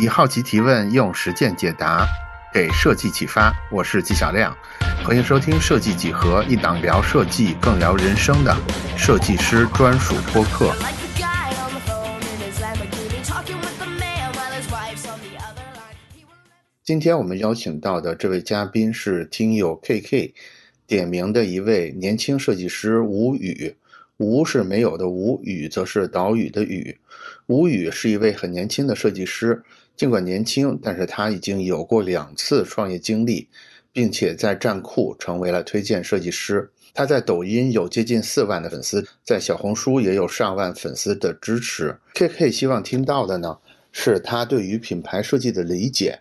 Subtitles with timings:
[0.00, 2.06] 以好奇提问，用实践解答，
[2.54, 3.52] 给设计启发。
[3.68, 4.56] 我是纪晓亮，
[5.04, 8.56] 欢迎收听《设计几何》，一档聊设计更聊人生的
[8.96, 10.72] 设计师专属播客。
[16.84, 20.32] 今天我们邀请到的这位嘉宾是听友 KK
[20.86, 23.74] 点名的一位年轻设计师吴宇。
[24.18, 26.98] 吴是没有的，吴宇则是岛屿的宇。
[27.46, 29.62] 吴宇是一位很年轻的设计师，
[29.98, 33.48] 尽管年轻，但是他已经有过两次创业经历，
[33.92, 36.70] 并且在站酷成为了推荐设计师。
[36.94, 41.98] 他在抖音有接近四万的粉丝，在小红书也有上万粉丝的支持。
[42.14, 43.58] KK 希望听到的呢，
[43.90, 46.20] 是他对于品牌设计的理解。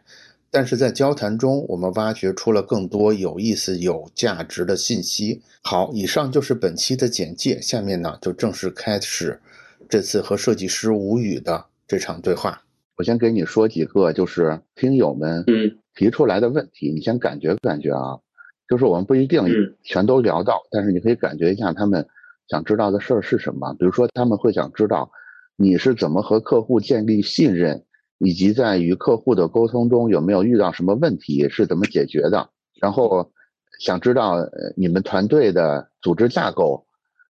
[0.50, 5.44] 但是在交谈中，我们挖掘出了更多有意思、有价值的信息。
[5.62, 9.40] 好，以上就是本期的简介，下面呢就正式开始
[9.88, 12.64] 这次和设计师吴宇的这场对话。
[12.98, 18.20] 我先给你说几个，就是听友们嗯提出来的问题，你先感觉感觉啊，
[18.67, 19.44] 就是我们不一定
[19.84, 22.06] 全都聊到，但是你可以感觉一下他们
[22.50, 23.73] 想知道的事儿是什么。
[23.80, 25.12] 比如说，他们会想知道
[25.56, 27.84] 你是怎么和客户建立信任。
[28.20, 32.50] 以及在与客户的沟通中有没有遇到什么问题，是怎么解决的？
[32.81, 33.31] 然后
[33.78, 34.38] 想知道
[34.75, 36.88] 你们团队的组织架构，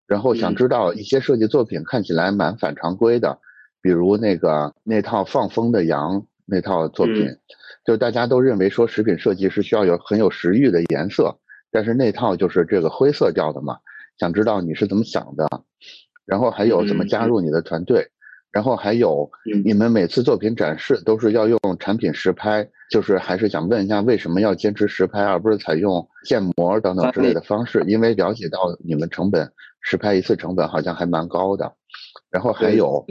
[0.07, 3.37] 然后想知道一些设计作品看起来蛮反常规的，
[3.81, 7.27] 比如那个那套放风的羊那套作品，
[7.85, 11.37] 就大家都认为说食品设计是需要有很有食欲的颜色，
[11.71, 13.77] 但是那套就是这个灰色调的嘛。
[14.17, 15.47] 想知道你是怎么想的，
[16.25, 18.09] 然后还有怎么加入你的团队。
[18.51, 19.31] 然后还有，
[19.63, 27.81] 你们每次作品展示都是要用产品实拍，就是还是想问一下，为什么要坚持实拍，而不是采用建模等等之类的方式？
[27.87, 31.73] 因为了解到你们成本实拍一次成本好像还蛮高的。
[32.29, 33.05] 然后还有，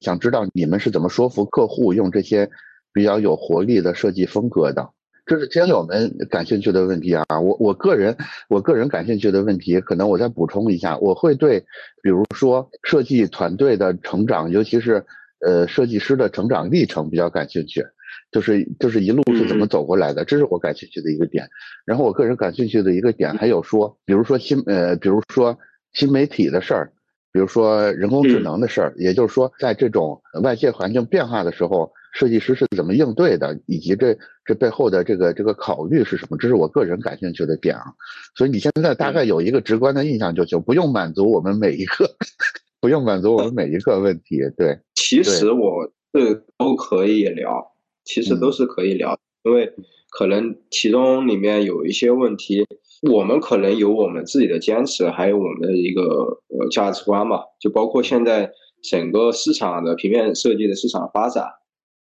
[0.00, 2.50] 想知道你们是怎么说服客户用这些
[2.92, 4.90] 比较有活力的设计风格的。
[5.24, 8.16] 这是听友们感兴趣的问题啊，我我个人
[8.48, 11.58] 我个人感兴趣的问题，可能我再补充一下，我会对
[12.00, 15.04] 比如说设计团队的成长，尤其是
[15.44, 17.84] 呃设计师的成长历程比较感兴趣，
[18.30, 21.48] 就是就是一路是怎么走过来的，这是我感兴趣的一个点。
[21.84, 25.58] 然后我个人感兴趣的一个点还有说，比如说新呃比如说
[25.92, 26.92] 新媒体的事儿，
[27.36, 31.92] 比如说人工智能的事儿，也就是说在这种外界环境变化的时候。
[32.18, 36.38] 设计师是怎么应对的，以及这这背后的这个这个考虑是什么？
[36.40, 37.92] 这是我个人感兴趣的点啊。
[38.34, 42.08] 所以你现在大概有一个直观的印象就行，不用满足我们每一个，
[42.80, 44.40] 不用满足我们每一个问题。
[44.56, 47.62] 对，其实我这都可以聊，
[48.02, 49.72] 其实都是可以聊，因为
[50.10, 52.66] 可能其中里面有一些问题，
[53.10, 56.02] 我们可能有我们自己的坚持，还有我们的一个
[56.48, 58.50] 呃价值观嘛，就包括现在
[58.82, 61.46] 整个市场的平面设计的市场发展。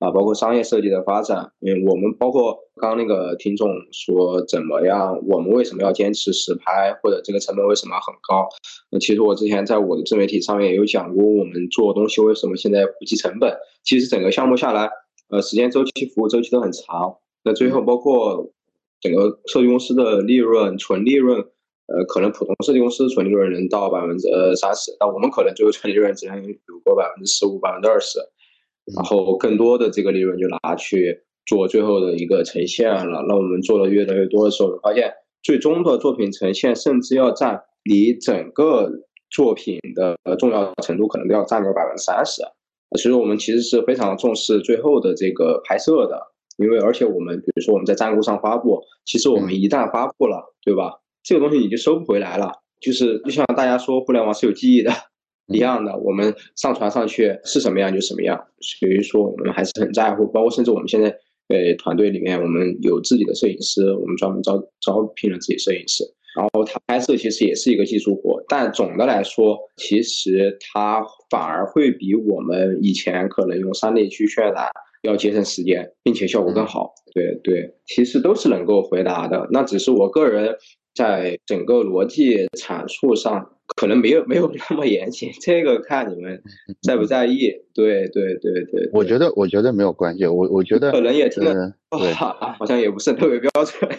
[0.00, 8.48] 啊，包括商业设计的发展，嗯，我们包括刚刚那个听众说怎么样，我们为什么要坚持实拍，或者这个成本为什么很高？
[8.92, 13.52] 那其实我之前在我的自媒体上面也有讲过，我们做东西为什么现在不计成本？
[13.82, 14.88] 其实整个项目下来，
[15.30, 17.16] 呃，时间周期、服务周期都很长。
[17.48, 18.52] 那最后包括
[19.00, 26.54] 整个设计公司的利润、纯利润，呃，可能普通设计公司纯利润能到百分之三十，但我们可能最后纯利润只能有
[26.84, 28.18] 过百分之十五、百分之二十。
[28.94, 33.24] 然后更多的这个利润就拿去做最后的一个呈现了。
[33.26, 35.10] 那我们做的越来越多的时候，发现
[35.42, 38.90] 最终的作品呈现甚至要占你整个
[39.30, 42.42] 作品的重要程度，可能都要占个百分之三十。
[42.98, 46.27] 所以我们其实是非常重视最后的这个拍摄的，
[46.58, 51.00] 因为而且我们比如说我们在站酷上发布，其实我们一旦发布了，对吧？
[51.22, 52.52] 这个东西你就收不回来了。
[52.80, 54.92] 就是就像大家说，互联网是有记忆的。
[55.48, 60.26] 一样的，我们上传上去是什么样就什么样，所以说我们还是很在乎。
[60.26, 61.08] 包括甚至我们现在，
[61.48, 66.04] 呃，团队里面我们有自己的摄影师，我们专门招招聘了自己摄影师。
[66.36, 74.70] 然后他拍摄其实也是一个技术活，但总的来说，其实他反而会比我们以前可能用三 D 去渲染
[75.08, 76.94] 要节省时间，并且效果更好。
[77.14, 79.48] 对对，其实都是能够回答的。
[79.50, 80.56] 那只是我个人
[80.94, 83.50] 在整个逻辑阐述上。
[83.76, 86.42] 可能没有没有那么严谨，这个看你们
[86.80, 87.52] 在不在意。
[87.74, 93.90] 对对对对，我觉得我觉得没有关系，我我觉得可能也听得对，好像也不是特别标准，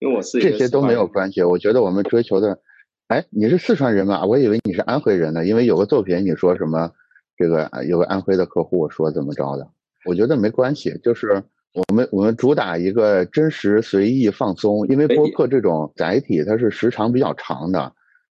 [0.00, 1.40] 因为我是这些都没有关系。
[1.40, 2.58] 我觉得我们追求的，
[3.06, 4.26] 哎，你是四川人吗？
[4.26, 6.90] 我以为你是安徽人呢，因为有个作品你说什么，
[7.36, 9.68] 这个有个安徽的客户说怎么着的，
[10.04, 11.42] 我觉得没关系，就是
[11.74, 17.92] 我们我们主打一个真实、随意、放松，因为播客这种载体它是时长比较长的。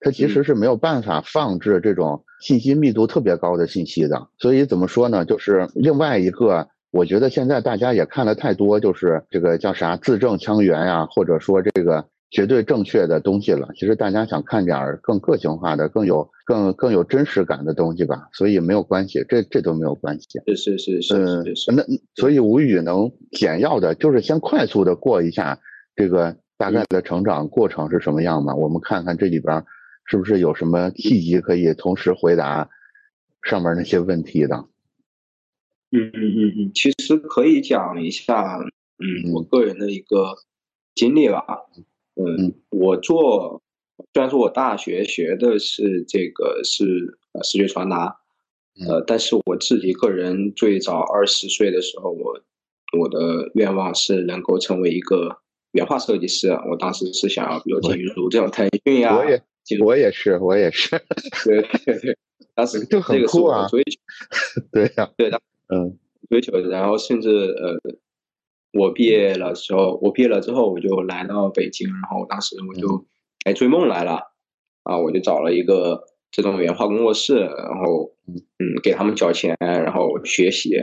[0.06, 5.24] 它其实是没有办法放置这种信息密度特别高的信息的，所以怎么说呢？
[5.24, 13.70] 就是另外一个我觉得现在大家也看了太多，就是这个叫啥字正腔圆呀，或者说这个绝对正确的东西了。
[13.76, 18.30] 其实大家想看点儿更个性化的、更有、更更有真实感的东西吧。
[18.34, 20.40] 所以没有关系，这这都没有关系。
[20.48, 21.72] 是是是是是。
[21.72, 21.84] 那
[22.16, 25.60] 所以无语能简要的，就是先快速的过一下
[25.96, 28.54] 这个大概的成长过程是什么样嘛？
[28.56, 29.64] 我们看看这里边
[30.06, 32.70] 是不是有什么契机可以同时回答
[33.42, 34.66] 上面那些问题的。
[35.92, 38.58] 嗯嗯嗯嗯，其实可以讲一下，
[38.98, 40.36] 嗯，我个人的一个
[40.96, 41.46] 经历吧。
[42.16, 43.63] 嗯，我做，
[44.14, 48.18] 虽然说我大学学的是这个是呃视觉传达，
[48.88, 52.40] 呃，但是我自己个人最早二十岁的时候，我
[52.98, 55.38] 我的愿望是能够成为一个
[55.72, 56.50] 原画设计师。
[56.50, 59.44] 我当时是想要，比如进入这种腾讯呀，我也，
[59.80, 60.90] 我也是，我也是，
[61.46, 62.18] 对对对，
[62.56, 65.40] 当时就很酷啊，追求，对呀，对的。
[65.70, 65.98] 嗯，
[66.30, 67.80] 追求，然后甚至呃，
[68.74, 73.06] 我毕业了之后，我毕业了之后，我就来到北京，然后当时我就
[73.46, 74.20] 哎追梦来了，
[74.84, 78.44] 啊，我就找了一个这种原画工作室，然后嗯。
[78.82, 80.76] 给他们交钱，然后学习，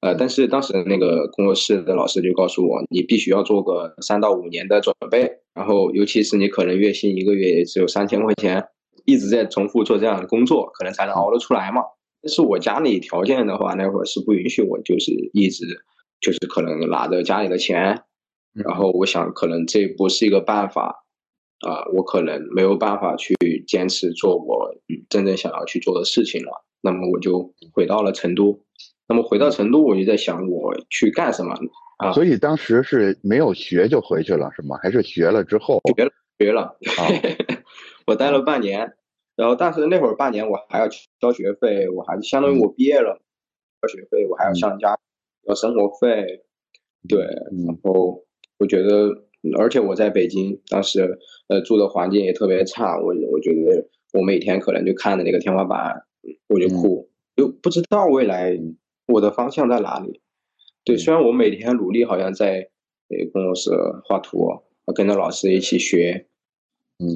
[0.00, 8.64] 呃，但是当时那个工作室的老师就告诉我，你必须要做个三到五年的准备，然后尤其是你可能月薪一个月也只有三千块钱，
[9.04, 11.82] 一直在重复做这样的工作，可能才能熬得出来嘛。
[12.22, 15.66] 但是我家里条件的话，那会儿是不允许我，就是一直
[16.20, 18.02] 就是可能拿着家里的钱，
[18.54, 21.05] 然后我想可能这不是一个办法，
[21.60, 23.34] 啊，我可能没有办法去
[23.66, 24.74] 坚持做我
[25.08, 26.64] 真正想要去做的事情了。
[26.80, 28.60] 那么我就回到了成都。
[29.08, 31.54] 那么回到成都，我就在想我去干什么
[31.98, 32.12] 啊？
[32.12, 34.76] 所以当时是没有学就回去了是吗？
[34.82, 35.80] 还是学了之后？
[35.96, 36.62] 学了，学了。
[36.62, 37.00] 啊
[38.06, 38.94] 我待了半年。
[39.36, 40.88] 然后，但是那会儿半年我还要
[41.20, 43.20] 交学费，我还是相当于我毕业了，
[43.82, 44.96] 交学费，我还要向家
[45.46, 46.24] 要生活费，
[47.06, 47.20] 对。
[47.66, 48.24] 然后
[48.58, 49.25] 我觉得，
[49.58, 51.18] 而且我在北京，当时
[51.48, 56.02] 呃住的环境也特别差，我我觉得我每天可能就看着那个天花板，
[56.48, 58.58] 我就哭，就不知道未来
[59.06, 60.20] 我的方向在哪里。
[60.84, 62.68] 对，虽然我每天努力，好像在
[63.08, 63.70] 呃工作室
[64.04, 64.48] 画图，
[64.94, 66.26] 跟着老师一起学，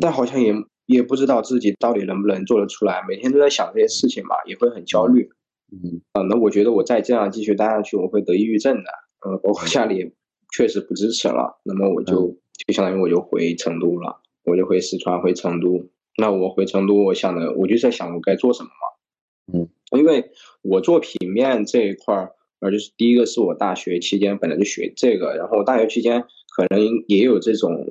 [0.01, 0.55] 但好像也。
[0.87, 5.31] 也不知道自己到底能不能做得出来，每天都在想这些事情嘛，也会很焦虑。
[5.71, 8.91] 嗯，啊，那我觉得我再这样继续待下去，我会得抑郁症的。
[9.21, 10.13] 呃，包括家里
[10.57, 12.37] 确实不支持了，那么我就
[12.67, 15.89] 就相当于我就回成都了，我就回四川，回成都。
[16.17, 19.59] 那我回成都，我想的我就在想我该做什么嘛。
[19.59, 19.69] 嗯，
[19.99, 20.31] 因为
[20.63, 26.25] 我做平面这一块儿，呃，就是第一个是我大学期间本来就学这个，然后我大学期间
[26.57, 27.87] 可能也有这种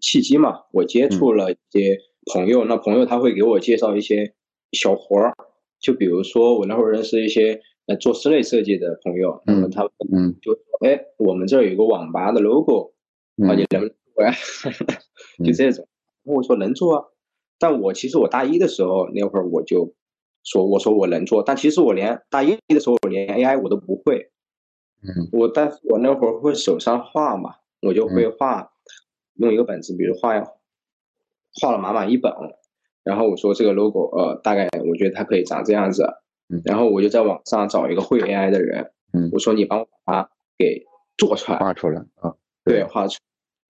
[0.00, 1.98] 契机嘛，我接触了一些。
[2.32, 4.32] 朋友，那朋友他会给我介绍一些
[4.72, 5.34] 小活儿，
[5.78, 10.52] 就比如说我那会儿认识一些呃做室内设计的朋友，那么他嗯就
[10.84, 12.92] 哎我们这儿有个网吧的 logo，
[13.48, 14.32] 啊你能不能做呀？
[15.44, 15.86] 就这种，
[16.24, 17.04] 我说能做啊，
[17.58, 19.94] 但我其实我大一的时候那会儿我就
[20.44, 24.30] 说我说我能做，但其实我连大一的时候我连 AI 我都不会，
[25.02, 28.70] 嗯，我但是我那会儿会手上画嘛，我就会画，
[29.34, 30.42] 用一个本子，比如画。
[31.62, 32.32] 画了满满一本，
[33.04, 36.02] 然后我说这个 logo，呃，大概我觉得它可以长这样子，
[36.64, 40.84] 然后我就在网上找一个会 AI 的人，嗯，我说你帮我把它给
[41.16, 42.34] 做出来，画出来啊，
[42.64, 43.18] 对，画出，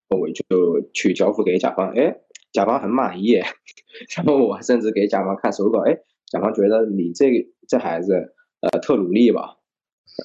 [0.08, 0.44] 我就
[0.92, 2.16] 去交付给甲方，哎，
[2.52, 3.32] 甲方很满意，
[4.16, 9.58] 然后我甚至给甲方看手稿，哎，甲方觉得你这这孩子，呃，特努力吧，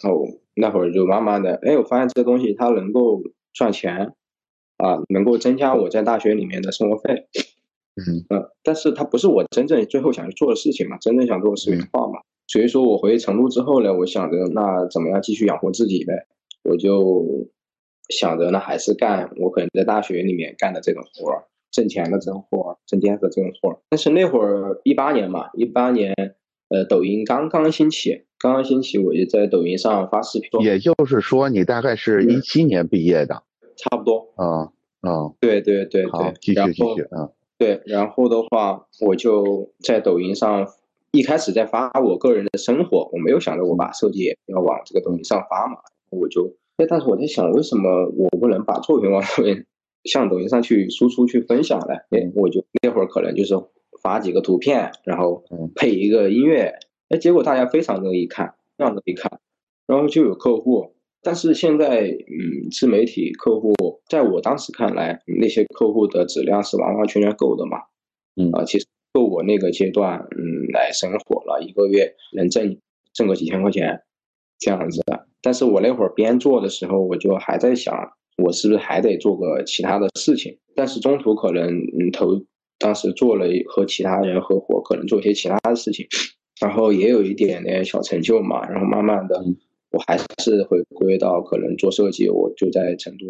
[0.04, 0.26] 然后
[0.56, 3.22] 那会儿就慢慢的，哎，我发现这东西它能够
[3.54, 4.14] 赚钱。
[4.82, 7.28] 啊，能够增加我在大学里面的生活费，
[7.98, 8.24] 嗯。
[8.30, 16.28] 嗯，但是它不是我真正最后想去做的事情嘛，真正想做的是原画嘛，所以说我回成都之后呢，我想着那怎么样继续养活自己呗，
[16.64, 17.48] 我就
[18.10, 23.78] 想着那还是干我可能在大学里面干的这种活儿，挣钱的这种活儿，挣钱的这种活儿。
[23.90, 26.14] 但是那会儿一八年嘛，一八年
[26.70, 30.62] 呃，抖音刚刚兴起，刚刚兴起，我就在抖音上发视频。
[30.62, 33.44] 也就是说，你大概是一七年毕业的。
[33.78, 40.68] 差不多啊啊，对对对对，继续继续啊，对，然后的话，我就在抖音上
[41.12, 45.78] 一开始在发我个人的生活，我没有想着我把设计要往这个东西上发嘛，
[46.12, 49.66] 我就哎，但是我在想，为什么我不能把作品往上面
[50.04, 51.96] 向抖音上去输出去分享呢？
[52.12, 53.56] 哎，我就那会儿可能就是
[54.02, 55.44] 发几个图片，然后
[55.76, 56.74] 配一个音乐，
[57.10, 59.40] 哎，结果大家非常乐意看，非常乐意看，
[59.88, 60.94] 然后就有客户。
[61.22, 63.74] 但是现在，嗯，自媒体客户，
[64.08, 67.80] 在我当时看来，那些客户的质量是完完全全够的嘛，
[68.38, 68.86] 嗯啊，其实
[69.26, 72.78] 我那个阶段，嗯，来生活了，一个月能挣
[73.14, 74.02] 挣个几千块钱，
[74.60, 75.28] 这样子的。
[75.42, 77.96] 但是我那会儿边做的时候，我就还在想，
[78.44, 80.58] 我是不是还得做个其他的事情？
[80.76, 82.42] 但是中途可能嗯投，
[82.78, 86.06] 当时做了和其他人合伙，可能做些其他的事情，
[86.62, 88.68] 然后也有一点点小成就嘛。
[88.70, 89.44] 然后慢慢的，
[89.92, 92.30] 我还是回归到可能做设计。
[92.30, 93.26] 我就在成都，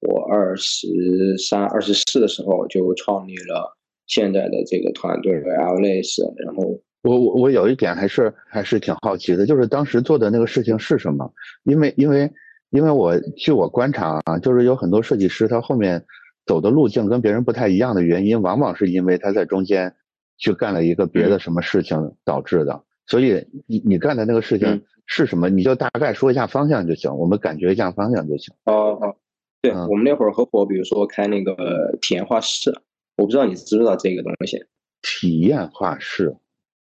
[0.00, 3.75] 我二十三、二十四的时候就创立了
[4.06, 6.80] 现在的这个团队 L l s 然后。
[7.02, 11.32] 我我我有一点还是还是挺好奇的，就是当时做的那个事情是什么？
[11.62, 12.28] 因为因为
[12.70, 16.04] 因为我据我观察啊，就是有很多设计师他后面
[16.46, 19.94] 走的路径跟别人不太一样的原因，往往是因为他在中间
[20.36, 22.82] 去干了一个别的什么事情导致的。
[23.06, 25.48] 所以你你干的那个事情是什么？
[25.48, 28.52] 你就大概说一下方向就行，我们感觉一下方向就行。
[28.64, 29.14] 哦哦，
[29.62, 32.72] 对我们那会儿合伙，比如说开那个体验画室，
[33.16, 34.64] 我不知道你知不知道这个东西。
[35.02, 36.36] 体验画室。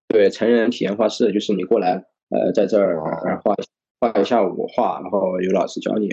[0.09, 3.55] 对成人体验画室，就是你过来，呃，在这儿画
[4.01, 6.09] 画一下午画，然后有老师教你，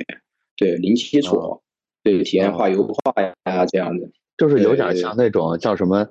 [0.57, 1.61] 对零基础，
[2.03, 6.05] 对体验画油画呀这样子，就是有点像那种叫什么，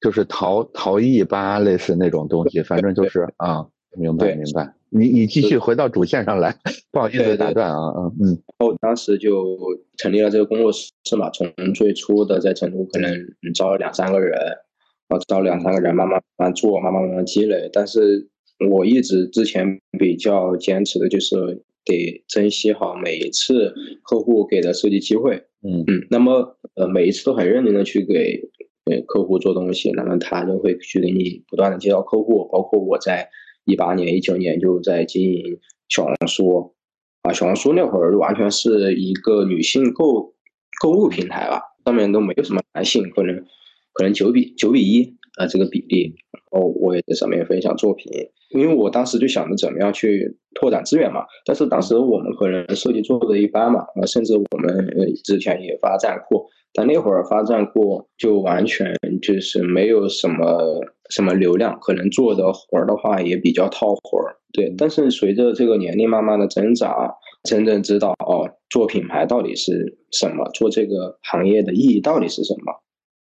[0.00, 4.74] 就是陶陶艺吧，类似那种东西，反正就是啊，明白明白。
[4.90, 6.56] 你你继续回到主线上来，
[6.92, 8.26] 不好意思打断啊，嗯嗯。
[8.58, 9.58] 然后当时就
[9.96, 13.12] 成立了这个工作室嘛，从最初的在成都可能
[13.54, 14.38] 招了两三个人。
[15.08, 17.70] 然后招两三个人，慢慢慢慢做，慢慢慢慢积累。
[17.72, 18.28] 但是
[18.68, 21.36] 我一直之前比较坚持的就是
[21.84, 23.72] 得珍惜好每一次
[24.02, 25.36] 客户给的设计机会。
[25.62, 26.04] 嗯嗯。
[26.10, 28.40] 那么呃，每一次都很认真的去给
[28.84, 32.48] 给客户做东西，那么他就会去给你不断的介绍客户。
[32.50, 33.28] 包括我在
[33.66, 35.58] 一八年、一九年就在经营
[35.88, 36.74] 小红书
[37.22, 40.34] 啊，小红书那会儿完全是一个女性购
[40.80, 43.44] 购物平台吧，上面都没有什么男性可能。
[43.92, 48.12] 可能九比九比一啊，这个比例，然后我也在上面分享作品，
[48.50, 51.24] 因为我当时就想着怎么样去拓展资源嘛。
[51.46, 54.86] 但是当时我们可能设计做的一般嘛，啊，甚至我们
[55.24, 56.44] 之前也发站库，
[56.74, 60.78] 但那会儿发站库就完全就是没有什么
[61.10, 64.36] 什么流量，可能做的活儿的话也比较套活儿。
[64.52, 72.82] 对，但是随着这个年龄慢慢的增长，真正知道哦，做品牌到底是什么，做这个行业的意义到底是什么。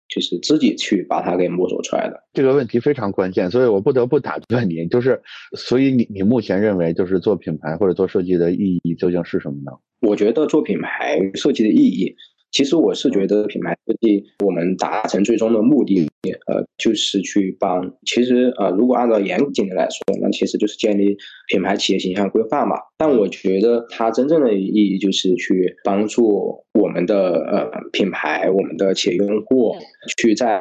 [0.09, 4.85] 就是自己去把它给摸索出来的这个问题非常关键，所以我不得不打断你。
[4.85, 5.19] 就是，
[5.57, 9.71] 所以你你目前认为就是做品牌或者做设计的意义究竟是什么呢？
[10.01, 12.15] 我觉得做品牌设计的意义。
[12.53, 16.07] 其实我是觉得品牌设计，我们达成最终的目的，
[16.45, 17.91] 呃，就是去帮。
[18.05, 21.17] 其实呃，如果按照严谨的来说，那其实就是建立
[21.47, 22.75] 品牌企业形象规范嘛。
[22.95, 29.75] 但我觉得它真正的意义就是去帮助我们的呃品牌、我们的企业用户，
[30.17, 30.59] 去在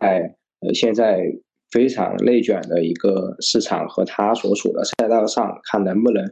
[0.61, 1.23] 呃现在
[1.71, 6.25] 非常内卷的一个市场和它所处的赛道上，看能不能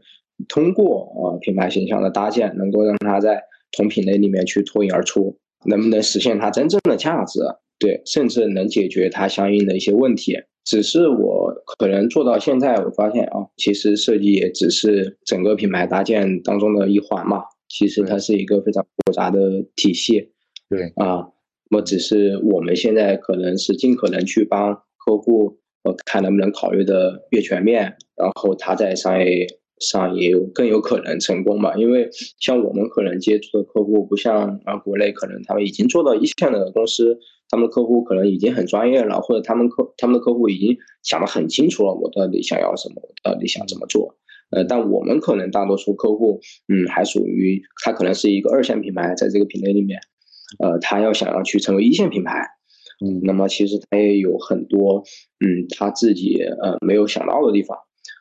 [0.48, 5.36] 通过呃品牌形象的搭建，能够让它在同品类里面去脱颖而出。
[5.66, 7.40] 能不能实现它真正的价值？
[7.78, 10.36] 对，甚至能解决它相应的一些问题。
[10.64, 17.42] 只是我可能做到现在，我发现啊，其实设计也只是整个品牌搭建当中的一环嘛。
[17.68, 20.30] 其实它是一个非常复杂的体系。
[20.68, 21.28] 对啊，
[21.70, 29.46] 我只是我们现在可能是尽可能去帮客户，我，看能不能考虑的越全面，然后他在商业。
[29.80, 31.74] 上也有更有可能成功吧？
[31.76, 32.08] 因为
[32.38, 37.18] 像我们可能接触的客户，不像啊国内可能他们已经做到一线的公司，
[37.48, 44.16] 他们的客户可能已经很专业了，或者他们客他们的客户已经想得很清楚了，我到底想要什么，我到底想怎么做。
[44.50, 50.00] 呃，但我们可能大多数客户，嗯，还属于他可能是一个二线品牌，在这个品类里面，
[50.58, 52.46] 呃，他要想要去成为一线品牌，
[53.04, 55.04] 嗯，那么其实他也有很多，
[55.38, 57.78] 嗯，他自己呃没有想到的地方。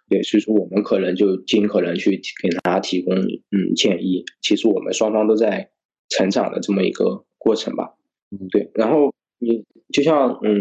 [0.09, 4.25] 对，所以说我们可能就尽可能去给他提供嗯建议。
[4.41, 5.69] 其实我们双方都在
[6.09, 7.93] 成长的这么一个过程吧。
[8.31, 8.71] 嗯，对。
[8.73, 9.63] 然后你
[9.93, 10.57] 就像嗯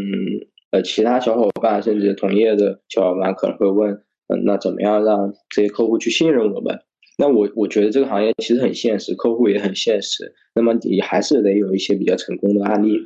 [0.71, 3.95] 呃其他小伙伴甚至同业的小伙伴可能会问，
[4.29, 6.79] 嗯，那怎么样让这些客户去信任我们？
[7.21, 10.35] 那我我觉得这个行业其实很现实，客户也很现实。
[10.55, 12.97] 那么你还是得有一些比较成功的案例。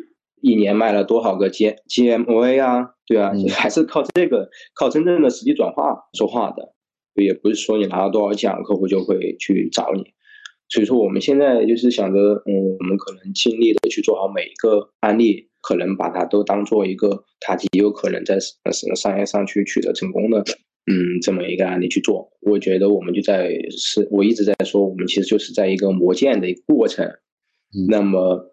[0.42, 2.90] 一年卖了多少个 G G M A 啊？
[3.06, 6.74] 对啊， 还是靠这个，靠真正的实际转化说话的，
[7.14, 10.02] 也不是说你拿到多少奖，客户就会去找你。
[10.68, 20.40] 所以说，我们现在就是想着，嗯，我们可能尽力的去做好每一个案例，可能把它都当做一个它极有可能在商商业上去取得成功的，
[20.90, 22.32] 嗯，这么一个案例去做。
[22.40, 27.08] 我觉得我们就在是，我一直在说，我们其实就是在一个磨剑的一个过程。
[27.88, 28.51] 那么。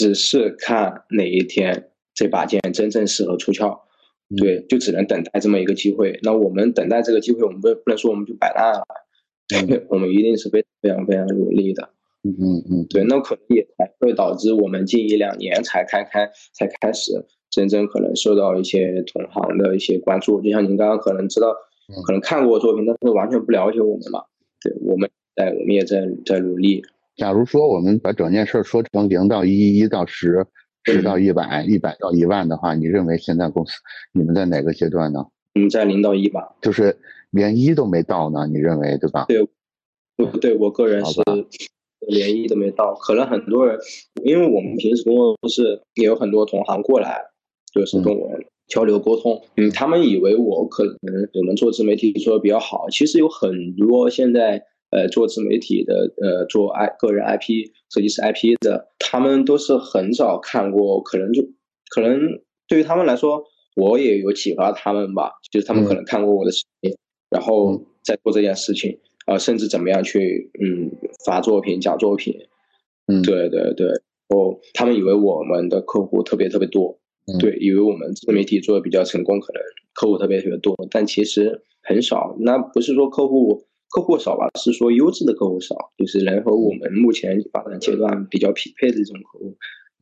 [0.00, 3.78] 只是看哪一天这把剑真正适合出鞘，
[4.34, 6.18] 对，就只能等待这么一个机会。
[6.22, 8.82] 那我们等待这个机会，我们不不能说我们就摆烂了，
[9.68, 11.90] 对我们一定是非非常非常努力的。
[12.22, 17.12] 嗯嗯嗯，对，那可能也才会导致我们近一两年才开开才开始
[17.50, 20.40] 真正可能受到一些同行的一些关注。
[20.40, 21.54] 就像您刚刚可能知道，
[22.06, 24.24] 可能看过作品，但是完全不了解我们嘛。
[24.62, 26.82] 对，我们在我们也在在努力。
[27.20, 30.46] 假如说我们把整件事说成零到一，一到十，
[30.84, 33.72] 十到一百，一百到一万的话，你认为现在公司
[34.14, 35.26] 你们在哪个阶段呢？
[35.54, 36.96] 嗯，在零到一吧，就是
[37.30, 38.46] 连一都没到呢。
[38.46, 39.26] 你认为对吧？
[39.28, 39.46] 对，
[40.40, 41.20] 对我个人是。
[42.08, 43.78] 连一都没到，可能很多人，
[44.24, 47.20] 因为我们平时工作室也有很多同行过来，
[47.74, 48.26] 就是跟我
[48.68, 49.38] 交流沟通。
[49.58, 61.42] 嗯，他们以为我可能我们做自媒体做的比较好，其实有很多现在呃做自媒体的呃做 i 个人 IP 设计师 IP 的，他们都是很少看过，可能就
[61.90, 63.44] 可能对于他们来说，
[63.76, 66.94] 我也有启发他们吧，就是他们可能看过我的视频，
[67.30, 68.98] 然后再做这件事情。
[69.26, 70.90] 啊，甚至怎么样去嗯
[71.24, 72.34] 发作品、讲作品，
[73.06, 73.86] 嗯，对对对，
[74.28, 76.98] 哦，他们以为我们的客户特别特别多，
[77.38, 82.34] 对，以为我们自媒体做的比较成功，可能客户特别特别多，但其实很少。
[82.40, 89.56] 那不是说客户客户少吧，是说优质的客户少，就是能和我们目前发展阶段比较匹配的这种客户，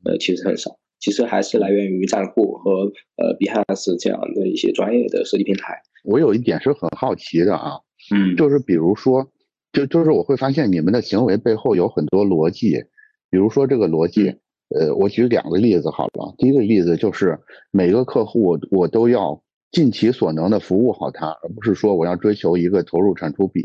[0.04, 0.78] 呃，其实很少。
[1.00, 5.80] 其实还是来源于站酷和呃 Behance 这样的一些专业的设计平台。
[6.02, 7.78] 我有一点是很好奇的啊。
[8.12, 9.30] 嗯，就是比如说，
[9.72, 12.82] 就就是我会发现你们的行为背后有很多逻辑，
[13.30, 14.34] 比如说这个逻辑，
[14.76, 16.34] 呃，我举两个例子好了。
[16.36, 17.38] 第一个例子就是
[17.70, 23.64] 每个客户我都要尽其所能的服务好他，而不是说我要追求一个投入产出比，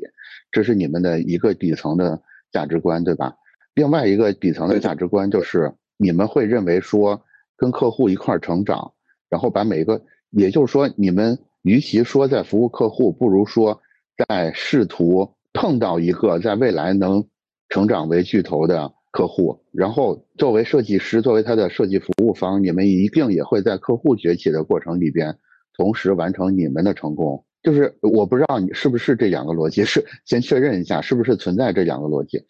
[0.51, 3.35] 这是你们的一个底层的价值观，对吧？
[3.73, 7.21] 另外一个底层的价值观就是你们会认为说
[7.57, 8.93] 跟客户一块儿成长，
[9.29, 13.81] 然后把每一个，也就是说你们与其说在服务客户，不如说。
[14.29, 17.25] 在试图碰到一个在未来能
[17.67, 25.35] 成长为巨头的客户，然后作为设计师，作为他的设计服务方，你们一定也会在客户崛起的过程里边，
[25.77, 27.43] 同时完成你们的成功。
[27.61, 32.43] 就是我不知道你是不是这两个逻辑，是先确认一下是不是存在这两个逻辑。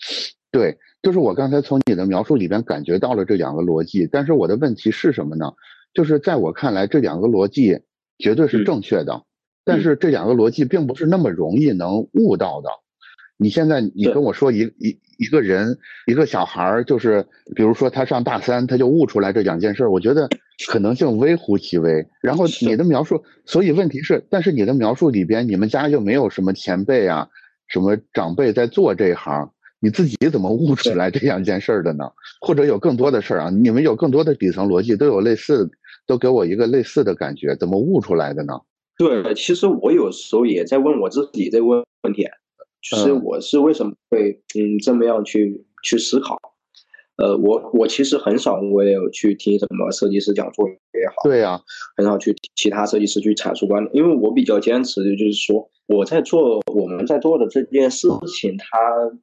[0.52, 5.54] 对，就是我刚才从你的描述里边感觉到了这两个逻辑，但是我的问题是什么呢？
[5.94, 7.80] 就是在我看来，这两个逻辑
[8.18, 9.24] 绝对是正确的。
[9.66, 12.70] 但是这两个逻辑并不是那么容易能悟到的。
[13.38, 20.28] 你现在你跟我说一一一个人一个小孩儿，就是比如说他上大三，他就悟出来这两件事儿，我觉得
[20.68, 22.06] 可能性微乎其微。
[22.22, 27.28] 然后你的描述，所以问题是，但是你的描述里边，你们家又没有什么前辈啊，
[27.68, 32.06] 什么长辈在做这一行，你自己怎么悟出来这样一件事儿的呢？
[32.42, 33.50] 或者有更多的事儿啊？
[33.50, 35.70] 你们有更多的底层逻辑，都有类似，
[36.06, 38.54] 都给我一个类似的感觉，怎么悟出来的呢？
[38.98, 42.28] 对，其实我有时候也在问我自己这个问问题，
[42.82, 46.38] 就是我是为什么会嗯这么样去去思考？
[47.18, 51.60] 呃，我我其实很少，我也有去听什么设计师讲座也好，对呀，
[51.96, 58.08] 很少去其他设计师去阐述观点，因为我比较坚持的就是说，我在做我们在做的这件事
[58.40, 58.68] 情，它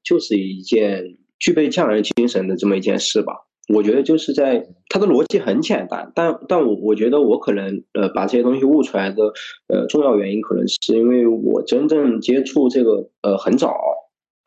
[0.04, 3.32] 就是一件具备匠人精神的这么一件事吧。
[3.72, 9.32] 我觉得就是在它的逻辑很简单，但但我我觉得我可能呃把这些东西悟出来的
[9.68, 13.72] 呃重要原因，可能是因为我真正接触这个呃很早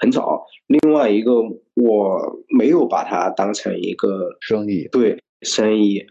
[0.04, 0.44] 很早。
[0.68, 1.32] 另外一个
[1.76, 6.06] 我没有把它当成一个生意，对生意，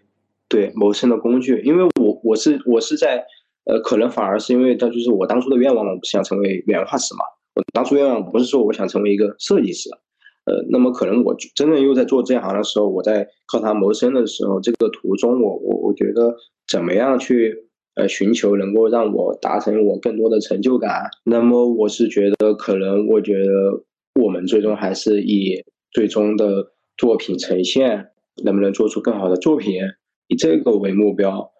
[0.48, 3.22] 对谋生的工具，因为我我是我是在
[3.64, 7.20] 呃可能反而是因为它就是我当初的愿望，我不是想成为原画师嘛，
[7.54, 9.90] 我当初愿望不是说我想成为一个设计师。
[10.44, 16.34] 呃，那么可能我真正又在做这行的时候，我在靠它谋生的时候，这个途中，我我我觉得
[16.66, 21.10] 怎么样去呃寻求能够让我达成我更多的成就感？
[21.24, 23.84] 那么我是觉得，可能我觉得
[24.20, 28.08] 我们最终还是以最终的作品呈现，
[28.44, 29.80] 能不能做出更好的作品，
[30.28, 31.50] 以这个为目标。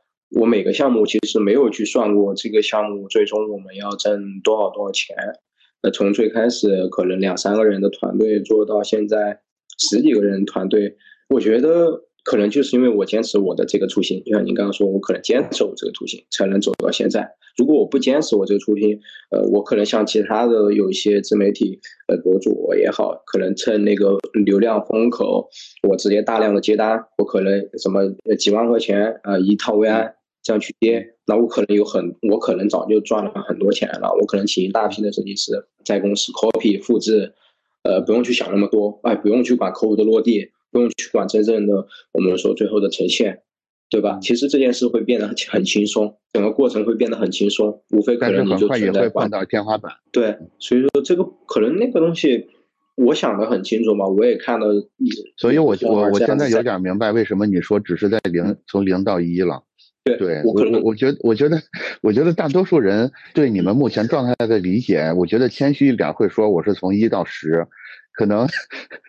[0.40, 5.14] 我每个项目其实没有去算过这个项目最终我们要挣多少多少钱。
[5.82, 9.40] 那从最开始可能两三个人的团队做到现在
[9.78, 10.96] 十几个人团队，
[11.28, 17.28] 我觉得可能就是因为我坚持我的这个初心，就像您刚刚说，我可能坚持我这个初心才能走到现在。
[17.56, 25.48] 如果我不坚持我这个初心，呃，我可能像其他的有一些自媒体呃博主也好，可能趁那个流量风口，
[25.88, 30.14] 我直接大量的接单，我可能什么几万块钱啊一套 VI。
[30.44, 34.12] 这样去接，那我可能有很，我可能早就赚了很多钱了。
[34.20, 35.52] 我可能请一大批的设计师
[35.84, 37.32] 在公司 copy 复制，
[37.84, 43.42] 呃，不用去想那么多，哎，不用去管客户的落地，不用去管真正的我们说最后的呈现，
[43.90, 44.18] 对吧？
[44.22, 49.92] 其实这件事会变得很很轻松，整个过程会变得很轻松，无非可能你就存在碰到天花板。
[50.10, 52.48] 对，所以说这个可能那个东西，
[52.96, 54.66] 我想的很清楚嘛，我也看到，
[55.36, 59.62] 所以我我我现在有点明白为什么你说只是在零从零到一了。
[60.04, 61.62] 对，我我我觉得我觉得
[62.02, 67.64] 我觉得大多数人对你们目前状态的理解，我觉得谦虚一点会说我是从一到十，
[68.12, 68.46] 可能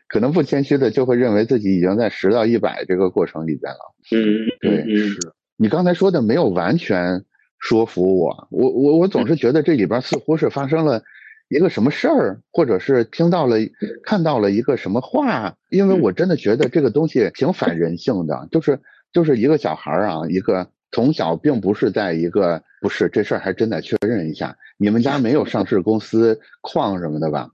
[0.08, 3.80] 可能不谦虚的就会认为自己已经在十到一百这个过程里边了。
[4.12, 5.18] 嗯，对，是
[5.58, 7.24] 你刚才说的没有完全
[7.60, 11.04] 说服我，我我我总是觉得这里边似乎是发生了。
[11.50, 13.58] 一个什么事儿，或者是听到了、
[14.04, 18.80] 看到了一个什么话，因为我真的觉得这个东西挺反人性的，就是
[19.12, 27.50] 就是一个小孩儿啊，一个从小并不是在一个不是这事儿还真得确认一下，你们家没有上市公司矿什么的吧？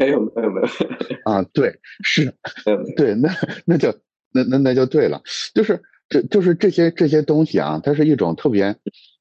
[0.00, 0.66] 没有没有没有
[1.30, 2.34] 啊，对，是
[2.96, 3.30] 对，那
[3.64, 3.94] 那就
[4.32, 5.22] 那那那就对了，
[5.54, 8.76] 就是这就是这些这些东西啊，它是一种特别。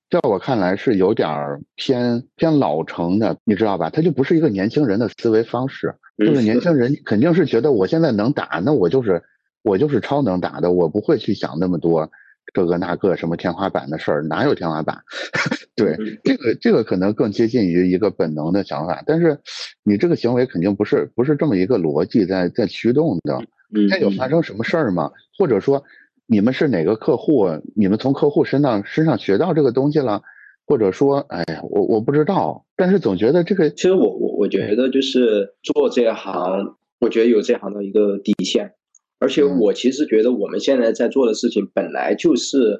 [0.09, 3.91] 在我看来是有点偏偏老成的，你知道吧？
[3.91, 5.93] 它就不是一个年轻人的思维方式。
[6.17, 9.21] 就是年轻人肯定是觉得我现在能打，那我就是
[9.61, 12.09] 我就是超能打的，我不会去想那么多
[12.53, 14.97] 这个那个什么天花板的事儿，哪有天花板？
[15.75, 19.03] 对，这个这个可能更接近于一个本能的想法。
[19.05, 19.39] 但是
[19.83, 23.41] 你这个行为肯定不是不是这么一个逻辑在在驱动的。
[23.89, 25.11] 他有发生什么事儿吗？
[25.37, 25.83] 或者说？
[26.31, 27.47] 你们是哪个客户？
[27.75, 30.21] 你们从客户身上身上学到这个东西了，
[30.67, 38.73] 或者说，哎呀，我我不知道，但是总觉得这个，其实我我我觉得就是做这行，我觉得有这行的一个底线，
[39.19, 42.79] 而且我其实觉得我们现在在做的事情本来就是，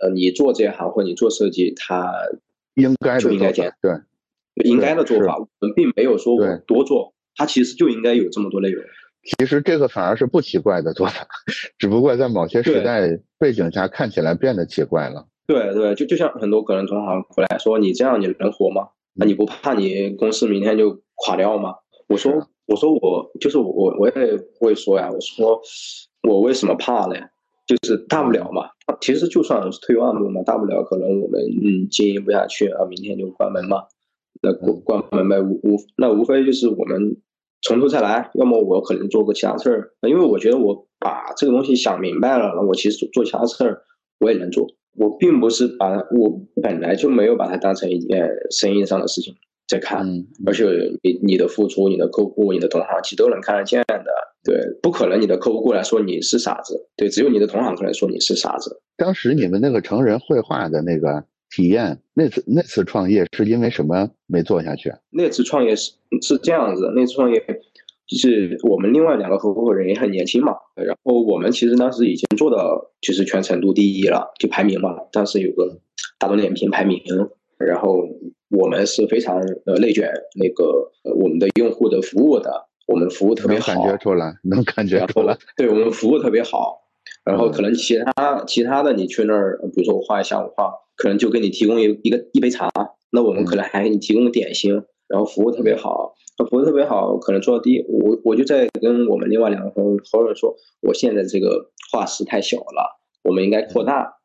[0.00, 2.12] 呃，你做这行或你做设计，它
[2.74, 3.92] 应该就应该这样，对，
[4.64, 8.84] 应该的做法，我们并没有说我多做，它其实就应该有这么多内容。
[9.24, 11.26] 其实这个反而是不奇怪的做法，
[11.78, 15.26] 只不过在某些时代背景下看起来变得奇怪了。
[15.46, 18.88] 对对，就就像很多可能同行回来说：“你这样你能活吗？
[19.14, 21.74] 那你不怕你公司明天就垮掉吗？”
[22.08, 22.32] 我说
[22.66, 24.14] ：“我说我就是我我也
[24.58, 25.60] 会说呀，我说
[26.28, 27.14] 我为什么怕呢？
[27.66, 33.84] 就是大不了嘛，其实就算是退万步嘛，大不了可能我们嗯经营不下去啊，明天就关门嘛。
[34.40, 37.16] 那关关门呗，无无那无非就是我们。”
[37.60, 43.82] 从头再来，要么我可能做个其他事儿，因为我觉得我把这个东西想明白了，那我其实做其他事儿
[44.20, 44.64] 我也能做。
[44.96, 49.34] 我并不是把我本来就没有把它当成一件生意上的事情
[49.68, 50.04] 在看，
[50.46, 50.64] 而且
[51.02, 54.04] 你你的付出、你的客户、你的同行其实都能看得见的。
[54.42, 58.80] 对，不可能你的客户过来说你是傻子，对，只有你的同行可能说你是傻子。
[58.96, 61.24] 当时你们那个成人绘画的那个。
[61.50, 64.92] 体验那次那次创业是因为什么没做下去？
[65.08, 67.42] 那次创业是是这样子，那次创业
[68.06, 75.80] 就是我们另外两个合伙人也很年轻嘛，然后我们其实当时已经做到就是全成都第一了，就排名嘛，当时有个
[76.18, 77.00] 大众点评排名，
[77.56, 78.06] 然后
[78.50, 86.80] 我们是非常呃内卷那个我们的用户的服务的，我们服务特别好，能感觉出来，能感觉出来，对我们服务特别好，
[87.24, 90.72] 然后可能其他其他的你去那儿，比如说我画一下午画。
[91.00, 92.68] 可能就给你提供一一个一杯茶，
[93.12, 96.12] 那我们可能还给你提供点心，然后服务特别好，
[96.50, 104.17] 服务特别好，可能做到第一，我我就在跟我们另外两个合伙人说，我现在这个画室太小了，我们应该扩大。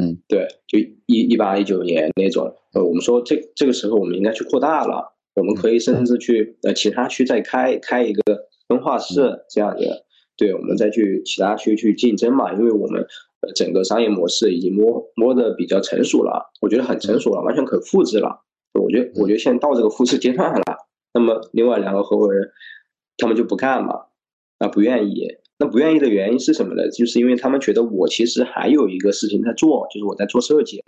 [0.00, 8.22] 嗯，对，就一一八一九年那种，呃，我们说这这个时候我们应该去扩大了，我们可以甚至去呃其他区再开开一个
[8.68, 10.04] 分化室这样的，
[10.36, 13.06] 对，我们再去其他区去竞争嘛，因为我们。
[13.40, 18.42] 呃，整个商业模式已经摸摸的比较成熟了，我觉得很成熟了，完全可复制了。
[18.74, 20.62] 我觉得，我觉得现在到这个复制阶段了。
[21.14, 22.50] 那么，另外两个合伙人
[23.16, 23.94] 他们就不干嘛？
[24.58, 25.26] 啊，不愿意。
[25.60, 26.88] 那不愿意的原因是什么呢？
[26.90, 30.82] 就是因为他们觉得我其实还有一个事情在做，就是我在做设计，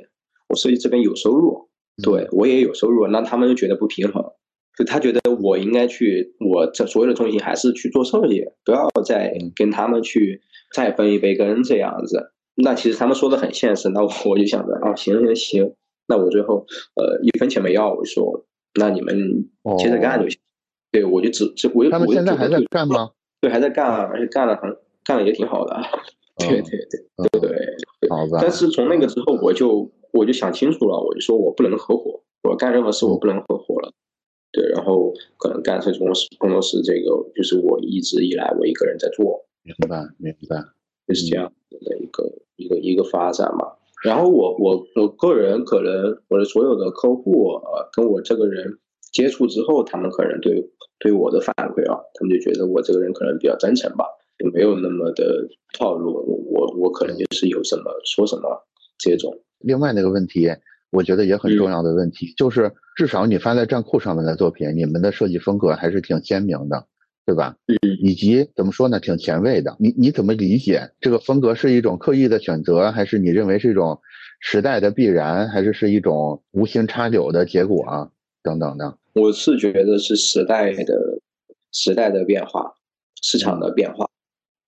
[0.48, 1.68] 我设计这边有收入，
[2.02, 4.24] 对我也有收入，那他们就觉得不平衡。
[4.78, 10.40] 就他觉得我应该去，我这所有的重心还是去做设计，不要再跟他们去
[10.72, 12.32] 再分一杯羹这样子。
[12.54, 15.74] 那其实他们说的很现实，那我就想着啊，行行行，
[16.06, 18.46] 那我最后呃一分钱没要，我说
[18.78, 20.38] 那你们接着干就行。
[20.92, 23.10] 对，我就只只我就他们现在还在干吗？
[23.40, 25.76] 对，还在干啊，而且干的很干的也挺好的。
[26.38, 27.50] 对对对对
[28.00, 28.38] 对，好吧。
[28.40, 33.92] 但是从那个之后，我就我就想清楚了，我就说我不能合伙，我干任何事我不能合伙了。
[34.52, 39.46] 对，然后可能干设计公司工作室这个就是我一直以来我一个人在做。
[39.62, 40.64] 明白明白，
[41.06, 42.24] 就是这样的一个。
[42.60, 43.72] 一个一个发展嘛，
[44.04, 48.78] 然后我我我个人可能我的所有的客户呃跟我这个人
[49.12, 54.04] 接触之后，他们可能对对我的反馈啊，他们就觉得我这个人可能比较真诚吧，
[54.38, 56.12] 就没有那么的套路，
[56.52, 58.66] 我我可能就是有什么说什么
[58.98, 59.32] 这种。
[59.58, 60.48] 另外那个问题，
[60.90, 66.86] 我觉得也很重要的问题，就是至少你发在站酷上面的作品，你们的设计风格还是挺鲜明的。
[67.26, 67.54] 对吧？
[67.68, 69.76] 嗯，以及怎么说呢，挺前卫的。
[69.78, 74.00] 你你怎么理解这个风格是一种刻意的选择，还是你认为是一种
[74.40, 78.10] 时代的必然，还是是一种无心插柳的结果啊？
[78.42, 78.96] 等等的。
[79.14, 81.20] 我是觉得是时代的
[81.72, 82.74] 时代的变化，
[83.22, 84.06] 市场的变化。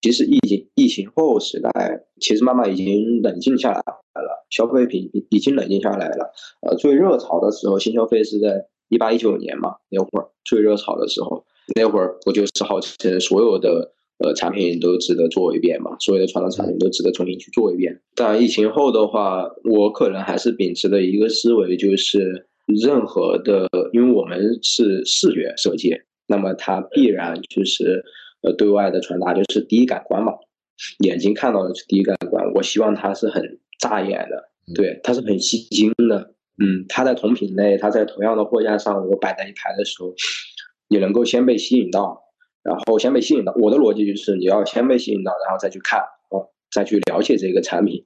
[0.00, 6.32] 其实疫情疫情后时代，其实慢慢已经冷静下来了，消费品已经冷静下来了。
[6.60, 11.44] 呃，最热潮的时候，新消费是在一八一九年嘛，那会儿最热潮的时候，
[11.76, 18.02] 那会儿不就是号称所有的呃产品都值得做一遍嘛，所有的传统产品都值得重新去做一遍。
[18.16, 25.94] 但疫情后的话，我可能还是秉持的一个思维，就是任何的，因为我们是视觉设计，
[26.26, 28.04] 那么它必然就是。
[28.44, 30.32] 呃，对外的传达就是第一感官嘛，
[31.04, 32.44] 眼睛看到的是第一感官。
[32.54, 36.34] 我希望它是很扎眼的，对，它是很吸睛的。
[36.58, 40.12] 嗯，它在同品类，它在同样的货架上，我摆在一排的时候，
[40.88, 42.20] 你能够先被吸引到，
[42.64, 43.54] 然后先被吸引到。
[43.60, 48.04] 我的逻辑就是你要先被吸引到，然后再去看，哦，再去了解这个产品。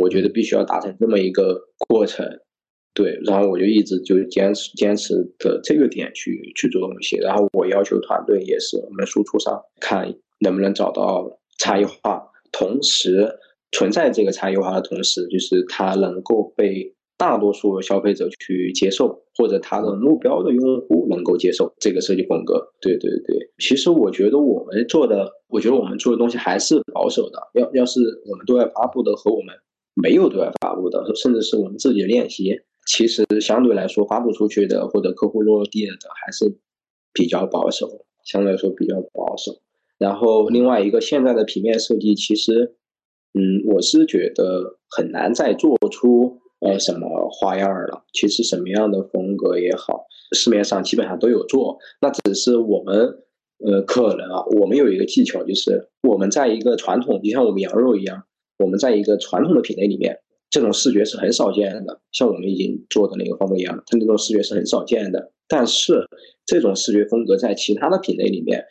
[0.00, 2.40] 我觉得必须要达成这么一个过程。
[2.98, 13.28] 对，然后我就一直就坚持坚持的这个点去去做东西，然后我要求团队也是我们输出上看能不能找到差异化，同时
[13.70, 22.68] 存在这个差异化的同时，就是它能够被大多数消费者去接受，或者他的目标的用户能够接受这个设计风格。
[22.80, 27.38] 对对对，其实我觉得我们做的，我觉得我们做的东西还是保守的。
[27.54, 29.54] 要要是我们对外发布的和我们
[29.94, 32.60] 没有对外发布的，甚至是我们自己的练习。
[32.88, 35.92] 其实相对来说，发布出去的或者客户落地的
[36.24, 36.58] 还是
[37.12, 39.60] 比较保守，相对来说比较保守。
[39.98, 42.76] 然后另外一个，现在的平面设计其实，
[43.34, 48.04] 嗯，我是觉得很难再做出呃什么花样了。
[48.14, 51.76] 其实什么样的风格也好，市面上基本上都有做。
[52.00, 53.18] 那只是我们
[53.58, 58.24] 呃可能啊，我们有一个技巧，就是我们在一个传统，就像我们羊肉一样，
[58.58, 60.20] 我们在一个传统的品类里面。
[60.50, 65.32] 这种视觉是很少见的，像我们已经做的那个方木一样，它那种视觉是很少见的。
[65.46, 66.06] 但是
[66.46, 68.64] 这种视觉风格在其他的品类里面，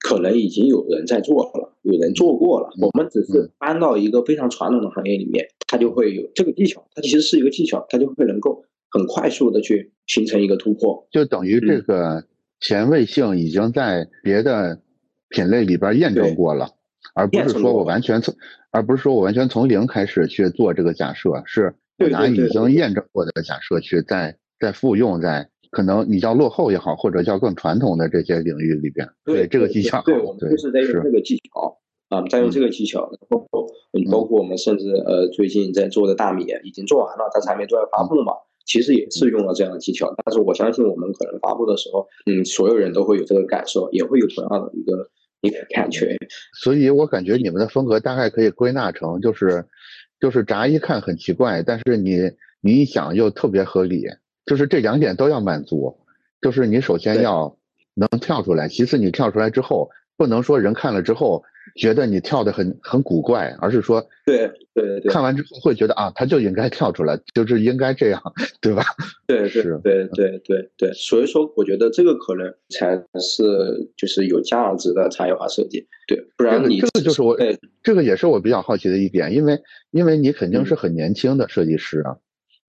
[0.00, 2.68] 可能已经有人在做了，有人做过了。
[2.80, 11.06] 我们只是搬到一个非常传统的行业里面，它就会有这个技巧，它其实是一个技巧，它就会能够很快速的去形成一个突破。
[11.10, 12.24] 就等于这个
[12.60, 14.80] 前卫性已经在别的
[15.28, 16.68] 品类里边验证过了。
[17.12, 18.34] 而不是说我完全从，
[18.70, 29.08] 而不是说我完全从零开始去做这个假设，是我拿已经验证过的假设去再再复用在可能你叫落后也好，或者叫更传统的这些领域里边。
[29.24, 33.66] 对这个技巧，对我们就是在用这个技巧啊，在用这个技巧，包括
[34.10, 38.32] 包括我们甚至呃最近在做的大米已经做完了，但是还没做发布嘛，
[38.64, 40.12] 其实也是用了这样的技巧。
[40.24, 45.10] 但是我相信我们可能发布的时候，嗯，所有人都会有这个感受，也会有同样的一个。
[45.44, 46.16] 一个感觉，
[46.54, 49.64] 所以我感觉你们的风格大概可以归纳成就是，
[50.18, 54.06] 就是乍一看很奇怪，但是你你一想又特别合理，
[54.46, 55.98] 就是这两点都要满足，
[56.40, 57.56] 就是你首先要
[57.94, 61.44] 能跳出来，其次你跳出来之后，不能说人看了之后。
[61.74, 68.22] 觉得你跳的很很古怪，而是说，对对对，看完之后会觉得啊，他就应该跳出来，就是应该这样，
[68.62, 68.84] 对吧？
[69.26, 70.70] 对是，对对对。
[70.76, 73.42] 对，所以说我觉得这个可能才是
[73.96, 77.36] 就是有价值的差异化设计，对，不然你这个就是我，
[77.82, 79.60] 这个也是我比较好奇的一点，因为
[79.90, 82.16] 因为你肯定是很年轻的设计师啊，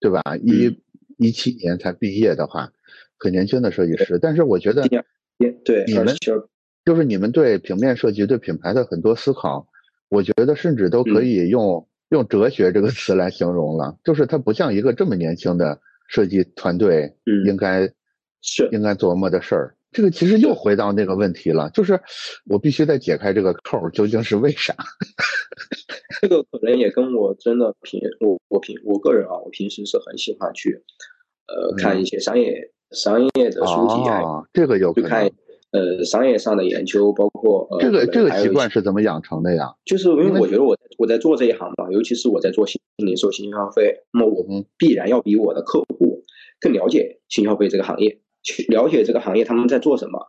[0.00, 0.22] 对吧？
[0.44, 0.78] 一
[1.18, 2.70] 一七年才毕业的话，
[3.18, 4.86] 很年轻的设计师，但是我觉得，
[5.64, 6.14] 对你们。
[6.84, 9.66] 就是你们对平面设计、对品牌的很多思考，
[10.08, 13.96] 我觉得甚至都可以用用哲学这个词来形容了。
[14.02, 17.14] 就是它不像一个这么年轻的设计团队
[17.46, 17.88] 应该
[18.40, 19.76] 是应该琢磨的事儿。
[19.92, 22.00] 这个其实又回到那个问题了，就是
[22.46, 24.74] 我必须得解开这个扣，究竟是为啥？
[26.20, 30.82] 这个可能也跟我真的平我我平我个人啊，我平时是很喜欢去
[31.46, 35.30] 呃看一些商业商业的书籍啊，这个有看。
[35.72, 39.74] 呃，商业上的研究，包括呃，这个这个习惯是怎么养成的呀？
[39.86, 46.22] 就是因为我觉得我我在做这一行嘛，尤其是我在做新零售、新消费，那么我们必然要比我的客户
[46.60, 50.20] 更了解新消费这个行业，去了解这个行业他们在做什么，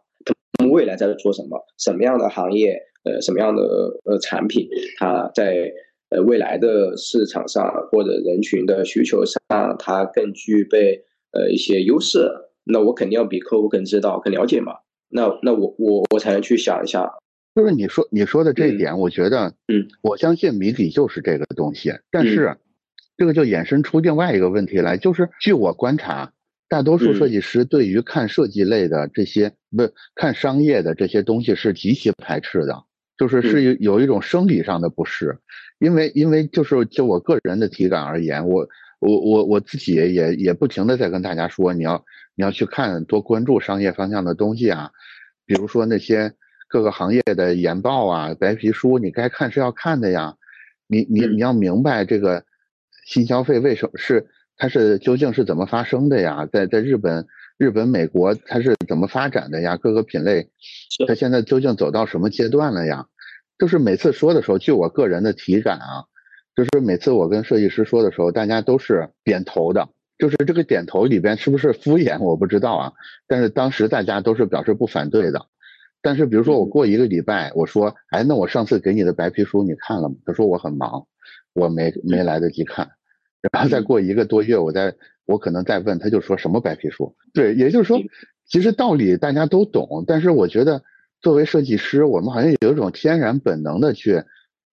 [0.57, 3.63] 他们未来在做什么，什么样的行业，呃，什么样的
[4.05, 4.65] 呃产品，
[4.97, 5.69] 它在
[6.09, 11.03] 呃未来的市场上或者人群的需求上，它更具备
[11.33, 12.31] 呃一些优势，
[12.63, 14.71] 那我肯定要比客户更知道、更了解嘛。
[15.13, 17.07] 那那我我我才能去想一下，
[17.53, 21.93] 就是你说你说的这一点，我觉得，嗯，我相信谜底就是这个东西。
[22.09, 22.57] 但是，
[23.15, 26.33] 这个就衍生出另外一个问题来，就是据我观察，
[26.67, 32.83] 大多数设计师对于看设计类的这些，不看商业的这些东西是极其排斥的，
[33.15, 35.37] 就是是有有一种生理上的不适，
[35.79, 38.67] 因为因为就是就我个人的体感而言，我
[38.99, 42.03] 我我我自己也也不停的在跟大家说，你要
[42.35, 44.91] 你要去看多关注商业方向的东西啊，
[45.45, 46.33] 比如说那些
[46.67, 50.35] 各个行业的研报啊、白皮书，你该看是要看的呀，
[50.87, 52.43] 你你你要明白这个
[53.05, 54.27] 新消费为什么是。
[54.55, 56.45] 它是究竟是怎么发生的呀？
[56.45, 57.25] 在在日本、
[57.57, 59.75] 日本、美国，它是怎么发展的呀？
[59.77, 60.47] 各个品类，
[61.07, 63.07] 它现在究竟走到什么阶段了呀？
[63.57, 66.05] 就是每次说的时候，据我个人的体感啊，
[66.55, 69.89] 就是每次我跟设计师说的时候，大家都是点头的。
[70.23, 72.93] 就是这个点头里边是不是敷衍，我不知道啊。
[73.27, 75.47] 但是当时大家都是表示不反对的。
[76.01, 80.15] 但是比如说我过一个礼拜，我说，哎，那我上次给你的白皮书你看了吗？
[80.25, 81.07] 他说我很忙，
[81.51, 82.91] 我没没来得及看。
[83.51, 87.13] 然后再过一个多月，我再我可能再问，他就说什么白皮书？
[87.33, 87.99] 对，也就是说，
[88.47, 90.83] 其实道理大家都懂，但是我觉得
[91.19, 94.23] 作为设计师，我们好像有一种天然本能的去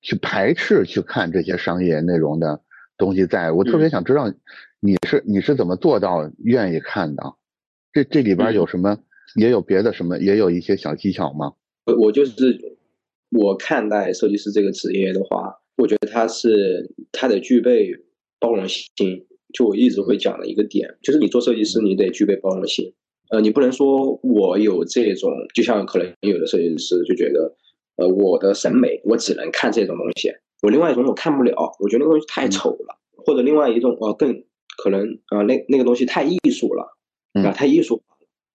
[0.00, 2.60] 去排斥去看这些商业内容的
[2.96, 3.26] 东西。
[3.26, 4.32] 在我特别想知道，
[4.80, 7.22] 你是你是怎么做到愿意看的？
[7.92, 8.98] 这这里边有什么？
[9.36, 10.18] 也有别的什么？
[10.18, 11.52] 也有一些小技巧吗？
[11.86, 12.58] 我我就是
[13.30, 17.92] 我看待设计师这个职业的话，我觉得他是他得具备。
[18.42, 18.86] 包容性，
[19.52, 22.90] 就我一直会讲的一个点，就是你做设计师，你得具备包容性。
[23.28, 27.54] 呃，你不能说我有这种，就像可能有的设计师就觉得，
[27.96, 34.42] 呃，我的审美我只能看这种东西，我另外一种我看不了，我觉得那个东西太丑了，或者另外一种呃更
[34.82, 36.96] 可能啊那那个东西太艺术了，
[37.44, 38.02] 啊太艺术，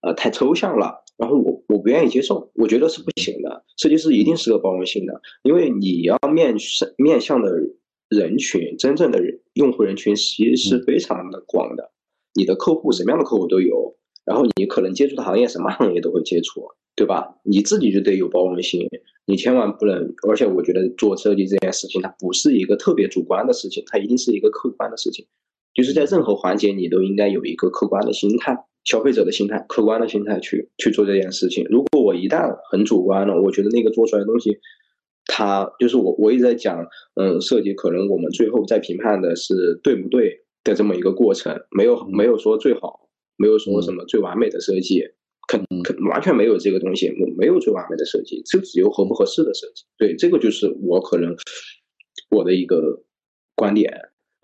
[0.02, 3.64] 呃太抽象了，然后我我不愿意接受，我觉得是不行的。
[3.78, 6.56] 设计师一定是个包容性的，因为你要面
[6.98, 7.52] 面向的。
[8.08, 9.20] 人群真正的
[9.54, 11.92] 用户人群其实是非常的广的，
[12.36, 16.62] 你的客户什么样的客户都有，然后你可能接触的行业什么行业都会接触，
[16.96, 17.40] 对吧？
[17.44, 18.88] 你自己就得有包容性，
[19.26, 20.14] 你千万不能。
[20.30, 25.26] 而且我觉得做设计这件事情，它不是一个特别主观的事情，它一定是一个客观的事情。
[25.76, 31.66] 就是在任何环节，你都应该有一个客观的心态，消费者的心态，客观的心态去去做这件事情。
[31.70, 34.58] 如果我一旦很主观了，我觉得那个做出来的东西。
[35.28, 36.86] 它就是我，我一直在讲，
[37.16, 45.02] 嗯，设计可能我们最后在评判的是对不对的这么一个过程，没有没有说最好，没有说什么最完美的设计，
[45.48, 49.84] 肯肯完全没有这个东西，我没有最完美的设计，就只有合不合适的设计。
[49.98, 51.36] 对，这个就是我可能
[52.30, 53.04] 我的一个
[53.56, 53.92] 观点。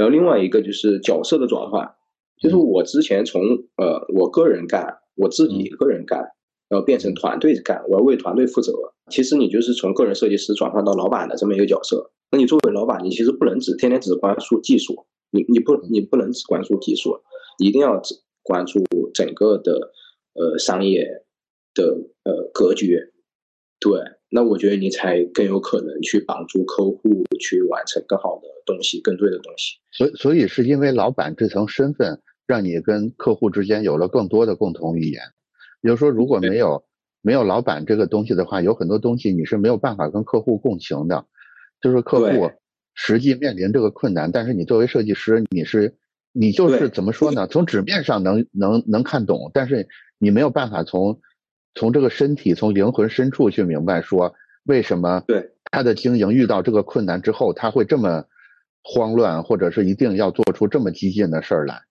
[0.01, 1.93] 然后另外一个就是角色的转换，
[2.41, 3.41] 就是我之前从
[3.77, 6.31] 呃我个人干，我自己一个人干。
[6.71, 8.71] 然后变成团队干，我要为团队负责。
[9.09, 12.13] 其实你就是从个人设计师转换到老板的这么一个角色。
[12.31, 17.19] 那你作为老板，你其实不能只天天只关注技术，你你不你不能只关注技术，
[17.59, 18.81] 你一定要只关注
[19.13, 19.91] 整个的
[20.33, 21.25] 呃商业
[21.73, 22.97] 的呃格局。
[23.81, 23.99] 对，
[24.33, 29.75] 那我觉得你才更有可能去帮助客户去完成更好的东西，更对的东西。
[29.91, 35.21] 所所以是因为老板这层身份，让你跟客户之间有了更多的共同语言。
[35.81, 36.85] 比如说，如果没有
[37.21, 41.25] 没有老板这个东西的话，有很多东西你是没有办法跟客户共情的。
[41.81, 42.51] 就是客户
[42.93, 45.97] 实际面临这个困难，但是你作为设计师，你是
[46.31, 47.47] 你就是怎么说呢？
[47.47, 49.89] 从纸面上能能能看懂，但是
[50.19, 51.19] 你没有办法从
[51.75, 54.33] 从这个身体、从灵魂深处去明白说
[54.65, 58.25] 为什么对他的经营遇到这个困难之后，他会这么
[58.83, 61.81] 慌乱，或者是一定要做出这么激进的事儿来。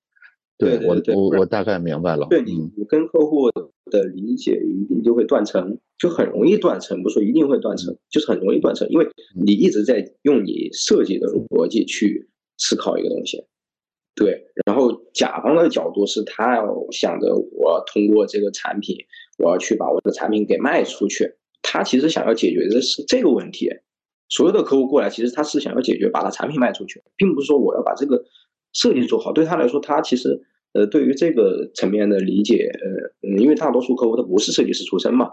[0.58, 2.26] 对我我我大概明白了。
[2.28, 3.50] 对你你跟客户
[3.86, 13.42] 的理解一定就会断层，就很容易断层，不说一定会断层，就是很容易断层，因为你一直在用你设计的逻辑去思考一个东西。
[14.14, 18.96] 对，然后甲方的角度是他要想着我通过这个产品，
[19.40, 21.34] 我要去把我的产品给卖出去。
[21.62, 23.68] 他其实想要解决的是这个问题。
[24.28, 28.24] 所有的客户过来，其实他是想要解决把他产品卖出去，并不是说我要把这个
[28.72, 29.32] 设计做好。
[29.32, 30.40] 对他来说，他其实。
[30.72, 35.28] 呃，对于这个层面的理解，呃，因为大多数客户他不是设计师出身嘛，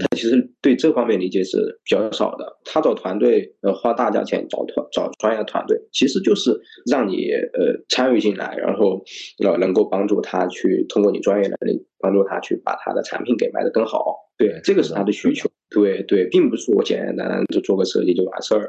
[0.00, 2.58] 他其实对这方面理解是比较少的。
[2.64, 6.58] 他找团队，呃，花大价钱找团找专业团队，其实就是
[6.90, 9.02] 让你呃参与进来，然后
[9.44, 14.16] 呃能够帮助他去通过你专业能力帮助他去把他的产品给卖得更好。
[14.36, 15.48] 对，这个是他的需求。
[15.70, 18.68] 对对，并不是我简简单单就做个设计就完事儿了。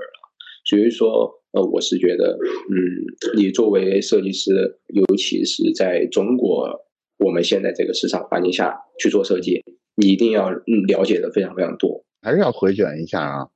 [0.66, 1.38] 所以说。
[1.54, 4.54] 呃，我是觉得，嗯，你作为设计师，
[4.88, 6.70] 尤其是在中国，
[7.18, 9.62] 我们现在这个市场环境下去做设计，
[10.02, 12.04] 你一定要嗯了解的非常非常多。
[12.24, 13.48] 还是要回卷一下啊，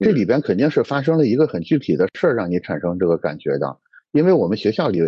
[0.00, 3.78] 这里边肯定是发生了一个很具体的事儿，让你产生这个感觉的。
[4.10, 5.00] 因为我们学校里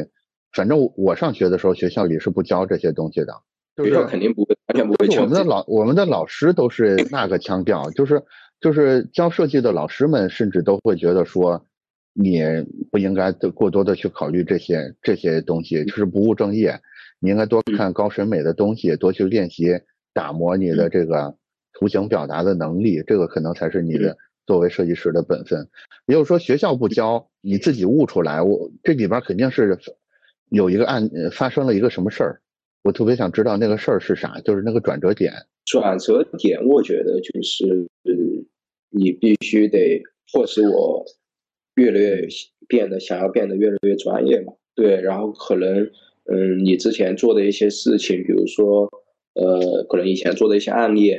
[0.53, 3.35] 反正我上学的时候，学校里是不教这些东西的。
[3.83, 5.07] 学校肯定不会，完全不会。
[5.19, 8.23] 我们的老我们的老师都是那个腔调，就是
[8.61, 11.65] 就是教设计的老师们，甚至都会觉得说，
[12.13, 12.43] 你
[12.91, 16.81] 不应该过多的去考虑这些这些东西，就是不务正业。
[17.21, 19.81] 你应该多看高审美的东西，多去练习
[20.19, 21.33] 打磨你的这个
[21.75, 24.17] 图形表达的能力，这个可能才是你的
[24.49, 25.69] 作为设计师的本分。
[26.07, 28.43] 也就是说，学校不教，你自己悟出来。
[28.43, 29.79] 我这里边肯定是
[30.51, 32.41] 有一个案发生了一个什么事儿。
[32.83, 35.33] 我特别想知道那个事儿是啥，就是那个转折点。
[35.67, 37.65] 转折点，我觉得就是，
[38.03, 38.13] 呃，
[38.91, 40.03] 你必须得
[40.33, 41.05] 迫使我
[41.77, 42.27] 越来越
[42.67, 44.53] 变得想要变得越来越专业嘛。
[44.75, 45.85] 对，然后可能，
[46.25, 48.91] 嗯，你之前做的一些事情，比如说，
[49.41, 51.13] 呃，可能以前做的一些案例，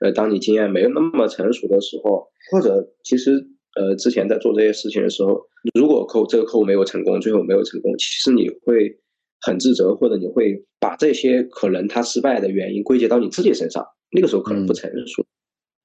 [0.00, 3.46] 呃，当你经验没有那么成熟的时候，或者其实，
[3.76, 5.40] 呃，之前在做这些事情的时候，
[5.74, 8.98] 如果客户这个客户没有成功，最后没有成功，其实你会。
[9.42, 15.24] 很自责，或者你会把这些可能他失败的原因归结到你自己身上，那个时候可能不成熟，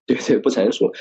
[0.06, 0.92] 对对，不成熟。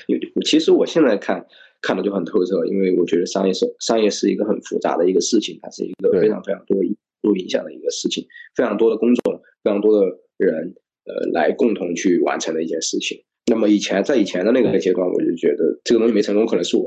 [0.45, 1.45] 其实我现在看
[1.82, 6.76] 看的就很透彻，因为我觉得商业是商业是一个很复杂的一个事情，它是一个非常非常多
[7.22, 8.24] 多影响的一个事情，
[8.55, 10.07] 非常多的工种，非常多的
[10.45, 10.74] 人，
[11.07, 13.18] 呃，来共同去完成的一件事情。
[13.51, 16.84] 那么以前在以前的那个阶段，我就觉得这个东西没成功，可能是我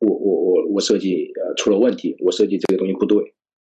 [0.00, 3.18] 我我我我设计呃出了问题，我设计这个东西不对，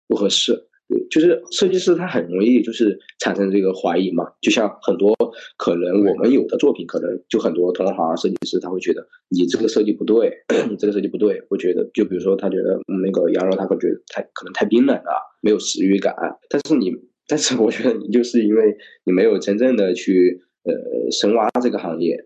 [0.07, 0.63] 不合适。
[1.11, 5.13] 就是设计师他很容易就是产生这个怀疑嘛，就像很多
[5.57, 10.32] 可能我们有的作品，可能就很多同行设计师他会觉得你这个设计不对，
[10.69, 15.11] 你这个设计不对，会觉得就比如说他觉得那个羊肉他会觉得太可能太冰冷了，
[15.41, 16.15] 没有食欲感，
[16.49, 16.91] 但是你，
[17.28, 22.17] 但是我觉得你就是因为你没有真正的去呃深挖这个行业，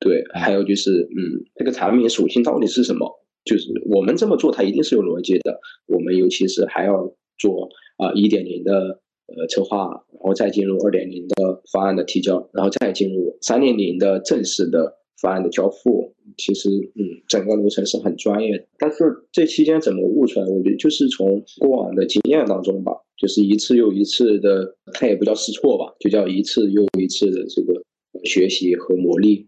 [0.00, 3.08] 对，还有就是嗯这个产品属性到底是什么，
[3.44, 7.68] 就是我们这么做它一定是有逻辑的，我们尤其是还要做。
[7.98, 16.14] 啊，一点零的呃策划，然后再进入二点零的方案的提交，然后再进入三点零的正式的方案的交付。
[16.36, 18.64] 其实，嗯，整个流程是很专业的。
[18.78, 20.46] 但是这期间怎么悟出来？
[20.46, 27.82] 我觉得就是从过往的经验当中吧，就是一次又一次的，它也不叫试错吧，就叫一次又一次的这个
[28.24, 29.46] 学习和磨砺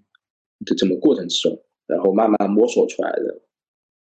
[0.66, 3.40] 的这么过程之中，然后慢慢摸索出来的。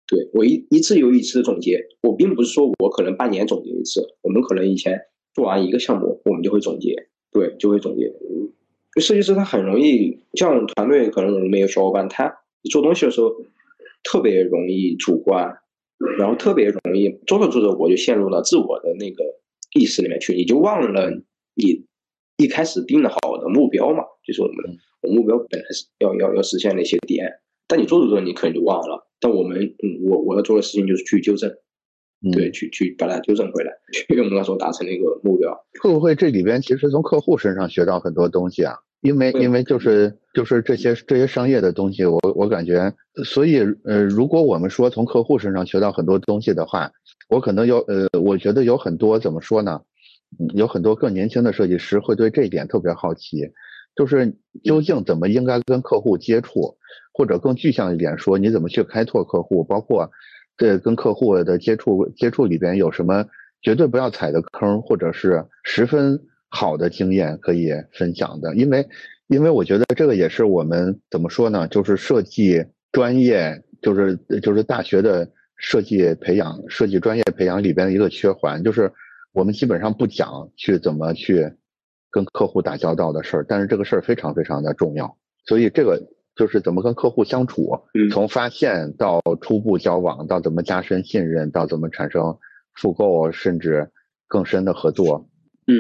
[0.06, 5.00] 对我一一次又一次的总结，我并不是说我可能半年总结一次，我们可能以前
[5.34, 8.12] 做完一个项目，我们就会总结，对，就会总结。
[9.00, 12.32] 设计师他很容易，像团队可能我们没有小伙伴，他
[12.70, 13.34] 做东西的时候
[14.04, 15.58] 特别容易主观，
[16.18, 19.24] 然后特别容易做着做着我就陷入了自我的那个
[19.76, 21.10] 意识里面去，你就忘了
[21.54, 21.84] 你
[22.36, 24.70] 一开始定的好的目标嘛，就是我们的
[25.02, 27.30] 我目标本来是要要要实现那些点，
[27.68, 29.08] 但你做着做着你可能就忘了。
[29.20, 31.50] 但我们，嗯，我我要做的事情就是去纠正，
[32.32, 35.56] 对，去去把它纠正回来，去我们那时候达成那个目标。
[35.82, 38.74] 会不会这里边其实从客户身上学到很多东西啊？
[39.01, 42.92] 因为因为就是就是这些这些商业的东西，我我感觉，
[43.24, 46.90] 所以呃，如果我们说从客户身上学到很多东西的话，
[47.28, 49.80] 我可能有呃，我觉得有很多怎么说呢？
[50.55, 53.53] 有很多更年轻的设计师会对这一点特别好奇，
[53.94, 56.76] 就是究竟怎么应该跟客户接触。
[57.18, 59.64] 或者更具象一点说，你怎么去开拓客户？
[59.64, 60.11] 包括
[60.59, 63.24] 这跟客户的接触接触里边有什么
[63.62, 66.20] 绝对不要踩的坑，或者是十分
[66.57, 68.54] 好的经验可以分享的？
[68.57, 68.88] 因为，
[69.26, 71.68] 因为我觉得这个也是我们怎么说呢？
[71.68, 78.90] 就是设计专业，就是就是大学的设计培养、设计专业培养里边的一个缺环，就是
[79.32, 81.52] 我们基本上不讲去怎么去
[82.11, 86.02] 跟客户打交道的事儿，但是这个事儿非常非常的重要，所以这个。
[86.36, 87.80] 就是怎么跟客户相处，
[88.12, 92.36] 从发现到初步交往，到怎么加深信任，到怎么产生
[92.74, 93.90] 复购，甚至
[94.28, 95.26] 更深的合作，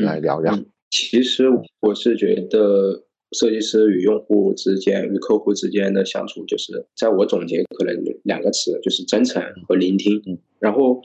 [0.04, 0.58] 来聊聊。
[0.90, 1.46] 其实
[1.80, 10.20] 我是觉得，设计师与用户之间、与客户之间的相处，就是在我总结可能两个词，就是真诚和聆听。
[10.58, 11.00] 然后，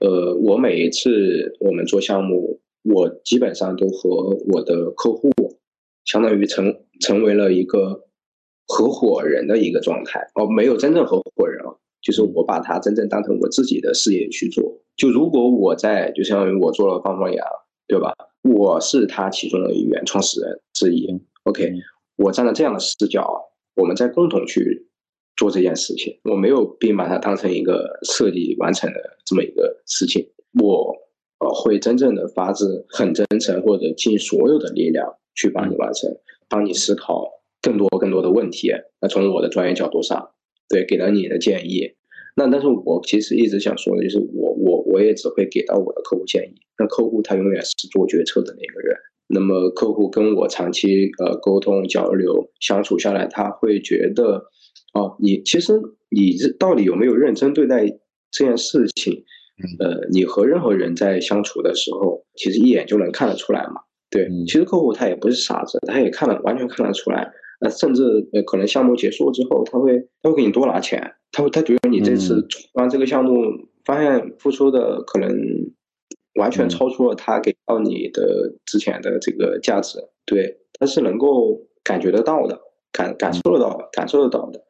[0.00, 5.30] 呃，我每一次我们做项目，我基本上都和我的客户，
[6.04, 8.02] 相当于成成为了一个。
[8.66, 11.68] 合伙人的一个状态哦，没有真正合伙人啊，
[12.00, 14.80] 就是我把它真正当成我自己的事业去做。
[14.96, 17.44] 就如果我在，就相当于我做了方方牙，
[17.86, 18.14] 对吧？
[18.42, 21.08] 我是他其中的一员，创始人之一。
[21.44, 21.72] OK，
[22.16, 24.88] 我站在这样的视角，我们在共同去
[25.36, 26.18] 做这件事情。
[26.24, 30.30] 我没有并把它当成一个设计完成的这么一个事情。
[30.60, 30.96] 我
[31.38, 36.16] 呃会真正的发自很真诚，或者尽所有的力量去帮你完成，
[36.48, 37.30] 帮你思考。
[37.62, 38.70] 更多更多的问题，
[39.00, 40.32] 那从我的专业角度上，
[40.68, 41.94] 对给了你的建议，
[42.36, 48.96] 那但是我其实一直想说的就是，我我我也只会给到我的客户建议，那客户他永远是做决策的那个人。
[49.26, 54.44] 那么客户跟我长期呃沟通交流相处下来，他会觉得，
[54.92, 55.80] 哦，你其实
[56.10, 57.86] 你这到底有没有认真对待
[58.30, 59.24] 这件事情？
[59.78, 63.80] 呃，你和任何人在相处的时候，其实一眼就能看得出来嘛。
[64.10, 67.32] 对，其实客户他也不是傻子，他也看得完全看得出来。
[67.60, 73.32] 呃，甚至呃，可能项目结束之后，他会他会给你多拿钱，他会他觉得你这次完这个项目，
[73.84, 75.30] 发现付出的可能
[76.34, 79.98] 完全超出了他给到你的之前的这个价值。
[80.26, 82.60] 对，他是能够感觉得到的，
[82.92, 84.60] 感感受得到，感受得到的。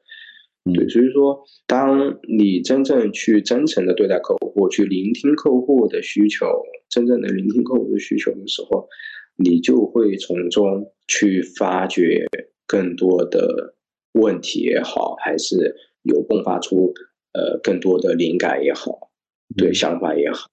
[0.74, 6.46] 对，所以说，当你真正去真诚的对待客户，去聆听客户的需求，
[6.88, 8.88] 真正的聆听客户的需求的时候，
[9.36, 12.26] 你就会从中去发掘
[12.66, 13.74] 更多的
[14.12, 16.92] 问题也好，还是有迸发出
[17.32, 19.10] 呃更多的灵感也好，
[19.56, 20.50] 对想法也好，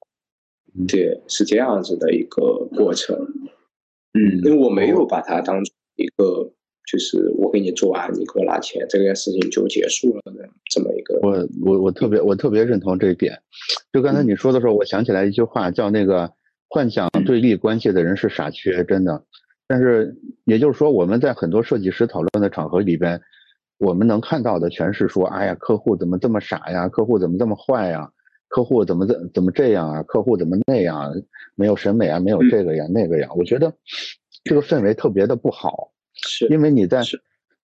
[0.88, 3.16] 对，是这样子的一个过程。
[4.14, 6.53] 嗯，因为我没有把它当做一个。
[6.91, 11.18] 就是我给你做完，你给我拿钱，这件事情就结束了的这么一个。
[11.22, 13.39] 我我我特别我特别认同这一点。
[13.93, 16.34] 就刚才你说的时候，我想起来一句话，叫那个
[16.68, 19.24] 幻想对立关系的人是傻缺，真的。
[19.72, 20.13] 但是
[20.43, 23.22] 也就是说，我们在很多设计师讨论的场合里边，
[23.78, 26.89] 我们能看到的全是说，哎呀，客户怎么这么傻呀？
[26.89, 28.11] 客户怎么这么坏呀？
[28.49, 30.03] 客户怎么怎怎么这样啊？
[30.03, 31.09] 客户怎么那样？
[31.55, 32.19] 没有审美啊？
[32.19, 33.30] 没有这个呀那个呀？
[33.38, 33.74] 我觉得
[34.43, 35.93] 这个氛围特别的不好。
[36.15, 37.01] 是因为你在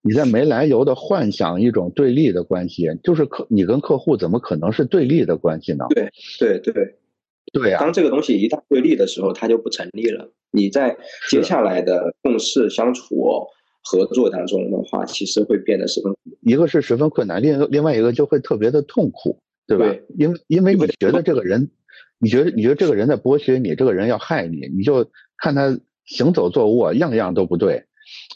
[0.01, 5.87] 你在没来由的幻想一种对立的关系，就是客你跟客户怎么可能是对立的关系呢？
[5.89, 6.95] 对对对
[7.51, 7.79] 对呀！
[7.81, 10.31] 当这个东西一旦对立的时候，它就不成立了。
[10.51, 10.97] 你在
[11.29, 13.47] 接下来的共事、相处、
[13.83, 19.85] 合作当中的话，其实会变得十分一个是十分困难，另另外一个就会特别的痛苦，对吧？
[20.17, 21.71] 因为因为你觉得这个人，
[22.19, 27.83] 你觉得你觉得这个人在剥削你，这个人要害你，你就看他行走坐卧样样都不对。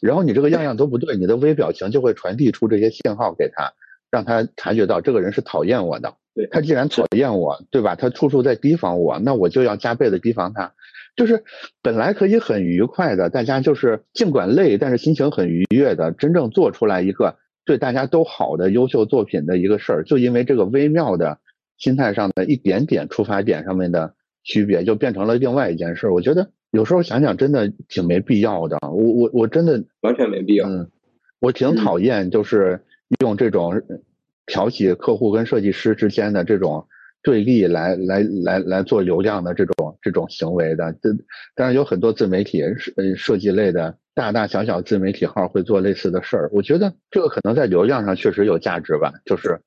[0.01, 3.71] 然后你这个样样都不对，你的微表情就会传递出这些信号给他，
[4.09, 6.13] 让他察觉到这个人是讨厌我的。
[6.33, 7.95] 对他既然讨厌我，对吧？
[7.95, 10.73] 他处处在提防我，那我就要加倍的提防他。
[11.15, 11.43] 就是
[11.81, 21.39] 本来可以很愉快的，大家就是尽管累，但是心情很愉悦的，真正做出来一个对大家都好的优秀作品的一个事儿，就因为这个微妙的
[21.77, 26.09] 心态上的一点点出发点上面的区别，就变成了另外一件事。
[26.09, 26.51] 我觉得。
[26.73, 28.77] 有时候想想，真的挺没必要的。
[28.83, 30.69] 我我我真的完全没必要。
[30.69, 30.89] 嗯，
[31.41, 32.81] 我挺讨厌，就是
[33.19, 33.81] 用这种
[34.45, 36.87] 挑起客户跟设计师之间的这种
[37.21, 40.91] 对立来来来来做流量的这种这种行为的。
[41.01, 41.09] 这
[41.55, 46.49] 当然有很多自媒体设设计类的大大小小自媒体号会做类似的事儿。
[46.53, 49.61] 我觉得这个可能在流量上确实有价值吧，就是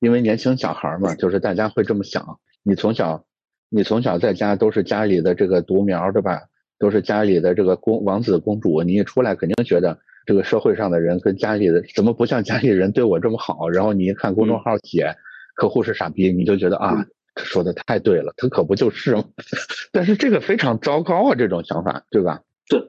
[0.00, 2.38] 因为年轻小孩嘛，就是大家会这么想。
[2.62, 3.24] 你从小。
[3.70, 6.40] 你从小在家都是家里的这个独苗，对吧？
[6.78, 13.68] 都是家里的这个公王子公主，你一出来肯定觉得这个社会上的人跟家里的怎么不像家里人对我这么好？
[13.68, 15.14] 然后你一看公众号写
[15.54, 17.06] 客户是傻逼，你就觉得啊，他
[17.44, 19.24] 说的太对了，他可不就是吗？
[19.92, 22.42] 但是这个非常糟糕啊，这种想法，对吧？
[22.68, 22.80] 对，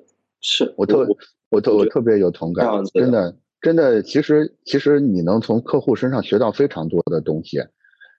[0.41, 1.07] 是我特
[1.49, 7.59] 我特我特别有同感，真的真的，其实其实你能从客户身上学到非常多的东西。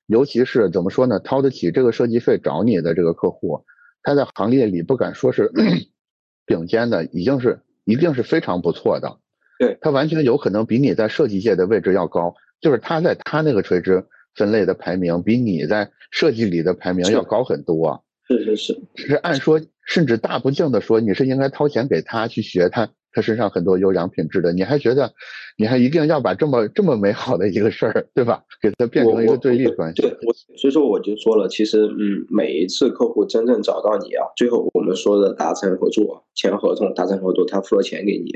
[0.06, 1.20] 尤其是怎么说呢？
[1.20, 3.64] 掏得起这个设计费找你的这个客户，
[4.02, 5.52] 他在行业里不敢说是
[6.46, 9.18] 顶尖的，已经是一定是非常不错的。
[9.60, 14.04] 对他完全有可能比你在设计界的位置要高，就是他在他那个垂直
[14.34, 18.04] 分类的排名比你在设计里的排名要高很多。
[18.28, 22.88] 是是是，是按说甚至大不敬的说，你是应该掏钱给他去学他。
[23.12, 25.12] 他身上很多优良品质的，你还觉得，
[25.58, 28.44] 你还一定要把这么这么美好的一个事儿，对吧？
[28.62, 30.02] 给它变成一个对立关系。
[30.02, 38.30] 对，我所以说我就说了，其实嗯，每一次客户真正找到你啊，最后我们说的达成合作、签合同、达成合作，他付了钱给你，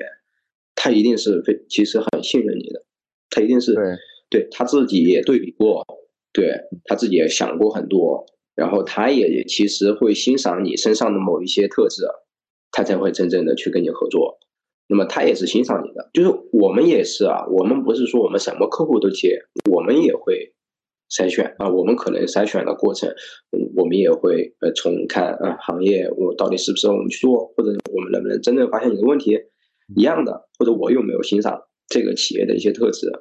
[0.75, 2.83] 他一定是非其实很信任你的，
[3.31, 3.77] 他一定是
[4.35, 5.87] 对，他自己也对比过，
[6.33, 6.51] 对
[6.87, 8.27] 他自己也想过很多，
[8.57, 12.03] 然后他也其实会欣赏你身上的某一些特质，
[12.73, 14.37] 他才会真正的去跟你合作。
[14.89, 19.39] 那么他也是欣赏你的，就是我们也是啊，我们不是说我们什么客户都接，
[19.71, 20.53] 我们也会
[21.09, 23.09] 筛选啊，我们可能筛选的过程，
[23.77, 29.39] 我们也会呃从看啊行业我到底适不适合我们去做，或者我们能不能真正发现你的问题
[29.95, 33.13] 一样的，或者我有没有欣赏这个企业的一些特质，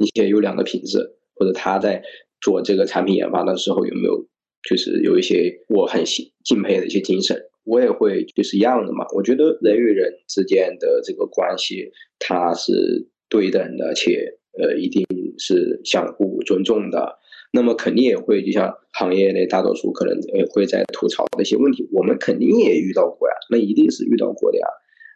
[0.00, 0.98] 一些优良的品质，
[1.36, 2.02] 或者他在
[2.40, 4.26] 做这个产品研发的时候有没有
[4.68, 7.36] 就是有一些我很敬敬佩的一些精神。
[7.64, 15.06] 我也会就是一样的嘛，我觉得人与人之间的这个关系，它是对等的，且呃一定
[15.38, 17.18] 是相互尊重的，
[17.52, 24.66] 那么肯定也会就像行业内大多数可能也会在吐槽的一些问题，我们肯定也遇到过呀，那一定是遇到过的呀。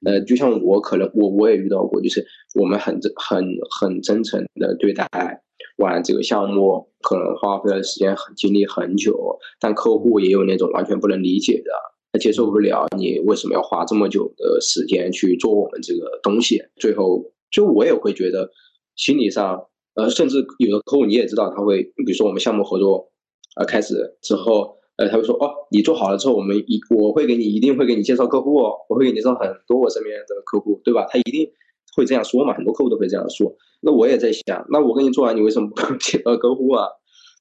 [0.04, 5.08] 呃，就像我可能我我也遇到过，就是我们很很很真诚的对待
[5.78, 11.70] 玩这个项目，可能花费的时间很精力很久，但客户也有那种完全不能理解的，
[12.12, 18.50] 他接受不了你为什么要花这么久的时间去做我们这个东西，最后就我也会觉得
[18.96, 23.10] 心理上，呃，甚至有的客户你也知道他会，比如说我们项目合作
[23.56, 24.76] 啊开始之后。
[24.96, 31.06] 呃，他会说哦，你做好了之后，我们一我会给你一定会给你介绍客户哦，我会给你介绍很多我身边的客户，对吧？
[31.10, 31.50] 他一定
[31.96, 33.54] 会这样说嘛，很多客户都会这样说。
[33.80, 36.86] 那我也在想，那我给你做完，你为什么不介绍客户啊？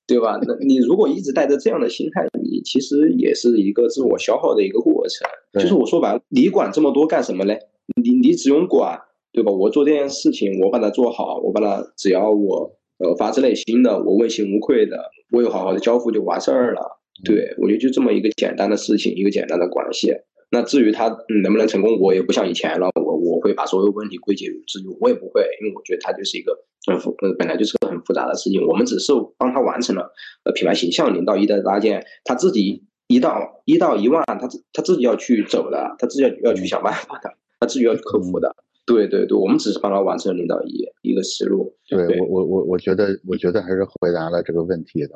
[0.06, 0.38] 对吧？
[0.42, 5.26] 那你如果一直带着这样的心态，你其实也是一个自我消耗的一个过程。
[5.54, 7.58] 就是我说白了，你管这么多干什么嘞？
[8.04, 9.00] 你你只用管，
[9.32, 9.52] 对吧？
[9.52, 14.98] 我做这件事情，我把它做好，我把它只要我呃发自内心的，我问心无愧的，
[15.32, 16.93] 我有好好的交付就完事儿了。
[17.24, 20.14] 对，我觉得就这么一个简单的事情，一个简单的关系。
[20.52, 21.08] 那至于他
[21.42, 22.88] 能不能成功，我也不像以前了。
[22.96, 26.56] 我我会把所有问题归结于自己，我也不会，因为我觉得它就是一个
[26.86, 28.64] 很复，呃，本来就是个很复杂的事情。
[28.68, 30.12] 我们只是帮他完成了
[30.46, 38.56] 呃品牌形象零到一的搭建，他自己一到一到一万，他自他自己要去走的，他自己要要去想办法的，他自己要去克服的。
[38.86, 41.76] 对对对，我们只是帮他完成了零到一一个思路。
[41.88, 45.10] 对我我我我觉得我觉得还是回答了这个问题的。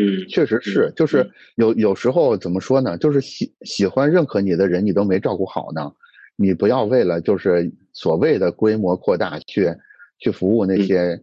[0.00, 2.96] 嗯，确实是，就是有有时候怎么说呢？
[2.96, 5.92] 就是喜喜欢认可你的人，你都没照顾好呢。
[6.36, 9.68] 你不要为了就是所谓的规模扩大去
[10.18, 11.22] 去服务那些，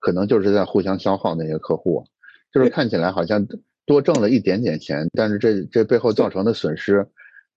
[0.00, 2.04] 可能就是在互相消耗那些客户，
[2.52, 3.46] 就是看起来好像
[3.86, 7.06] 多挣了一点点钱，但是这这背后造成的损失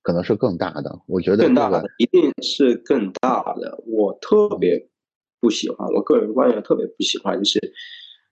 [0.04, 1.00] 可能是更大的。
[1.08, 3.84] 我觉得更大的一定是更大的。
[3.88, 4.88] 我特别
[5.42, 7.60] 不喜欢，我个人观点特别不喜欢，就是。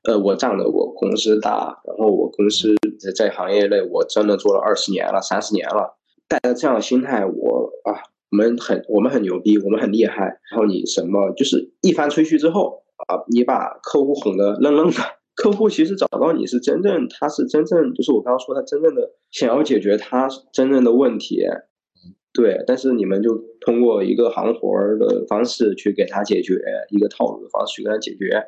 [0.04, 5.96] 呃，我仗着我公司大，然后我公司在在行业内，我真的做了二十年了，三十年了，
[6.28, 10.40] 带着这样的心态，我啊，我们很我们很牛逼，我们很厉害。
[10.50, 14.98] 然后你什么就是一番吹嘘之后啊，你把客户哄得愣愣的。
[15.36, 21.42] 客户其实找到你是真正，他是真正就是我刚刚说他真正的想要解决他真正的问题，
[22.34, 22.64] 对。
[22.66, 28.44] 但是你们就通过一个行活儿的方式去给他解决，一个套路的方式去给他解决。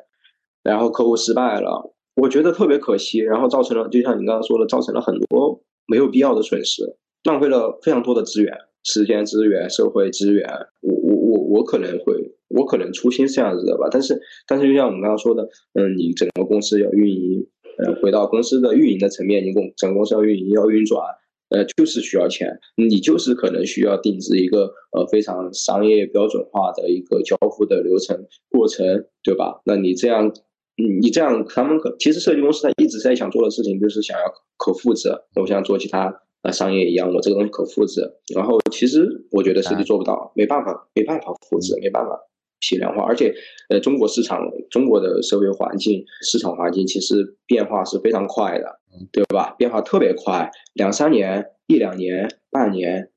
[0.64, 10.48] 然后客户失败了，我觉得特别可惜，然后造成了就像你刚刚说的，造成了很多没有必要的损失，浪费了非常多的资源、时间资源、社会资源。
[10.80, 12.14] 我我我我可能会，
[12.48, 17.46] 我可能初心是这样子的吧，但是但是就像我们刚刚说的，嗯，你整个公司要运营，
[17.84, 21.04] 呃，回到公司的运营的层面，你公整个公司要运营要运转，
[21.50, 29.60] 呃，就是需要钱，你就是可能需要定制一个呃非常商业标准化的一个交付的流程过程，对吧？
[29.66, 30.32] 那你这样。
[30.76, 34.24] 嗯，你这样，他们可其实设计公司他一直在想做的事情就是想要
[34.56, 35.08] 可复制，
[35.40, 36.12] 我像做其他
[36.42, 38.02] 呃商业一样，我这个东西可复制。
[38.34, 42.18] 然后其实我觉得设计做不到，没办法，没办法复制，没办法
[42.58, 43.04] 批量化。
[43.04, 43.32] 而且
[43.68, 48.80] 呃，中国市场，中国的社会环境、市场环境其实变化是非常快的，
[49.12, 49.54] 对吧？
[49.56, 53.10] 变化特别快，两三年、一两年、半年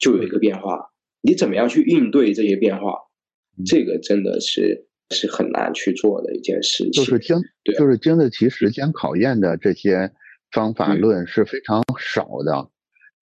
[0.00, 0.90] 就有一个变化，
[1.22, 2.98] 你怎么样去应对这些变化？
[3.64, 4.88] 这个真的是。
[5.10, 7.36] 是很难去做的一件事情，就是经，
[7.76, 10.10] 就是经得起时间考验的这些
[10.50, 12.68] 方法论是非常少的，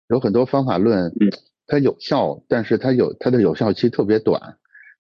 [0.09, 1.13] 有很多方法论，
[1.67, 4.41] 它有效，但是它有它的有效期特别短，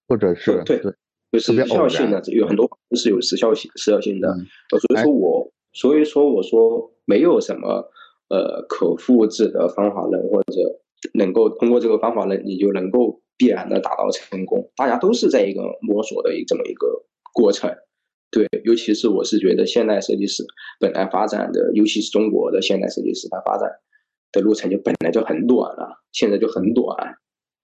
[0.09, 0.93] 或者是对对，
[1.31, 4.35] 有时效性的，有很多是有时效性时效性的，
[4.81, 7.91] 所以说我所以说我说没有什么
[8.29, 10.81] 呃可复制的方法论，或者
[11.15, 13.21] 能够通过这个方法论你就能够。
[13.43, 17.69] 必然的达到成功，大家都是在一个摸索的一这么一个过程，
[18.31, 20.45] 对，尤其是我是觉得现代设计师
[20.79, 23.69] 本来发展的，尤其是中国的现代设计师，他发展
[24.31, 27.17] 的路程就本来就很短了，现在就很短，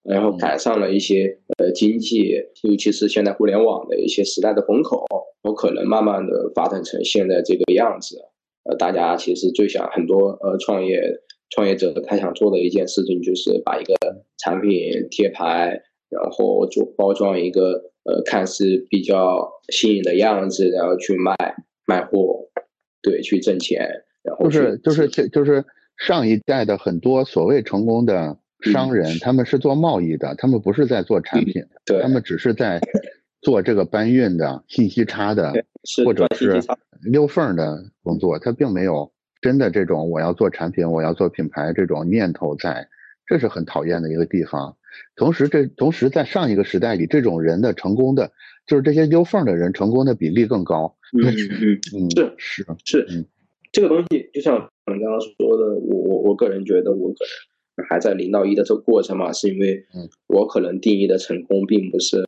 [0.03, 5.07] 然后赶上了一些呃经济，尤其是现在互联网的一些时代的风口，
[5.45, 8.19] 有可能慢慢的发展成现在这个样子，
[8.65, 11.23] 呃，大家其实最想很多呃创业。
[11.51, 13.95] 创业者他想做的一件事情就是把一个
[14.37, 15.81] 产品贴牌，
[16.11, 21.35] 然后做包装一个呃看似比较新颖的样子，然后去卖
[21.87, 22.49] 卖货，
[23.01, 23.89] 对，去挣钱。
[24.23, 25.65] 然后就是就是就是
[25.97, 32.79] 上一代的很多所谓成功的商人，他们是做贸易的，他们不是在做产品，对，他们只是在
[33.41, 35.53] 做这个搬运的信息差的，
[36.05, 36.61] 或者是
[37.03, 39.11] 溜缝的工作，他并没有。
[39.41, 42.89] 真的这种我要做产品，我要做品牌这种念头在，
[43.27, 44.77] 这是很讨厌的一个地方。
[45.15, 48.33] 同时，这同时在上一个时代里，这种人的成功的
[48.67, 50.97] 就是这些优缝的人成功的比例更高。
[51.13, 53.25] 嗯嗯嗯，是是是，嗯，
[53.71, 57.17] 这个东西就像我们刚刚说的，我我我个人觉得我可
[57.77, 59.87] 能还在零到一的这个过程嘛，是因为
[60.27, 62.25] 我可能定义的成功并不是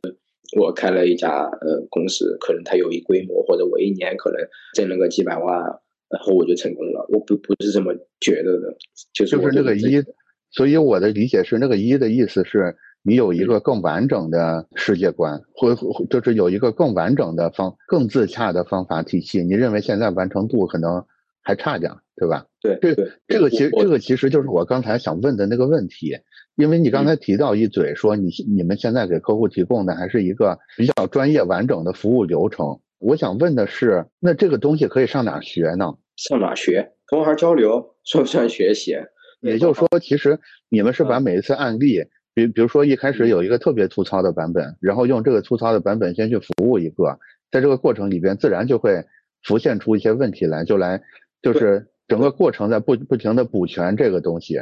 [0.57, 4.39] 我开了一家呃公司，可能它有一规模，或者我一年可能
[4.73, 5.79] 挣了个几百万，
[6.11, 7.05] 然后我就成功了。
[7.09, 8.75] 我不不是这么觉得的，
[9.13, 10.03] 就是就是那个一，
[10.51, 12.75] 所以我的理解是那个一的意思是。
[13.03, 15.73] 你有一个更完整的世界观，或
[16.07, 19.43] 就是有一个更完整的方、更自洽的方法体系。
[19.43, 21.03] 你认为现在完成度可能
[21.41, 22.45] 还差点，对吧？
[22.61, 22.93] 对，这
[23.27, 26.15] 这个其实这个其实就是我刚才想问的那个问题，
[26.55, 32.79] 因为你刚才提到一嘴说你你们现在给客户提供的还是一个比较专业完整的服务流程。
[33.01, 35.95] 我想问的是，那这个东西可以上哪学呢？
[36.15, 36.93] 上哪学？
[37.07, 38.95] 同行交流算不算学习？
[39.41, 40.39] 也就是说，其实
[40.69, 42.03] 你们是把每一次案例。
[42.33, 47.19] 比比如说一开始有一个特别粗糙的版本，然后用这个粗糙的版本先去服务一个，
[47.51, 49.03] 在这个过程里边自然就会
[49.43, 51.01] 浮现出一些问题来，就来
[51.41, 54.59] 就是整个过程在不不停的补全这个东西。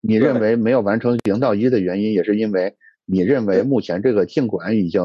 [0.00, 2.74] 你认为没有完成零到一的原因，也是因为
[3.04, 5.00] 你认为目前这个尽管已经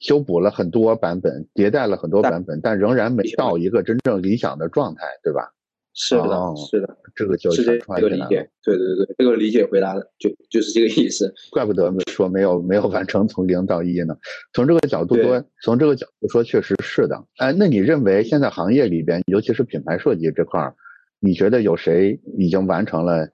[0.00, 5.52] 修补了很多版本，迭代了很多版本，但仍然没到一个真正理想的状态，对吧？
[6.00, 11.34] 是的，是的，这个就是这个理解，对对对，这个理解回答的就就是这个意思。
[11.50, 14.16] 怪不得说没有没有完成从零到一呢。
[14.52, 17.20] 从这个角度说，从这个角度说，确实是的。
[17.38, 20.72] 哎，那你认为现在行业里边，尤其是品牌设计这块儿，
[21.18, 23.28] 你觉得有谁已经完成了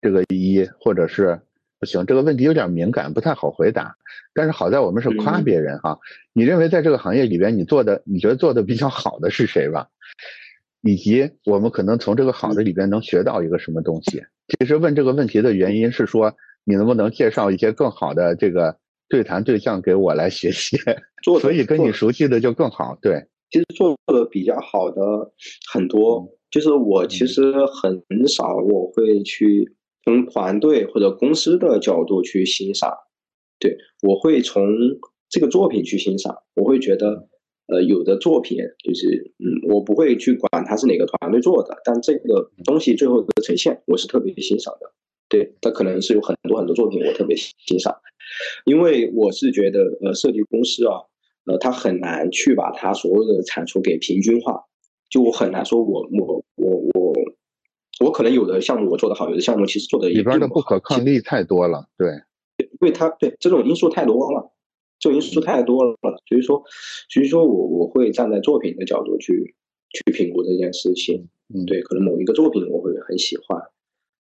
[0.00, 1.40] 这个一，或者是
[1.78, 2.04] 不行？
[2.06, 3.96] 这个问题有点敏感，不太好回答。
[4.34, 5.98] 但是好在我们是夸别人哈。
[6.32, 9.88] 你认为在这个行业里边，你做的你觉得做的比较好的是谁吧？
[10.82, 14.22] 以及我们可能从这个好的里边能学到一个什么东西？
[14.48, 18.76] 其实问这个问题的原因是说，你能不能介绍一些更好的这个
[19.08, 20.78] 对谈对象给我来学习？
[21.40, 22.96] 所以跟你熟悉的就更好。
[23.02, 25.32] 对，其实做的比较好的
[25.72, 29.74] 很多，就是我其实很少我会去
[30.08, 32.90] 从团队或者公司的角度去欣赏，
[33.58, 34.64] 对我会从
[35.28, 37.28] 这个作品去欣赏，我会觉得。
[37.70, 44.90] 呃，有的作品就是，嗯，我不会去管它是哪个团队做的，但这个东西最后的呈现，我是特别欣赏的。
[45.28, 47.94] 对，它可能是有很多很多作品我特别欣赏，
[48.64, 50.96] 因为我是觉得，呃，设计公司啊，
[51.44, 54.64] 呃，它很难去把它所有的产出给平均化。
[55.10, 57.14] 就我很难说，我我我我我
[58.12, 62.08] 可能有的项目我做得好，有的项目其实做的里边的不可抗力太多了，对，
[62.58, 64.52] 因为它对这种因素太多了。
[65.00, 65.94] 这种因素太多了，
[66.28, 66.60] 所以说，
[67.08, 69.54] 所以说我我会站在作品的角度去
[69.90, 71.28] 去评估这件事情。
[71.54, 73.62] 嗯，对，可能某一个作品我会很喜欢，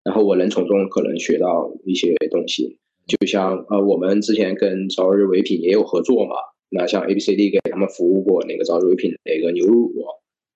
[0.04, 2.78] 然后我能从中可能学到一些东西。
[3.06, 6.34] 就像呃，我们之前跟朝日唯品也有合作嘛，
[6.68, 9.94] 那像 A B C D 给他们服务过那个朝日唯品的一个牛乳，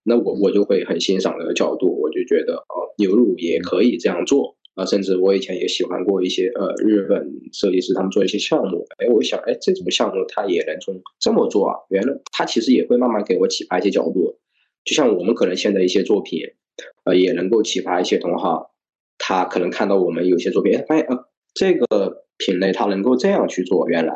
[0.05, 4.57] 那我我就会很欣赏那个角度，我就觉得哦，牛乳也可以这样做。
[4.77, 14.39] 啊，甚至我以前也喜欢过一些呃日本设计师，他们做一些项目，哎，我想，哎，这种项目他也能从这么做啊，原来他其实也会慢慢给我启发一些角度，
[14.85, 16.41] 就像我们可能现在一些作品，
[17.05, 18.69] 呃，也能够启发一些同行，
[19.19, 24.15] 他可能看到我们有些作品，哎，发现呃这个品类他能够这样去做，原来。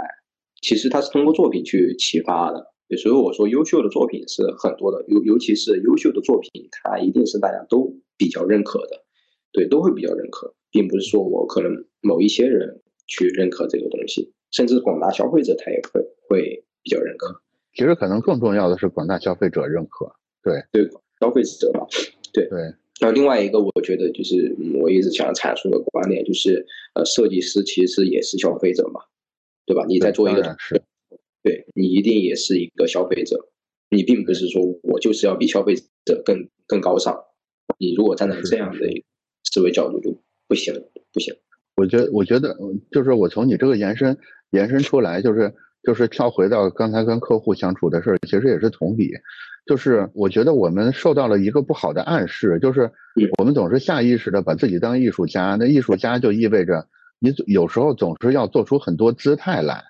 [0.63, 9.05] 其实他是通过作品去启发的，所以我说优秀的作品是很多的，尤尤其是优秀的作品，它一定是大家都比较认可的。
[9.53, 17.41] 对，都会比较认可，并不是说我可能某一些人去认可这个东西，甚至广大消费者他也会会比较认可。
[17.73, 20.13] 其实可能更重要的是广大消费者认可。
[20.43, 21.87] 对对，消费者嘛，
[22.33, 22.59] 对对。
[23.01, 29.01] 然后另外一个，我觉得就是我一直想阐述的观点，就是呃，设计师其实也是消费者嘛，
[29.67, 29.85] 对吧？
[29.89, 30.81] 你在做一个是，
[31.45, 33.39] 对你一定也是一个消费者，
[33.91, 37.17] 你并不是说我就是要比消费者更更高尚。
[37.79, 39.05] 你如果站在这样的。
[39.53, 40.11] 思维角度就
[40.49, 40.75] 不行，
[41.13, 41.33] 不行。
[41.77, 42.57] 我觉得，我觉得
[42.91, 44.17] 就是我从你这个延伸
[44.51, 49.13] 延伸出来，就是就是跳回到刚才跟客户相处的事儿，其实也是同理。
[49.67, 52.91] 就是我觉得我们受到了一个不好的暗示，就是
[53.39, 56.89] 我们总是下意识的把自己当艺术家，那艺术家就意味着
[57.21, 59.85] 你有时候总是要做出很多姿态来。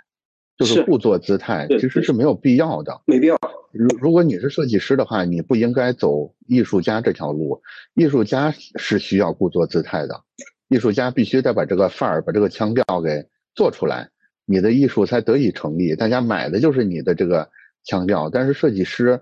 [0.56, 3.38] 就是故作姿态，其实是没有必要的，没必要。
[3.72, 7.60] 如如果你是设计师的话，你不应该走艺术家这条路。
[7.94, 10.22] 艺术家是需要故作姿态的，
[10.68, 14.10] 艺术家必须得把这个范儿、把这个腔调给做出来，
[14.44, 15.96] 你的艺术才得以成立。
[15.96, 17.50] 大家买的就是你的这个
[17.82, 19.20] 腔调，但是设计师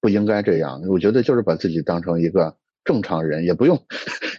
[0.00, 0.80] 不应该这样。
[0.88, 2.54] 我觉得就是把自己当成一个
[2.84, 3.82] 正常人，也不用，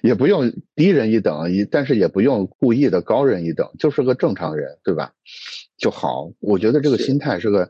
[0.02, 5.12] 也不用低人一等，一但是也不用故意的高人一等，就是个正常人，对吧？
[5.80, 6.30] 就好。
[6.40, 7.68] 我觉得这个心态是个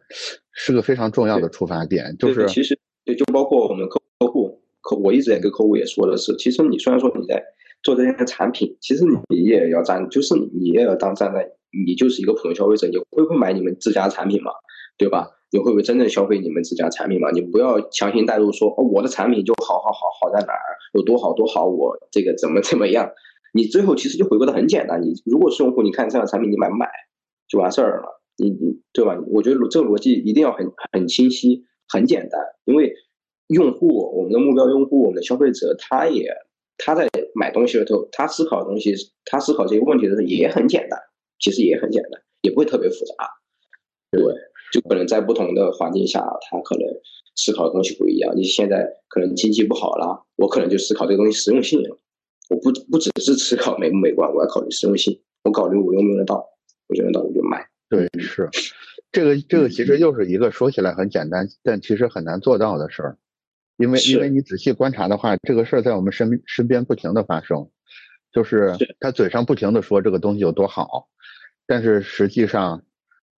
[0.51, 7.41] 是个非常重要的出发点，就是其实对就包括我们客客户，客我一直也跟客户也说的是，其实你虽然说你在
[7.83, 11.47] 做这些产品，其实你也要站，就是你也要当站在，
[11.85, 14.51] 你就是一个普通消费者，你会不会买你们自家产品嘛？
[14.97, 15.29] 对吧？
[15.51, 17.31] 你会不会真正消费你们自家产品嘛？
[17.31, 23.09] 你不要强行带入说，哦，我的产品就好好好好在哪儿，有多好多好，我这个怎么怎么样？
[23.53, 26.85] 你最后其实就回归的很简单，你如果是用户，你看这样的产品，你买不买
[27.49, 28.21] 就完事儿了。
[28.37, 29.19] 你你对吧？
[29.27, 32.93] 我觉得这个逻辑一定要很很清晰、很简单，因为
[33.47, 36.31] 用户，我们的目标用户，我们的消费者，他也
[36.77, 38.93] 他在买东西的时候，他思考的东西，
[39.25, 40.97] 他思考这些问题的时候也很简单，
[41.39, 43.13] 其实也很简单，也不会特别复杂。
[44.11, 44.21] 对。
[44.71, 46.85] 就可能在不同的环境下，他可能
[47.35, 48.31] 思考的东西不一样。
[48.35, 51.81] 你现在可能经济不好了，我可能就思考这个东西实用性。
[52.51, 55.19] 我不不只是思考美不美观，我要考虑实用性。
[55.43, 56.47] 我考虑我用不用得到，
[56.89, 57.65] 我觉得那我就买。
[57.87, 58.49] 对，是。
[59.11, 63.17] 这个这个其实又是一个说起来很简单，但其实很难做到的事儿。
[63.77, 67.69] 因为因为你仔细观察的话，这个事儿在我们身身边不停的发生，
[68.33, 71.07] 就是他嘴上不停的说这个东西有多好，
[71.65, 72.83] 但是实际上。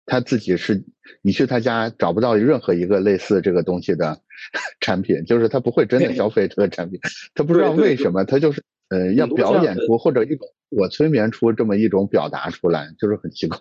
[0.04, 0.82] 他自己是，
[1.22, 4.20] 你去他家找不到任何一个类似这个东西的
[4.80, 6.98] 产品，就是他不会真的消费这个产品，
[7.36, 13.58] 他不知道为什么，他就是呃要表演出或者一种我催眠出这么一种表达出来，就是很奇怪。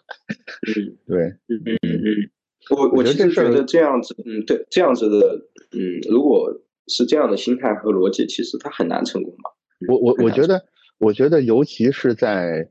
[1.08, 2.30] 对，嗯嗯嗯，
[2.76, 6.52] 我我其实觉得这样子，嗯，对，这样子的，嗯，如果
[6.88, 9.52] 是这样的心态和逻辑，其实他很难成功吧？
[9.88, 10.64] 我我我觉得，
[11.00, 12.70] 我觉得尤其是在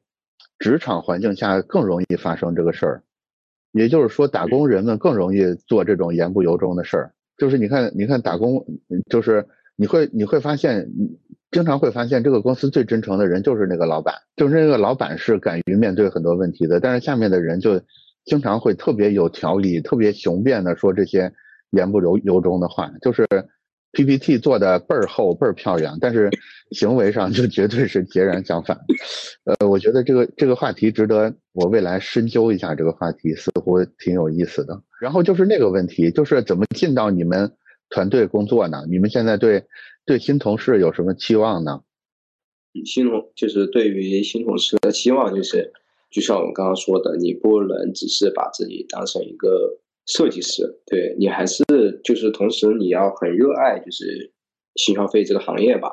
[0.58, 3.02] 职场环境下更容易发生这个事儿。
[3.72, 7.14] 也就是说，打工人们更容易做这种言不由衷的事儿。
[7.38, 8.66] 就是你看，你看打工，
[9.08, 9.46] 就是
[9.76, 10.90] 你会你会发现，
[11.50, 16.80] 经常会发现这个公司最真诚的人就是那个老板，就是那个老板是敢于面对很多问题的。
[16.80, 17.80] 但是下面的人就
[18.24, 21.32] 经常会特别有条理、特别雄辩的说这些
[21.70, 23.26] 言不由由衷的话，就是。
[23.92, 26.30] PPT 做的倍儿厚倍儿漂亮，但是
[26.70, 28.78] 行为上就绝对是截然相反。
[29.42, 32.72] 呃，我觉得这个这个话题值得我未来深究一下。
[32.72, 34.80] 这个话题似乎挺有意思的。
[35.00, 37.50] 然后就是那个问题，就是怎么进到你们
[37.88, 38.84] 团队工作呢？
[38.88, 39.64] 你们现在对
[40.04, 41.82] 对新同事有什么期望呢？
[42.84, 45.72] 新同就是对于新同事的期望，就是
[46.10, 49.80] 就像我刚刚说的，你不能只是把自己当成一个。
[50.06, 51.62] 设计师，对你还是
[52.02, 54.32] 就是同时你要很热爱就是
[54.74, 55.88] 新消费这个行业吧，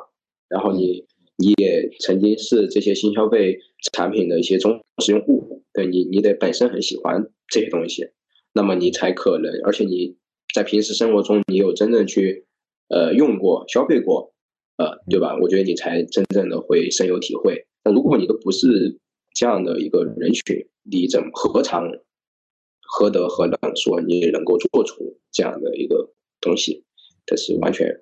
[0.50, 1.06] 然后你
[1.38, 3.60] 你也曾经是这些新消费
[3.94, 8.10] 产品的一些忠实用户，对你你得本身很喜欢这些东西，
[8.54, 10.18] 那么你才可能，而且你
[10.52, 12.47] 在平时生活中你有真正去
[12.90, 14.34] 呃用过消费过，
[14.78, 15.38] 呃对吧？
[15.42, 17.66] 我觉得你才真正的会深有体会。
[17.84, 19.00] 那如果你都不是
[19.34, 21.90] 这样的一个人群，你怎么何尝？
[22.90, 26.86] 何德何能说你能够做出这样的一个东西？
[27.26, 28.02] 这是完全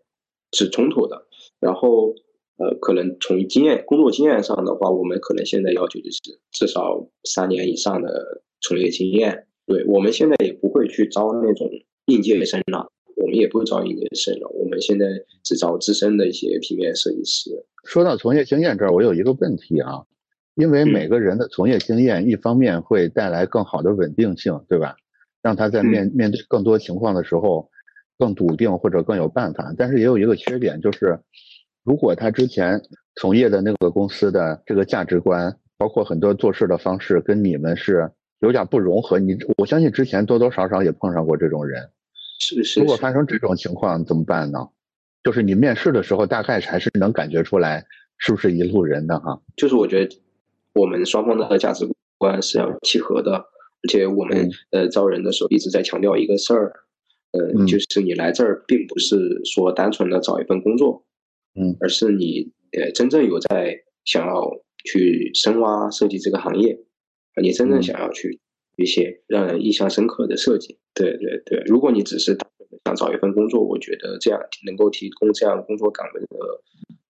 [0.52, 1.28] 是冲突的。
[1.60, 2.14] 然后，
[2.58, 6.20] 呃，可能从经验、工作经验上的话，我们可能现在要求就是
[6.52, 9.48] 至少三年以上的从业经验。
[9.66, 11.68] 对我们现在也不会去招那种
[12.06, 14.48] 应届生了，我们也不招应届生了。
[14.50, 15.06] 我们现在
[15.44, 17.52] 只招资深的一些平面设计师。
[17.84, 20.04] 说到从业经验这儿，我有一个问题啊。
[20.56, 24.96] 因为每个人的从业经验，一方面会带来更好的稳定性，对吧？
[25.42, 27.70] 让他在面面对更多情况的时候
[28.18, 29.74] 更笃定或者更有办法。
[29.78, 31.20] 但是也有一个缺点，就是
[31.84, 32.82] 如果他之前
[33.18, 38.10] 从业的那个公司的这个价值观，包括很多做事的方式，跟你们是
[38.40, 41.90] 有点不融合，你我相信之前多多少少也碰上过这种人。
[42.40, 42.80] 是是。
[42.80, 44.60] 如果发生这种情况怎么办呢？
[45.24, 47.86] 就是你面试的时候，大概还是能感觉出来
[48.18, 49.42] 是不是一路人的哈。
[49.56, 50.22] 就是我觉得。
[50.78, 56.74] 我们双方的价值观是要契合的，而且我们呃招人的时候一直在强调一个事儿，
[57.32, 59.16] 呃，就是你来这儿并不是
[59.46, 61.06] 说单纯的找一份工作，
[61.58, 63.74] 嗯，而是你呃真正有在
[64.04, 64.52] 想要
[64.84, 66.78] 去深挖设计这个行业，
[67.42, 68.42] 你真正想要去
[68.78, 70.78] 一些让人印象深刻的设计。
[70.94, 72.38] 对对对，如果你只是
[72.86, 76.28] 想找一份工作，我觉得这样能够提供这样工作岗位的。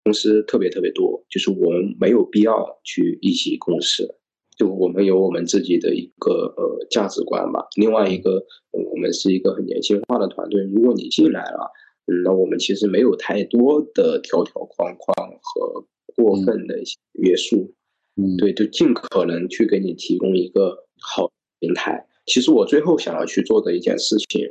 [0.04, 4.06] 公司特别特别多，就是我们没有必要去一起共事，
[4.54, 7.66] 就我们有我们自己的一个呃价值观吧。
[7.80, 10.62] 另外一个，我们是一个很年轻化的团队。
[10.64, 11.72] 如果你进来了，
[12.04, 17.72] 嗯，那我们其实没有太多的条条框框和过分的一些约束，
[18.16, 21.32] 嗯，对，就尽可能去给你提供一个好
[21.64, 22.06] 平台。
[22.26, 24.48] 其实我最后想要去做的一件事情，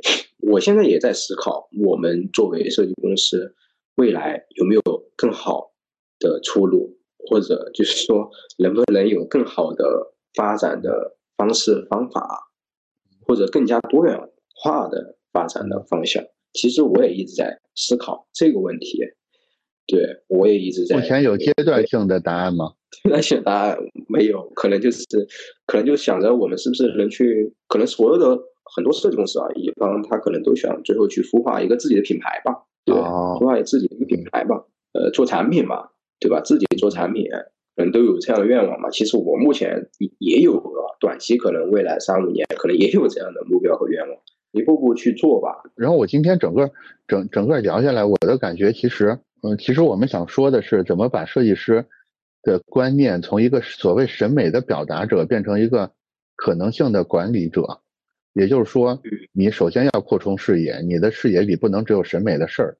[0.50, 3.54] 我现在也在思考，我们作为设计公司。
[3.96, 4.82] 未来有没有
[5.16, 5.70] 更好
[6.18, 6.98] 的出路，
[7.28, 9.84] 或者就是说能不能有更好的
[10.34, 12.50] 发展的方式方法？
[13.24, 14.18] 或者更加多元
[14.56, 16.24] 化的发展的方向。
[16.52, 18.98] 其实我也一直在思考这个问题，
[19.86, 20.96] 对我也一直在。
[20.96, 22.72] 目前有阶段性的答案吗？
[23.02, 23.76] 阶段性答案
[24.08, 25.04] 没有，可能就是
[25.66, 28.38] 可能就想着我们是不是能去，可能所有的
[28.74, 32.54] 很多设计公司啊，乙方他可能都想最后去孵化一个自己的品牌吧，
[32.84, 35.88] 对，孵化自己的一个品牌吧，呃，做产品嘛，
[36.20, 36.40] 对吧？
[36.40, 37.26] 自己做产品，
[37.76, 38.88] 可能都有这样的愿望嘛。
[38.90, 40.62] 其实我目前也也有
[41.00, 44.16] 短期可能未来三五年可能也有这样的目标和愿望。
[44.52, 45.48] 一步步去做吧。
[45.74, 46.70] 然后我今天整个
[47.08, 51.84] 整整个聊下来，我的感觉其实，嗯，其实我们想说的是，怎么把设计师
[52.42, 55.92] 的观念从一个所谓审美的表达者变成一个
[56.34, 57.80] 可能性的管理者。
[58.32, 59.00] 也就是说，
[59.32, 62.76] 你首先要扩充视野，你的视野里不能只有审美的事儿。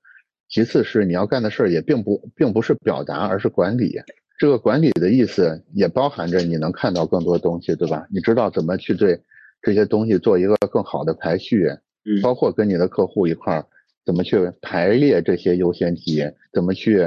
[0.49, 4.01] 其次是你要干的事儿也并不并不是表达，而是管理。
[4.39, 8.07] 这个管理的意思也包含着你能看到更多东西，对吧？
[8.11, 9.21] 你知道怎么去对。
[9.62, 11.67] 这些东西做一个更好的排序，
[12.05, 13.67] 嗯，包括跟你的客户一块儿
[14.05, 17.01] 怎么去排列这些优先级，怎么去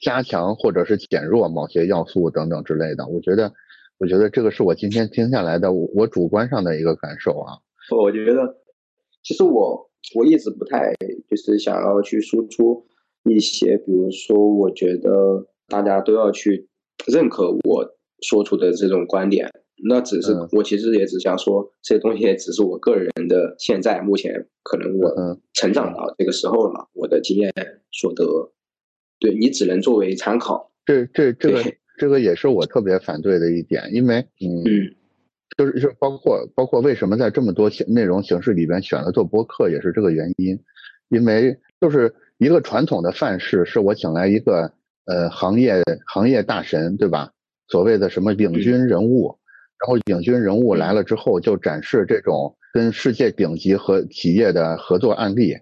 [0.00, 3.06] 加强或者是减弱某些要素等等之类的。
[3.08, 3.52] 我觉得，
[3.98, 7.58] 我觉得这个是我今天听下来的我主观上的一个感受啊。
[7.90, 8.56] 我觉得，
[9.22, 10.94] 其实我我一直不太
[11.28, 12.86] 就是想要去输出
[13.24, 16.68] 一些，比如说，我觉得大家都要去
[17.06, 19.50] 认可我说出的这种观点。
[19.82, 25.12] 那只是我其实也只想说，这些东西也只是我个人的现在目前可能我
[25.52, 27.52] 成长到这个时候了，我的经验
[27.90, 28.24] 所得，
[29.18, 30.70] 对你只能作为参考。
[30.86, 31.62] 这这这个
[31.98, 34.94] 这个也是我特别反对的一点，因为嗯，
[35.58, 40.58] 就是就包括包括为什么在这么多形内容形式里边选了做播客，也是这个原因，
[41.08, 44.72] 因为就是一个传统的范式，是我请来一个
[45.06, 47.32] 呃行业行业大神，对吧？
[47.66, 49.36] 所谓的什么领军人物。
[49.84, 55.54] 然后领军人物来了之后，就展示这种跟世界顶级和企业的合作案例，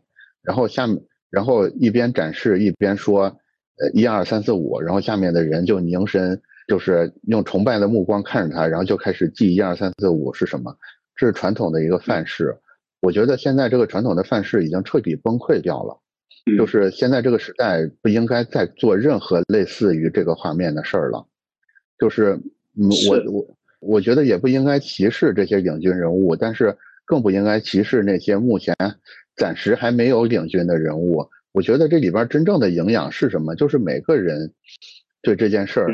[0.43, 0.97] 然后下面，
[1.29, 3.25] 然后一边展示一边说，
[3.79, 10.73] 呃，一二三四五，然后下面的人就凝神，就是用崇拜的目光看着他，然后就开始记一二三四五是什么，
[11.17, 12.57] 这是传统的一个范式。
[13.01, 15.99] 我觉得现在这个传统的范式已经彻底崩溃掉了，
[16.57, 21.27] 就是现在这个时代不应该再做任何类似于这个画面的事儿了，
[21.99, 22.41] 就是，
[22.79, 23.57] 嗯，我我。
[23.83, 28.77] 我觉得也不应该歧视这些领军人物，但是更不应该歧视那些目前
[29.35, 31.29] 暂时还没有领军的人物。
[31.51, 33.57] 我觉得这里边真正的营养是什么？
[33.57, 34.53] 就是每个人
[35.21, 35.89] 对这件事儿、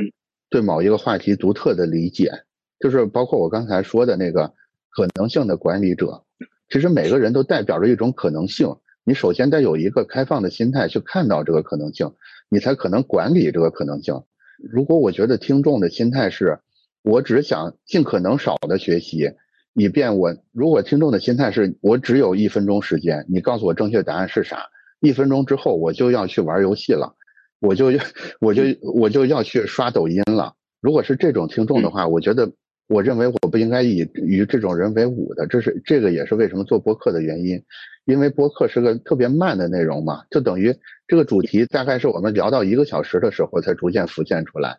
[0.50, 2.30] 对某一个话题独特的理解，
[2.78, 4.52] 就是包括我刚才说的那个
[4.90, 6.22] 可能性的管理者。
[6.68, 12.12] 其实每个人都代表着一种可能性，你首先得有一个开放的心态去看到这个可能性，
[12.50, 14.22] 你才可能管理这个可能性。
[14.58, 16.58] 如果我觉得听众的心态是，
[17.02, 19.30] 我只想尽可能少的学习，
[19.72, 24.66] 以便我如果听众的心态是我只有一分钟时间，你告诉我正确答案是啥？
[25.00, 27.14] 一分钟之后我就要去玩游戏了，
[27.60, 27.92] 我就
[28.40, 30.54] 我就我就要去刷抖音了。
[30.80, 32.50] 如果是这种听众的话，我觉得
[32.88, 35.46] 我认为我不应该以与这种人为伍的。
[35.46, 37.62] 这是这个也是为什么做播客的原因，
[38.04, 40.74] 因为播客是个特别慢的内容嘛，就等于
[41.06, 44.78] 这个主题大概是我们聊到一个小时的时候才逐渐浮现出来。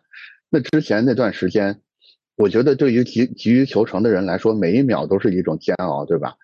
[0.50, 1.80] 那之前那段时间。
[2.40, 6.34] 我觉得对于急急于求成的人来说，每一秒都是一种煎熬，对吧？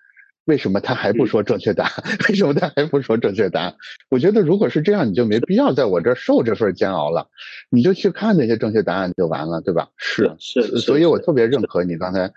[0.45, 2.03] 为什么他还不说正确答案？
[2.29, 3.75] 为什么他还不说正确答案？
[4.09, 7.27] 我觉得如果是这样，你就没必要在我这儿受这份煎熬了，
[7.71, 9.89] 你就去看那些正确答案就完了，对吧？
[9.97, 12.31] 是是，所以我特别认可你刚才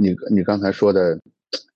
[0.00, 1.20] 你你刚才说的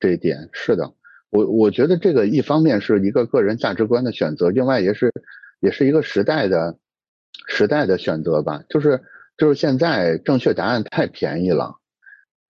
[0.01, 0.49] 这一点。
[0.53, 0.93] 是的，
[1.31, 5.13] 我我觉得这个一方面是一个个人价值观的选择，另外也是
[5.61, 6.77] 也是一个时代的
[7.47, 9.01] 时代的选择吧，就是。
[9.37, 11.77] 就是现在正确答案太便宜了，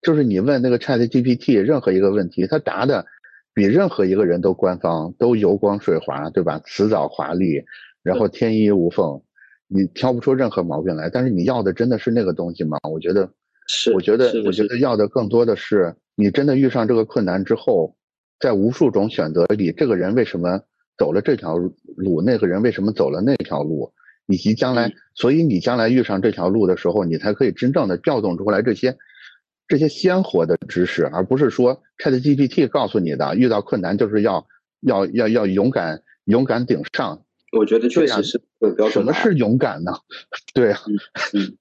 [0.03, 3.07] 就是你问那个 Chat GPT 任何一个问题，他答的
[3.55, 6.61] 比任何一个人都官方，都油光水滑，对吧？
[6.65, 7.63] 辞藻华丽，
[8.03, 9.23] 然后天衣无缝，
[9.69, 11.09] 你挑不出任何毛病来。
[11.09, 12.79] 但是你要的真的是那个东西吗？
[12.91, 13.31] 我觉得
[13.69, 17.95] 是，我觉得我觉得要的更多的是，你真的遇上这个困难之后，
[18.41, 20.61] 在无数种选择里，这个人为什么
[20.99, 21.57] 走了这条
[21.97, 23.93] 路，那个人为什么走了那条路？
[24.27, 28.97] 以及将来，所以你将来遇上这条路的时候，你才可以真正的调动出来这些
[29.69, 34.47] 这些鲜活的知识，而不是说 ChatGPT 告诉你的，遇到困难就是要
[34.81, 37.25] 要要要勇敢勇敢顶上。
[37.57, 38.91] 我觉得确实是标准。
[38.91, 39.93] 什么是勇敢呢？
[40.55, 40.81] 对啊，
[41.35, 41.57] 嗯，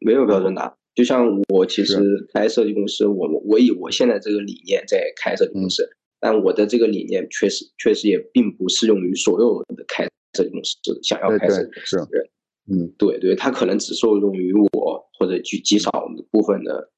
[0.00, 0.74] 没有标准答案。
[0.94, 5.88] 就像我其实开设计公司，我我以我现在这个理念在开设计公司，
[6.20, 10.08] 但我的这个理念确实确实也并不适用于所有的开。
[10.38, 12.28] 设计公司想要开设计公司的人，
[12.70, 15.90] 嗯，对对，他可能只受用于我或者极极少
[16.30, 16.90] 部分的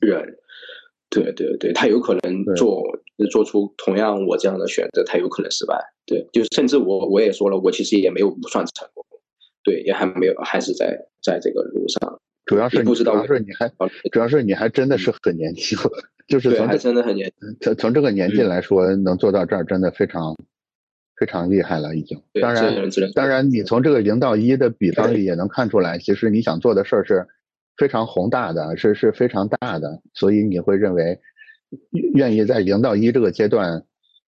[0.00, 0.36] 人，
[1.08, 2.82] 对对对，他有可能做
[3.30, 5.78] 做出同样我这样的选择，他有可能失败。
[6.06, 9.04] 对，就是甚至我我也说了，我其实也没有不算成功，
[9.62, 12.20] 对，也还没有，还是在在这个路上。
[12.44, 13.68] 主要是不知道，主要是你还
[14.12, 15.78] 主要是你还真的是很年轻，
[16.28, 20.36] 就是从还真的很年轻，从从这个年纪来说，能做到这儿真的非常
[21.16, 22.20] 非常厉害了，已经。
[22.40, 22.74] 当然
[23.14, 27.26] 当然，你从这个零到一的比方里也能看出来，其实你想做的事儿是。
[27.76, 31.18] 非常宏大的，是是非常大的，所以你会认为
[32.14, 33.82] 愿意在零到一这个阶段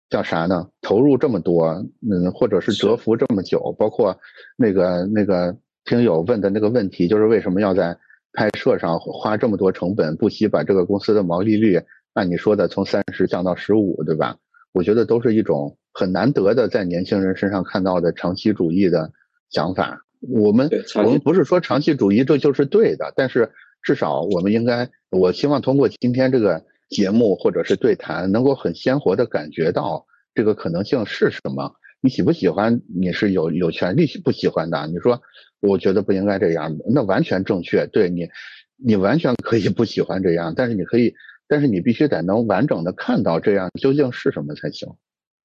[0.08, 0.68] 叫啥呢？
[0.82, 1.66] 投入这么多，
[2.08, 4.16] 嗯，或者是蛰伏这么久，包括
[4.56, 5.52] 那个那个
[5.84, 7.98] 听友问的那个问题，就是为什么要在
[8.34, 14.36] 拍摄上花这么多成本，不惜把这个公司的毛利率按你说的从三十降到十五，对吧？
[14.70, 19.12] 我觉得都是一种很难得的在年轻人身上看到的长期主义的
[19.48, 20.00] 想法。
[20.20, 23.50] 我们我们不是说长期主义这就是对的，但是
[23.82, 31.74] 至少我们应该，我希望通过今天这个节目或者是对谈，能够很鲜活的感觉到这个可能性是什么。
[32.00, 34.86] 你喜不喜欢，你是有有权利不喜欢的。
[34.88, 35.22] 你说
[35.60, 37.86] 我觉得不应该这样，那完全正确。
[37.86, 38.28] 对你，
[38.76, 41.14] 你完全可以不喜欢这样，但是你可以，
[41.46, 44.88] 但是你必须得能完整的看到这样究竟是什么才行，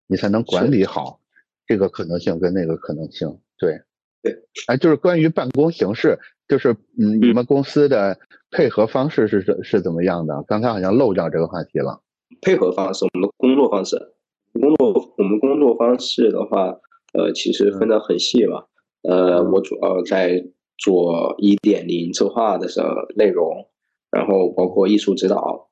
[0.10, 1.22] 你才能管理好
[1.66, 3.40] 这个可能性跟那个可能性。
[3.58, 3.80] 对。
[4.22, 4.36] 对，
[4.68, 8.20] 哎，就是关于办公形式，就是嗯，你们公司的
[8.52, 10.44] 配合方式是是是怎么样的？
[10.46, 12.02] 刚才好像漏掉这个话题了。
[12.42, 13.96] 配合方式，我们的工作方式，
[14.52, 16.78] 工作我们工作方式的话，
[17.14, 18.68] 呃，其实分得很细吧。
[19.04, 20.46] 呃，我主要在
[20.78, 23.70] 做一点零策划的时候内容，
[24.12, 25.70] 然后包括艺术指导，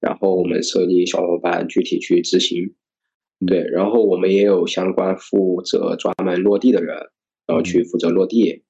[0.00, 2.74] 然后我们设计小伙伴具体去执行，
[3.46, 6.96] 对，然后我们也有相关负责专门落地的人。
[7.46, 8.62] 然后去负责落地，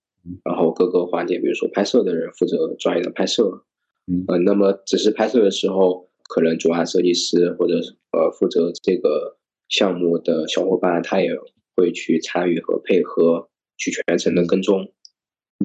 [0.43, 3.62] 然后各个环节，比如说拍摄的人负责专业的拍摄，
[4.07, 7.75] 嗯，那么只是拍摄的时候，可能主案设计师或者
[8.12, 9.37] 呃负责这个
[9.68, 11.29] 项目的小伙伴，他也
[11.77, 14.91] 会去参与和配合，去全程的跟踪，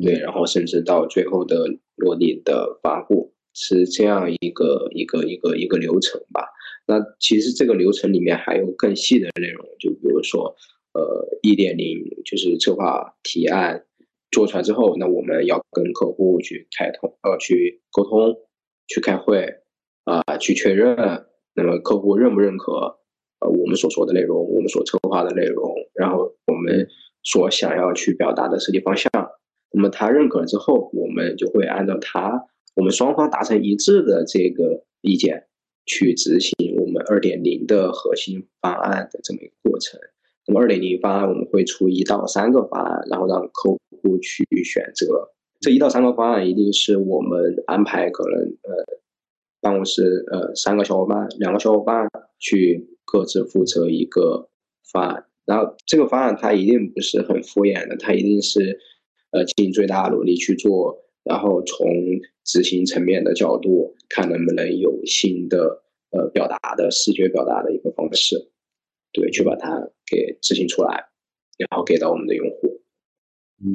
[0.02, 6.42] 对，然后甚至到最后的落地的发布，是这样一个一个一个一个流程吧。
[6.88, 10.56] 那其实这个流程里面还有更细的内容，就比如说。
[10.98, 13.84] 呃，一点零就是策划提案
[14.32, 18.34] 做出来之后，那我们要跟客户去开通，呃，去沟通，
[18.88, 19.46] 去开会，
[20.06, 20.96] 啊，去确认，
[21.54, 22.72] 那么客户认不认可，
[23.42, 26.88] 呃，我们所说的内容，我们所策划的内容，然后我们
[27.24, 29.12] 所想要去表达的设计方向，
[29.72, 32.42] 那么他认可了之后，我们就会按照他
[32.74, 35.48] 我们双方达成一致的这个意见
[35.86, 36.56] 去执行
[37.08, 40.00] 二点零的核心方案的这么一个过程。
[40.48, 45.32] 那么二点零方案我们会出一到三个方案，然后让客户去选择。
[45.60, 49.00] 这一到三个方案一定是我们安排，可能呃
[49.62, 54.50] 办公室呃三个小伙伴，两个小伙伴去各自负责一个
[54.92, 55.26] 方案。
[55.46, 58.80] 然后这个方案它一定不是很敷衍的，它一定是
[59.32, 61.88] 呃尽最大努力去做，然后从
[62.44, 65.84] 执行层面的角度看能不能有新的
[66.16, 68.36] 呃表达的视觉表达的一个方式。
[69.12, 71.06] 对，去把它给执行出来，
[71.58, 72.82] 然后给到我们的用户，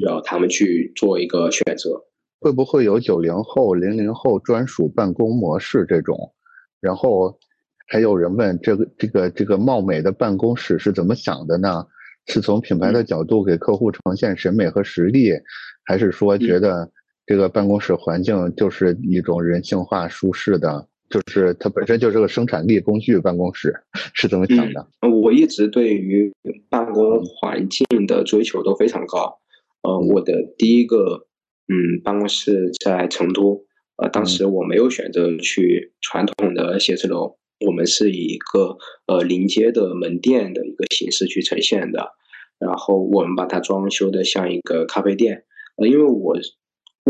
[0.03, 2.05] 然后他们去做一个选择。
[2.41, 6.35] 会不会有九零后、零零后专属办公模式这种？
[6.81, 7.39] 然后
[7.87, 11.87] 还有人问，这个这个这个貌美的办公室是怎么想的呢？
[12.27, 15.33] 是从品牌的角度给客户呈现审美和实力，
[15.85, 16.91] 还是说觉得
[17.25, 20.87] 这个办公室环境就是一种人性化、舒适的？
[21.11, 23.75] 就是它本身就是个生产力工具，办公室
[24.15, 24.87] 是怎么想的？
[25.09, 26.33] 我一直对于
[26.69, 29.41] 办公环境的追求都非常高。
[29.83, 31.27] 呃，我的第一个
[31.67, 33.65] 嗯办公室在成都，
[33.97, 42.13] 呃，当时我没有选择去传统的写字楼，我们是以一个呃临街的门店的一个形式去呈现的。
[42.61, 45.43] 然后我们把它装修的像一个咖啡店，
[45.77, 46.37] 呃，因为我。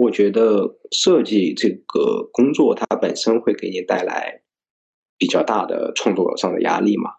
[0.01, 4.41] 我觉得设计这个工作，它本身会给你带来
[5.19, 7.11] 比较大的创作上的压力嘛。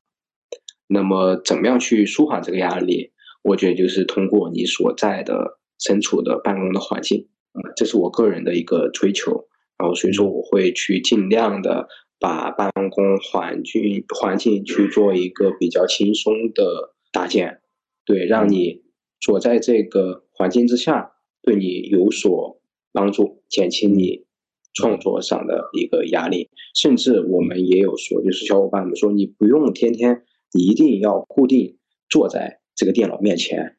[0.88, 3.12] 那么，怎么样去舒缓这个压力？
[3.44, 9.48] 我觉得就是通过你所在的身处的办公的环境啊，这是我个人的一个追求。
[9.78, 11.88] 然后，所以说我会去尽量的
[12.20, 17.62] 把办公环境环境去做一个比较轻松的搭建，
[18.06, 18.84] 对，让你
[19.20, 21.12] 所在这个环境之下，
[21.44, 22.60] 对你有所。
[22.91, 24.26] 帮助减轻你
[24.73, 30.23] 创作上的一个压力，甚至我们也有说，就是小伙伴们说，你不用天天，
[30.53, 31.77] 你一定要固定
[32.09, 33.77] 坐在这个电脑面前，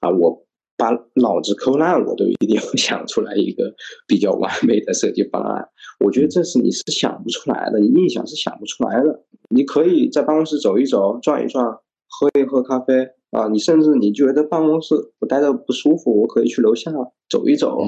[0.00, 0.44] 啊，我
[0.76, 3.74] 把脑子抠烂，我都一定要想出来一个
[4.08, 5.68] 比较完美的设计方案。
[6.04, 9.24] 我觉得这是你是想不出来的，你硬想是想不出来的。
[9.50, 11.64] 你可以在办公室走一走，转一转，
[12.08, 13.46] 喝一喝咖啡啊。
[13.48, 16.90] 你甚至你觉得办公室我待着不舒服，我可以去楼下
[17.28, 17.78] 走一走，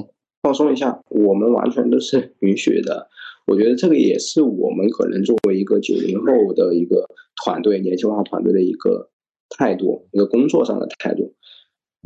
[0.47, 1.03] 放松一下。
[1.09, 3.09] 我们完全都是允许的。
[3.49, 7.09] 我觉得这个也是我们可能作为一个九零后的一个
[7.43, 9.11] 团队，年轻化团队的一个
[9.49, 11.35] 态度，一个工作上的态度。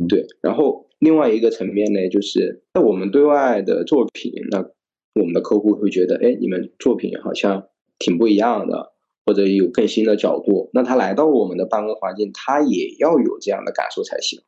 [0.09, 4.67] 对，然后另外一个层面呢，就是在我们对外的作品，那
[5.13, 7.67] 我们的客户会觉得，哎，你们作品好像
[7.99, 8.93] 挺不一样的，
[9.23, 10.71] 或者有更新的角度。
[10.73, 14.41] 那他来到我们的办公环境，他也要有这样的感受才行。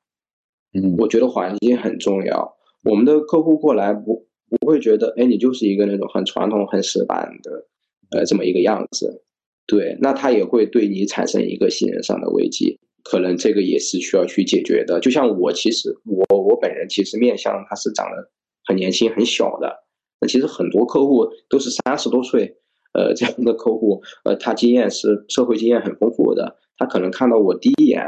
[0.74, 2.58] 嗯，我觉得环境很重要。
[2.84, 4.28] 我们的客户过来不
[4.60, 7.68] 不会觉得，哎，你就是一个那种很传统、很死板的，
[8.12, 9.24] 呃，这么一个样子。
[9.66, 12.80] 对，那他也会对你产生一个信任上的危机。
[13.04, 15.00] 可能这个也是需要去解决的。
[15.02, 18.30] 就像我，其实我我本人其实面相他是长得
[18.66, 19.84] 很年轻很小的。
[20.22, 22.56] 那其实很多客户都是三十多岁，
[22.94, 26.58] 呃，这样的客户，呃，他经验是社会经验很丰富的。
[26.78, 28.02] 他可能看到我第一眼，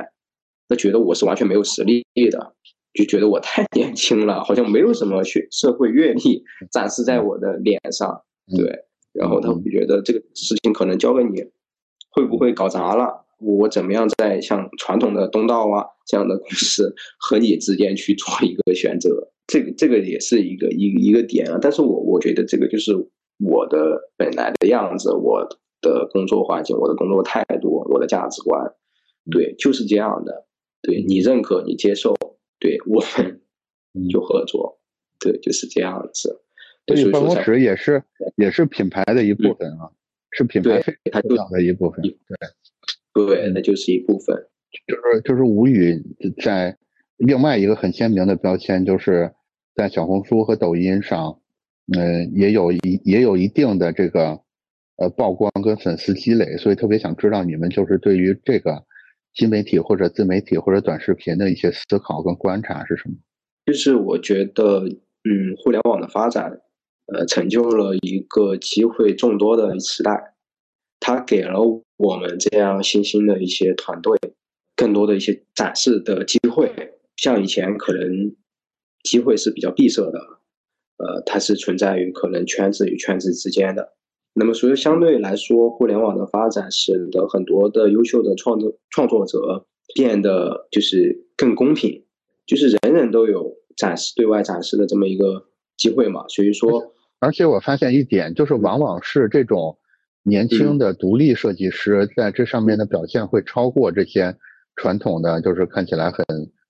[0.70, 2.54] 那觉得我是完全没有实力的，
[2.96, 8.24] 就觉得我太 年轻了，好像没有什么学社会阅历展示在我的脸上。
[8.56, 11.44] 对，然后他会觉得这个事情可能交给你，
[12.12, 13.26] 会不会搞砸了？
[13.40, 19.10] 我怎么样在像传统的东道啊这样的公司和你之间去做一个选择？
[19.46, 21.60] 这个这个也是一个一一个点啊。
[21.62, 22.94] 但是我我觉得这个就是
[23.40, 25.46] 我的本来的样子，我
[25.82, 28.74] 的工作环境，我的工作态度，我的价值观，
[29.30, 30.46] 对，就是这样的。
[30.82, 32.16] 对你认可，你接受，
[32.60, 33.04] 对我
[33.94, 34.80] 们就合作，
[35.20, 36.42] 对，就是这样子。
[36.88, 38.04] 所以办公室也是
[38.36, 39.92] 也是品牌的一部分啊，
[40.32, 42.02] 是品牌非常重要的一部分。
[42.02, 42.16] 对。
[43.14, 44.36] 对，那就是一部分，
[44.86, 46.04] 就是就是吴语
[46.44, 46.78] 在
[47.16, 49.34] 另外一个很鲜明的标签，就是
[49.74, 51.40] 在小红书和抖音上，
[51.98, 54.42] 嗯，也有一也有一定的这个
[54.98, 58.84] 呃曝光跟粉丝积累，所以特别想知道你们就是对于这个
[59.36, 63.16] 新媒体或者自媒体或者短视频的一些思考跟观察是什么？
[63.66, 66.62] 就是我觉得，嗯，互联网的发展，
[67.14, 70.34] 呃，成就了一个机会众多的时代。
[71.00, 71.60] 它给了
[71.98, 74.18] 我们这样新兴的一些团队
[74.76, 76.72] 更多的一些展示的机会，
[77.18, 78.36] 像以前可能
[79.04, 80.20] 机会是比较闭塞的，
[80.98, 83.94] 呃，它是存在于可能圈子与圈子之间的。
[84.38, 92.04] 那么，所以相对来说，互联网的发展使得很多的优秀的创作创作者变得就是更公平，
[92.46, 95.46] 就是人人都有展示对外展示的这么一个
[95.78, 96.26] 机会嘛。
[96.28, 99.78] 所以说，而且我发现一点，就是往往是这种。
[100.28, 104.36] 年轻的独立设计师在这上面的表现会超过这些
[104.76, 106.26] 传统的，就是看起来很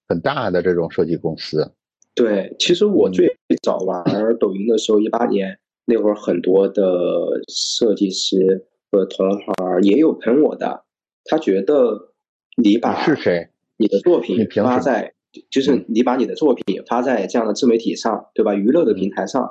[0.10, 1.72] 很大的这种设计公司。
[2.14, 3.34] 对，其实我最
[3.64, 4.04] 早玩
[4.42, 6.84] 抖音的时候，一八年那会儿，很多的
[7.48, 10.84] 设计师和同行也有喷我的，
[11.26, 12.14] 他觉得
[12.62, 15.14] 你把是谁你的作品发在，
[15.49, 18.53] 就是你把你的作品发在这样的自媒体上，对吧？
[18.53, 19.49] 娱乐的平台上。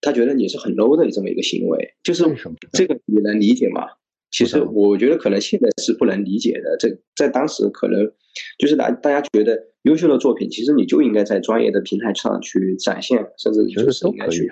[0.00, 2.24] 他觉得你是很 low 的这么一个行为，就是
[2.72, 3.86] 这个你能理解吗？
[4.30, 6.76] 其实我觉得可能现在是不能理解的。
[6.78, 8.12] 这在当时可能
[8.58, 14.50] 就是大大家觉得优秀的作品，其实你就应该在专业的平台上去展现，甚至就是应该去，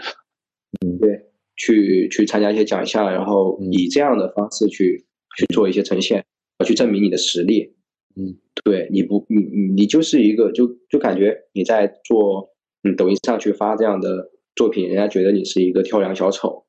[0.81, 1.27] 嗯，对，
[1.57, 5.05] 去去参加一些奖项，然后以这样的方式去
[5.37, 6.25] 去做一些呈现，
[6.65, 7.75] 去证明你的实力。
[8.17, 12.51] 嗯，对，你不你你你就是一个就就感觉你在做
[12.83, 14.31] 嗯抖音上去发这样的。
[14.55, 16.67] 作品，人家觉得你是一个跳梁小丑，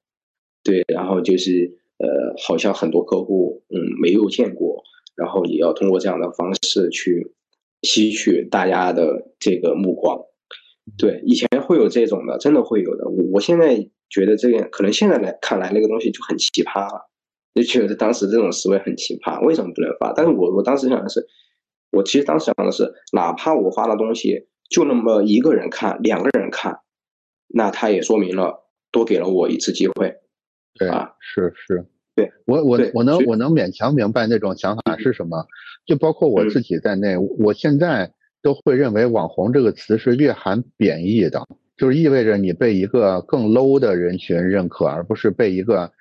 [0.64, 4.82] 对，然后就是呃，好像很多客户嗯没有见过，
[5.18, 7.34] 然后也要通过这样的方式去
[7.82, 10.18] 吸取大家的这个目光，
[10.97, 13.07] 对，以前会有这种的，真的会有的。
[13.07, 13.76] 我我现在
[14.10, 17.10] 觉得这个可能现在来看来那个东西就很奇葩了，
[17.53, 20.14] 就觉得当时这种思维很奇葩，为什么不能发？
[20.14, 21.26] 但是我我当时想的是，
[21.91, 26.80] 我其实当时想的是，哪怕我发的东西就那么一个人看，两个人看。
[27.55, 30.15] 那他也说明了，多给了我一次机会，
[30.73, 31.85] 对啊，是是，
[32.15, 35.45] 对我我我能我能勉强明白那种想法是什么，
[35.85, 38.11] 就包括我自己在内，我现在
[38.44, 41.41] 都会认为“网红”这个词是略含贬义的，
[41.76, 45.91] 就是意味着你被一个更 low 的人群认可，而不是被一个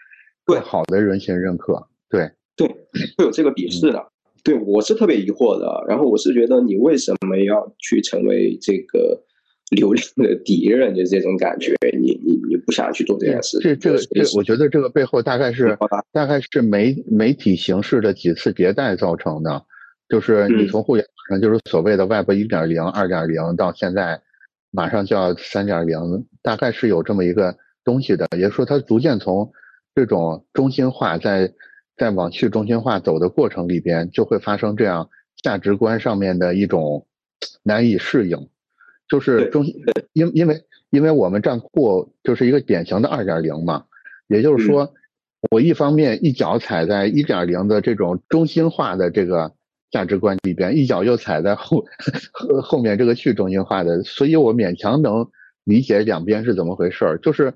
[0.44, 1.86] 更好的人群认可。
[2.10, 2.68] 对对，
[3.16, 4.04] 会有这个鄙视的。
[4.44, 9.24] 对我是特别疑惑的，然后我是觉得你为什么要去成为这个？
[9.72, 13.58] 流量的敌人就这种感觉，你你你不想去做这件事。
[13.58, 15.74] 这这个这，我觉得这个背后大概是
[16.12, 19.64] 大概是媒媒体形式的几次迭代造成的。
[20.12, 24.20] 就是你从互联网上，就是所谓的 Web 一点零、二点零到现在
[24.70, 29.50] 马上就要三点零，大概是有这么一个东西的，也就是说，它逐渐从
[29.94, 31.50] 这种中心化在
[31.96, 35.08] 在往去中心化走的过程里边，就会发生这样
[35.42, 37.06] 价值观上面的一种
[37.62, 38.50] 难以适应，
[39.08, 39.64] 就是中
[40.12, 43.86] 因因为因为我们站库就是一个典型的二点零嘛，
[44.28, 44.92] 也就是说，
[45.50, 49.54] 我一方面一脚踩在一点零的这种中心化的这个。
[49.92, 51.84] 价值观里边一脚又踩在后
[52.64, 55.28] 后面这个去中心化的，所以我勉强能
[55.64, 57.18] 理解两边是怎么回事儿。
[57.18, 57.52] 就是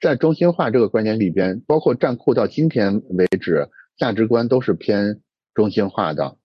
[0.00, 3.68] 在中心化这个观点里边，包括站库到今天为止，
[3.98, 5.20] 价值观都是偏
[5.52, 6.36] 中心化的。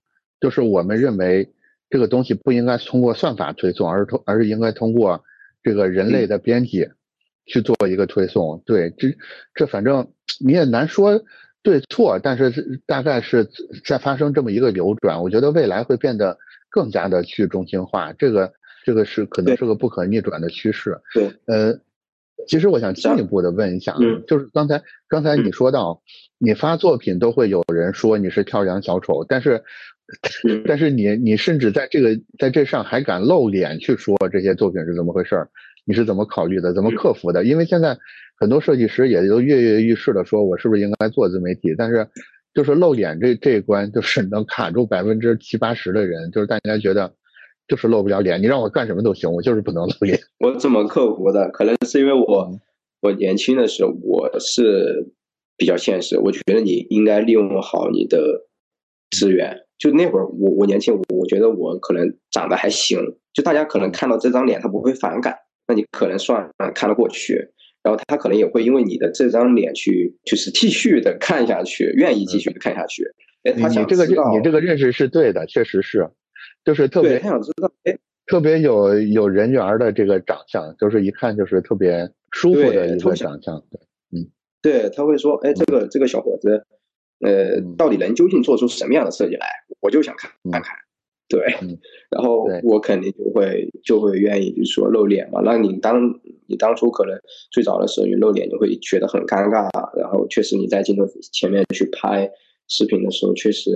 [0.41, 1.53] 就是我们认为
[1.91, 5.23] 这个东西不应该通过算法推送，而是通而是应该通过
[5.61, 6.89] 这个人类的编辑
[7.45, 8.63] 去做一个推送。
[8.65, 9.15] 对，这
[9.53, 11.23] 这反正你也难说。
[11.65, 13.49] 对错，但是大概是
[13.83, 16.37] 在发生这么一个流转，我觉得未来会变得
[16.69, 18.53] 更加的去中心化，这个
[18.85, 20.95] 这个是可能是个不可逆转的趋势。
[21.11, 21.79] 对，呃，
[22.47, 23.95] 其实我想进一步的问一下，
[24.27, 26.03] 就是刚才刚才你说到，
[26.37, 29.63] 你发作品都会有人说你是跳梁小丑，但是
[30.67, 35.47] 但是你你甚至在这个在这上还敢露脸去说这些作品是怎么回事
[35.85, 37.45] 你是怎么考虑的，怎么克服的？
[37.45, 37.97] 因为现在。
[38.37, 41.73] 很多设计师也都跃跃欲试的说，我是不是应该做自媒体？
[41.77, 42.05] 但是，
[42.53, 47.13] 就是露脸这这一关，就是能卡住百分之七八十的人，就是大家觉得，
[47.65, 50.19] 就是露不了脸，你让我干什么都行，我就是不能露脸。
[50.43, 51.49] 我怎么克服的？
[51.51, 52.51] 可能是因为我，
[53.01, 55.13] 我年轻的时候我是
[55.55, 58.19] 比较现实，我觉得你应该利用好你的
[59.11, 59.57] 资源。
[59.77, 62.99] 就那会儿，我我年轻，我觉得我可能长得还行，
[63.33, 65.37] 就大家可能看到这张脸，他不会反感，
[65.67, 67.49] 那你可能算看得过去。
[67.83, 73.03] 然后他可能也会因为你的这张脸去，就是继续的看下去，愿意继续的看下去。
[73.43, 76.09] 哎，他想这个你这个认识是对的，确实是，
[76.63, 83.63] 就是特别他想知道，哎，特别有有人缘的这个长相，就是一看就是特别舒服的一个长相。
[83.69, 83.79] 对
[84.19, 84.25] 嗯，
[84.63, 86.65] 对，他会说，哎，这个这个小伙子，
[87.19, 89.45] 呃，到底能究竟做出什么样的设计来？
[89.79, 90.75] 我就想看看看。
[91.27, 91.41] 对，
[92.11, 95.41] 然后我肯定就会就会愿意，就是说露脸嘛。
[95.43, 97.19] 那你当你当初可能
[97.52, 99.68] 最早的时候，你露脸就会觉得很尴尬。
[99.97, 101.03] 然后确实你在镜头
[101.34, 102.30] 前面去拍
[102.68, 103.72] 视频的时候，确实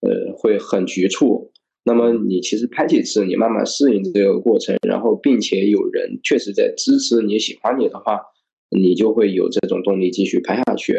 [0.00, 1.52] 呃会很局促。
[1.84, 8.18] 那么你其实拍几次，你慢慢适应这个过程，然后并且有人确实在支持你喜欢你的话，
[8.70, 10.94] 你就会有这种动力继续拍下去。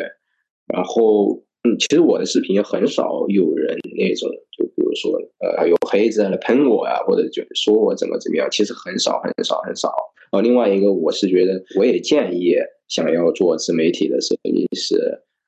[0.67, 1.41] 然后。
[1.65, 9.91] 嗯，其实我的视频很少有人那种，就比如说，呃，有黑子来喷我呀，或者就说我怎么怎么样，其实很少很少很少。
[10.31, 12.53] 呃，另外一个，我是觉得，我也建议
[12.87, 14.95] 想要做自媒体的设计师，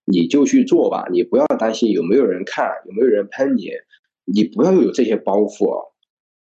[0.06, 3.70] 你就去做吧，你不要担心有没有人看，有没有人喷你，
[4.26, 5.70] 你不要有这些包袱，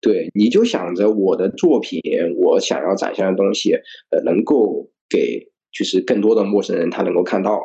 [0.01, 2.01] 对，你就想着我的作品，
[2.39, 3.75] 我想要展现的东西，
[4.11, 7.61] 呃，能够给就是更多的陌生人他能够看到。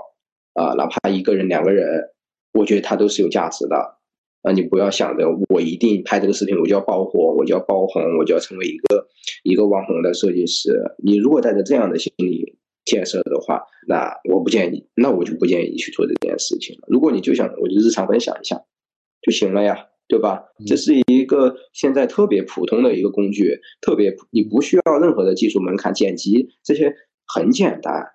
[0.53, 2.09] 啊，哪怕一个人、两个人，
[2.53, 3.97] 我觉得他都是有价值的。
[4.43, 9.07] 啊，你不要想着我一定拍这个视频我就要爆火，我就要爆红，我就要成为一个
[9.43, 10.73] 一个网红的设计师。
[10.97, 16.87] 你如果带着这样的心理建设的话，那我不建议，那我就不建议你去做这件事情了。
[16.87, 18.59] 如果你就想我就日常分享一下
[19.21, 20.41] 就行了呀，对吧？
[20.65, 26.95] 这是一个现在特别普通的一个工具，特别你不需要任何的技术门槛，剪辑这些
[27.27, 28.07] 很简单。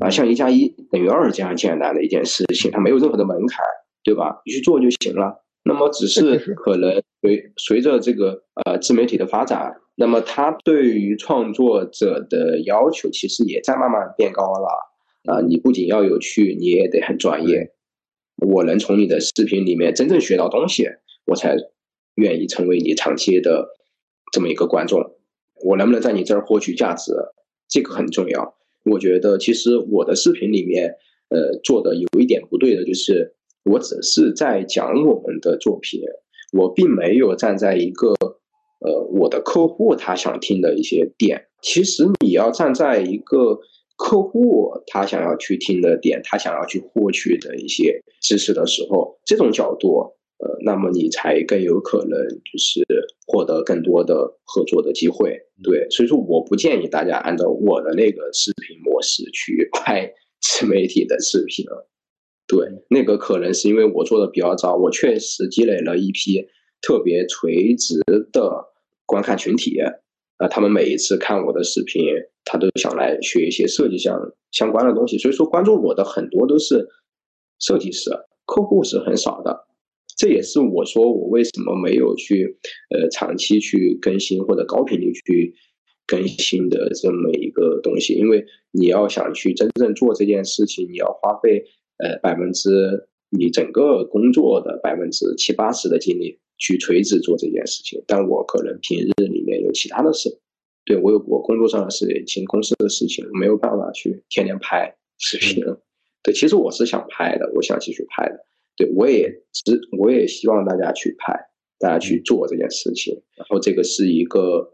[0.00, 3.58] 啊，像一加一等于二这样简单的一件事情，它没有任何的门槛，
[4.02, 4.40] 对吧？
[4.46, 5.44] 你去做就行了。
[5.64, 14.68] 那么只是可能随随着这个呃自媒体的发展，那么它对于创作者的要求其实也在慢慢变高了。
[15.30, 17.72] 啊，你不仅要有趣，你也得很专业。
[18.44, 20.88] 我能从你的视频里面真正学到东西，
[21.26, 21.54] 我才
[22.16, 23.68] 愿意成为你长期的
[24.32, 25.00] 这么一个观众。
[25.64, 27.12] 我能不能在你这儿获取价值，
[27.68, 28.56] 这个很重要。
[28.84, 30.96] 我觉得其实我的视频里面，
[31.28, 33.34] 呃，做的有一点不对的，就是
[33.64, 36.00] 我只是在讲我们的作品，
[36.52, 38.14] 我并没有站在一个，
[38.80, 41.46] 呃，我的客户他想听的一些点。
[41.62, 43.60] 其实你要站在一个
[43.96, 50.14] 客户他想要去听的点，他想要去获取的一些知识的时候，这种角度。
[50.42, 52.84] 呃，那么你才更有可能就是
[53.28, 61.64] 获得更多的合作的机会，对，所以说我不建议大家按照我的那个视频模式去拍自媒体的视频，
[62.48, 66.44] 对，那个可能是因为我做的比较早，我确实积累了一批
[66.80, 68.00] 特别垂直
[68.32, 68.64] 的
[69.06, 69.78] 观看群体，
[70.38, 72.02] 啊，他们每一次看我的视频，
[72.44, 74.18] 他都想来学一些设计相
[74.50, 76.88] 相关的东西，所以说关注我的很多都是
[77.60, 78.10] 设计师，
[78.44, 79.68] 客户是很少的。
[80.16, 82.56] 这也是我说我为什么没有去，
[82.90, 85.54] 呃，长期去更新或者高频率去
[86.06, 88.14] 更新的这么一个东西。
[88.14, 91.64] 因为你要想去真正做这件事情，你要花费
[91.98, 98.02] 呃百分之你整个工作的百分之七八十的精力去垂直做这件事情。
[98.06, 100.38] 但我可能平日里面有其他的事，
[100.84, 105.64] 对我有我工作上的事情、公司的事情，没有办法去天天拍视频。
[106.22, 108.44] 对，其实我是想拍的，我想继续拍的。
[108.74, 111.38] 对，我也只我也希望大家去拍，
[111.78, 113.22] 大家去做这件事情。
[113.36, 114.72] 然后这个是一个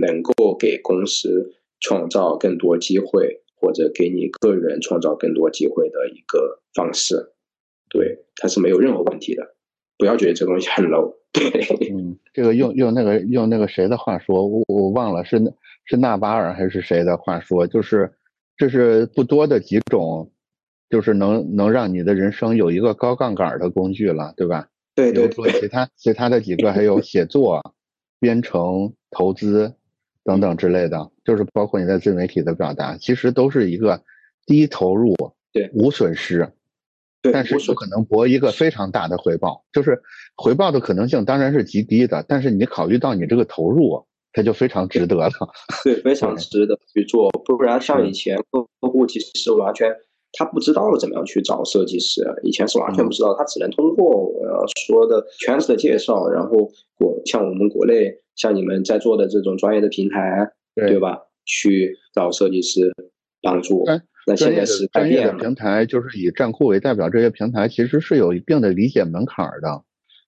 [0.00, 7.32] 能够给公司创造更多机会，或者给你个人创造更多机会的一个方式。
[7.88, 9.54] 对，它是没有任何问题的。
[9.96, 11.14] 不要觉得这东西很 low。
[11.32, 11.42] 对，
[11.90, 15.40] 嗯，这个用用那个用那个谁的话说，我我忘了是
[15.86, 18.12] 是纳巴尔还是谁的话说，就是
[18.58, 20.30] 这是不多的几种。
[20.90, 24.68] 就是能能让你的人生有一个高杠杆的工具了，对吧？
[24.94, 25.60] 对对对。
[25.60, 27.74] 其他其他的几个还有写作、
[28.18, 29.74] 编程、投资
[30.24, 34.02] 等等之类的，就是包括你在自媒体的表达，其实都是一个
[34.46, 35.14] 低投入、
[35.52, 36.52] 对无损失，
[37.22, 39.64] 对但是不可能博一个非常大的回报。
[39.72, 40.00] 就是
[40.36, 45.30] 回报的可能性当然是极低的，但是你考虑到你这个投入，它就非常值得了。
[45.84, 49.94] 对，非 常值得去做，不然像以前客户其实是完全。
[50.32, 61.18] 他不知道怎么样去找设计师，以前是完全不知道，他只能通过呃说的圈子的介绍，然后国像我们国内像你们在做的这种专业的平台，对吧？
[61.44, 62.92] 去找设计师
[63.40, 63.84] 帮助。
[64.26, 69.82] 那现在是专业的平台，就是以站酷为代表，这些平台其实是有一定的理解门槛的，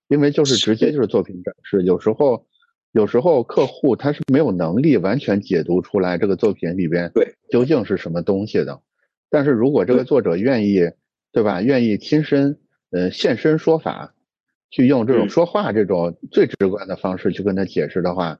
[0.09, 2.47] 因为就是直接就是作品展示，有时候
[2.93, 8.81] 有时候客户他是没有能力完全解读出来这个作品里边对究竟是什么东西的。
[9.31, 10.91] 但是如果这个作者愿意，
[11.33, 11.63] 对吧？
[11.63, 12.59] 愿意亲身，
[12.91, 14.13] 呃，现身说法，
[14.71, 18.39] 去用这种说话这种最直观的方式去跟他解释的话，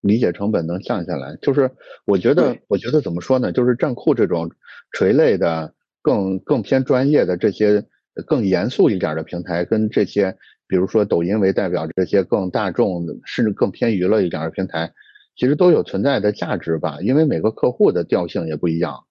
[0.00, 1.36] 理解成本能降下来。
[1.40, 1.70] 就是
[2.04, 3.52] 我觉得，我觉得怎么说呢？
[3.52, 4.50] 就是站酷这种
[4.92, 7.84] 垂类的、更更偏专业的这些
[8.26, 10.36] 更严肃一点的平台，跟这些
[10.66, 14.92] 比如说抖音为代表这些更大众甚至更偏娱乐一点的平台，
[15.36, 16.98] 其实都有存在的价值吧。
[17.00, 19.04] 因为每个客户的调性也不一样。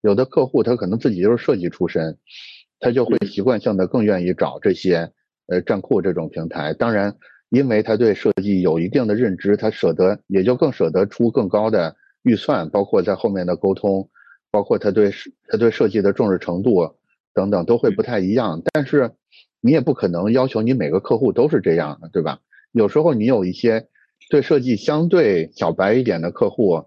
[0.00, 2.16] 有的客户他可能自己就是设计出身，
[2.78, 5.10] 他就会习惯性的更愿意找这些
[5.48, 6.72] 呃站库这种平台。
[6.72, 7.16] 当然，
[7.50, 14.08] 因为他对设计有一定的认知，他舍得也就更舍得出更高的预算，包括在后面的沟通，
[14.52, 15.10] 包括他对
[15.48, 16.94] 他对设计的重视程度
[17.34, 18.62] 等等都会不太一样。
[18.72, 19.10] 但是
[19.60, 22.38] 你也不可能要求你每个客户都是这样的，对吧？
[22.70, 23.88] 有时候你有一些
[24.30, 26.84] 对设计相对小白一点的客户。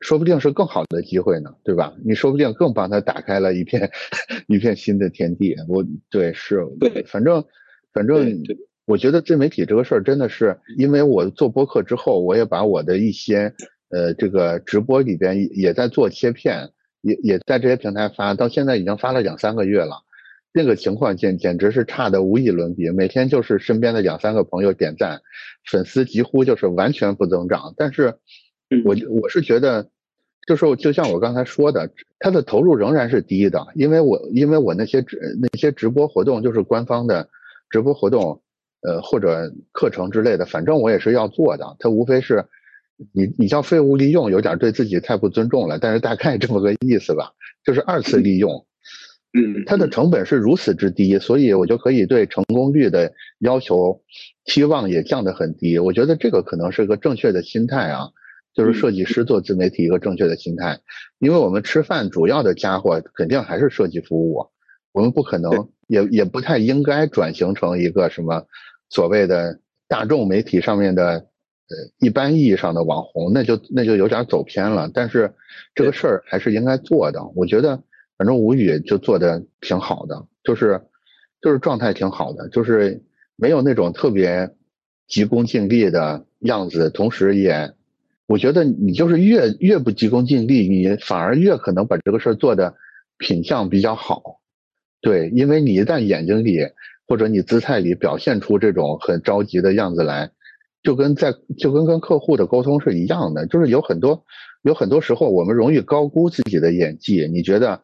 [0.00, 1.92] 说不定是更好的机会呢，对吧？
[2.04, 3.90] 你说不定更帮他打开了一片
[4.46, 5.56] 一片新的天地。
[5.68, 7.44] 我对是，对，反正
[7.92, 8.40] 反正，
[8.86, 13.52] 我觉得自媒体这个事儿真的是，因为我做播客之后，我也把我的一些
[13.90, 16.70] 呃这个直播里边也在做切片，
[17.00, 20.04] 也也在这些平台发，到现在已经发了两三个月了。
[20.52, 25.20] 那个情况简简直是差的无以伦比，每天就是身边的两三个朋友点赞，
[25.68, 28.14] 粉丝几乎就是完全不增长，但是。
[28.84, 29.88] 我我是觉得，
[30.46, 37.28] 就是就像我刚才说的，它的投入仍然是低的，因为我因为我那些直那些直播活动就是官方的
[37.70, 38.42] 直播活动，
[38.82, 41.76] 呃或者课程之类的，反正我也是要做的。
[41.78, 42.44] 它无非是
[43.12, 47.32] 你你叫废物利用，有点对自己太不尊重了，但是大概这么个意思吧，
[47.64, 48.66] 就是二次利用。
[49.32, 54.02] 嗯，它的成本是如此之低，所以我就可以对成功率的要求
[54.46, 55.78] 期望也降得很低。
[55.78, 58.08] 我觉得这个可能是个正确的心态啊。
[58.58, 60.80] 就是设计师做自媒体一个正确的心态，
[61.20, 64.48] 因为我们吃饭主要的家伙肯定还是设计服务，
[64.90, 68.44] 我们不可能也也不太应该转型成一个什么
[68.90, 74.90] 所谓的大众媒体上面的呃一般意义上的网红，那就那就有点走偏了。
[74.92, 75.32] 但是
[75.76, 77.80] 这个事儿还是应该做的，我觉得
[78.16, 80.82] 反正吴宇就做的挺好的，就是
[81.40, 83.04] 就是状态挺好的，就是
[83.36, 84.50] 没有那种特别
[85.06, 87.72] 急功近利的样子，同时也。
[88.28, 92.74] 我觉得你就是越越不急功近利，你反而越可能把这个事儿做的
[93.16, 94.40] 品相比较好，
[95.00, 96.58] 对，因为你一旦眼睛里
[97.06, 100.30] 或者你姿态里表现出这种很着急的样子来，
[100.82, 104.22] 就跟在就跟跟客户的沟通是一样的，就是有很多
[104.60, 107.80] 有很多时候我们容易高估自己的演技，你觉得，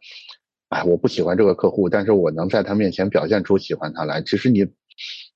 [0.69, 4.67] 哎，我不喜欢这个客户，但是我能在他面前表现出喜欢他来，其实你。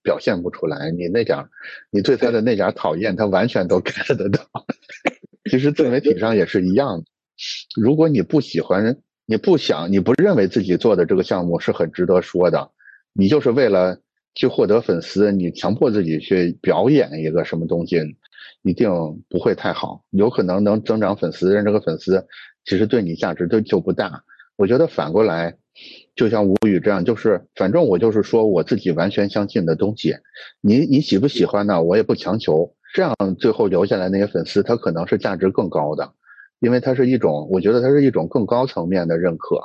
[0.03, 1.49] 表现不出来，你那点儿，
[1.91, 4.45] 你对他的那点儿讨厌，他完全都 get 得到。
[5.51, 7.05] 其实自媒体上也是一样的，
[7.81, 12.71] 如果你不喜欢，你不想，你不认为自己做的这个项目是很值得说的，
[13.13, 13.99] 你就是为了
[14.35, 17.99] 去获得粉丝，你强迫自己去表演一个什么东西，
[18.63, 18.91] 一定
[19.29, 20.05] 不会太好。
[20.11, 22.27] 有可能能增长粉丝，但这个粉丝
[22.65, 24.23] 其实对你价值都就不大。
[24.57, 25.57] 我觉得反过来，
[26.19, 30.15] 就像吴语这样，就是反正我就是说我自己完全相信的东西，
[30.61, 31.83] 你你喜不喜欢呢？
[31.83, 32.75] 我也不强求。
[32.93, 36.13] 这样最后留下来那些粉丝，他可能是价值更高的，
[36.61, 39.57] 因为它是一种，我觉得它是一种更高层面的认可。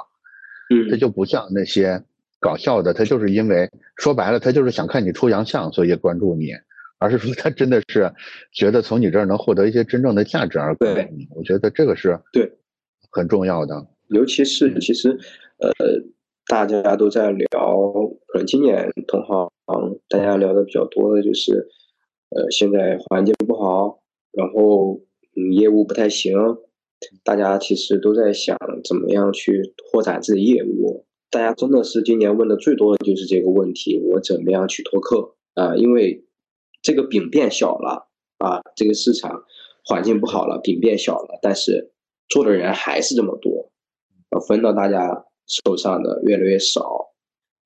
[0.70, 2.04] 嗯，它就不像那些。
[2.40, 6.50] 搞笑的，他就是因为说白了，他就是想看你出洋相，所以关注你，
[7.00, 8.12] 而是说他真的是
[8.52, 11.26] 觉得从你这儿能获得一些真正的价值而关注你。
[11.34, 12.52] 我觉得这个是对
[13.10, 13.88] 很重要的。
[14.10, 15.18] 尤其是其实
[15.60, 15.72] 呃，
[16.48, 17.48] 大家都在聊，
[18.28, 19.49] 可能今年同行
[20.10, 21.70] 大家聊的比较多的就是
[22.30, 24.02] 呃，现在环境不好，
[24.32, 25.02] 然后
[25.36, 26.34] 嗯，业务不太行，
[27.24, 31.06] 大家其实都在想怎么样去拓展自己业务。
[31.30, 35.76] 大家真的是今年问的最多的就是这个问题：我怎么样去拓客啊？
[35.76, 36.26] 因为
[36.82, 39.44] 这个饼变小了啊，这个市场
[39.86, 41.91] 环境不好了，饼变小了，但是
[42.28, 43.72] 做的人还是这么多，
[44.48, 47.11] 分到大家手上的越来越少。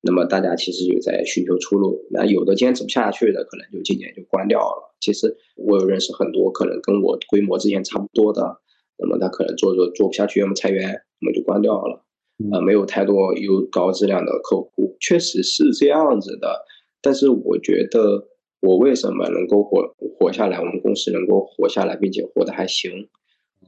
[0.00, 2.06] 那么大家其实就在寻求出路。
[2.10, 4.94] 那有的坚持不下去的，可能就今年就关掉了。
[5.00, 8.60] 其实我有认识很多可能跟我规模之前差不多的，
[8.96, 12.04] 那么他可能做做做不下去，要么裁员，那么就关掉了。
[12.52, 16.64] 呃，没有太多有高质量的客户，确实是这样子的。
[17.02, 18.28] 但是我觉得，
[18.60, 19.82] 我为什么能够活
[20.16, 23.08] 活下来，我们公司能够活下来，并且活得还行，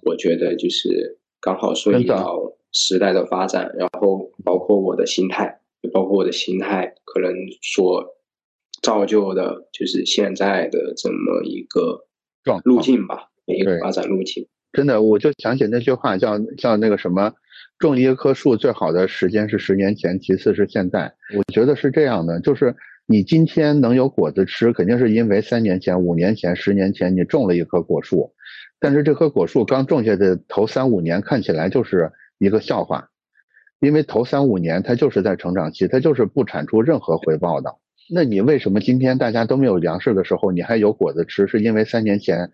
[0.02, 5.60] 我觉得就是刚好顺应到时代的发展，然后包括我的心态，
[5.92, 7.32] 包括我的心态，可能
[7.62, 8.04] 所
[8.82, 12.06] 造就的就是现在的这么一个
[12.64, 14.46] 路径吧，一个发展路径。
[14.72, 17.32] 真的，我就想起那句话，叫叫那个什么。
[17.78, 21.14] 种一棵树最好的时间是十年前，其次是现在。
[21.34, 22.76] 我觉得是这样的，就是
[23.06, 28.34] 你今天能有果子吃，肯定是因为三年前、五年前、十年前你种了一棵果树。
[28.78, 33.10] 但是这棵果树刚种下的头三五年看起来就是一个笑话，
[33.78, 37.76] 因为头三五年它就是在成长期，它就是不产出任何回报的。
[38.12, 41.46] 那你为什么今天大家都没有粮食的时候，你还有果子吃？
[41.46, 42.50] 是因为三年前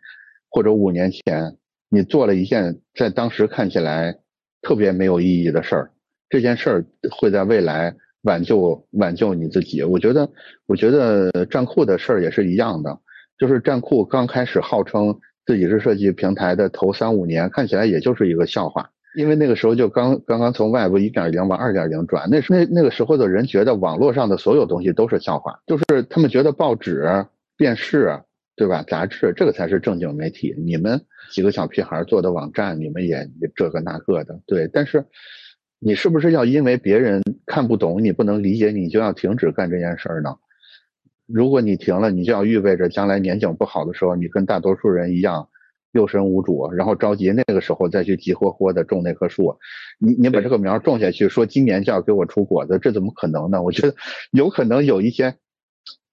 [0.50, 1.56] 或者五年前
[1.88, 4.18] 你做了一件在当时看起来。
[4.62, 5.90] 特别没有意义的事儿，
[6.28, 9.84] 这件事儿会在未来挽救挽救你自己。
[9.84, 10.28] 我觉得，
[10.66, 12.98] 我觉得站酷的事儿也是一样的，
[13.38, 27.26] 就是站酷刚开始号称自己是设计平台的头三五年，看起来也就是一个笑话，因为那个时候就刚刚刚从 Web 一点零往二点零转，那那那个时候的人觉得网络上的所有东西都是笑话，就是他们觉得报纸、
[27.56, 28.20] 电视。
[28.58, 28.82] 对吧？
[28.88, 30.54] 杂志这个才是正经媒体。
[30.56, 30.98] 你们
[31.30, 34.40] 几个小屁孩做的网站，你们也这个那个的。
[34.46, 35.04] 对，但是
[35.78, 40.36] 你是不是要因为别人看不懂，你不能理解，你就要停止干这件事儿呢？
[41.26, 45.50] 如果你停了，你就要意味着将来年景不好的时候，你跟大多数人一样
[45.96, 49.58] 六神无主，然后着急那个时候再去急火火的种那棵树。
[49.98, 53.62] 你你把这个苗种下去，说今年就要给我出果子，这怎么可能呢？
[53.62, 53.94] 我觉得
[54.30, 55.34] 有可能有一些。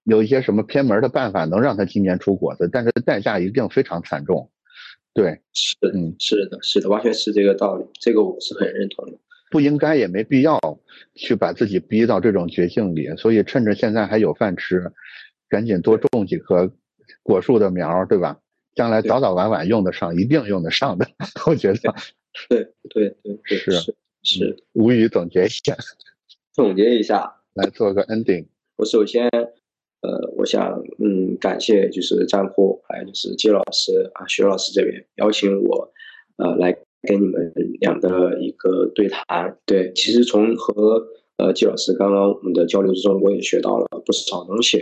[0.06, 4.50] 有一些什么偏门的办法能让他今年出果子，但是代价一定非常惨重。
[5.14, 9.16] 对，是，嗯，是的，是的，完全是这个道理，这个我是很认同的。
[9.50, 10.60] 不应该也没必要
[11.14, 14.92] 去把自己逼到这种绝境里，所以趁着现在还有饭吃，
[15.48, 16.70] 赶紧多种几棵
[17.22, 18.36] 果树的苗，对吧？
[18.74, 21.06] 将来早早晚晚用得上，一定用得上的。
[21.46, 21.94] 我觉得，
[22.48, 24.56] 对对对，是是。
[24.72, 25.76] 无语总结一下，
[26.52, 28.46] 总结一下，来做个 ending。
[28.76, 29.28] 我首先。
[30.06, 35.90] 呃，我想，嗯，感谢就是张库，还有就是季老师啊，徐老师这边邀请我，
[36.36, 39.56] 呃，来跟你们俩的一个对谈。
[39.64, 41.02] 对，其实从和
[41.38, 44.78] 呃季老师刚刚我们的交流之中，我也学到了不少东西。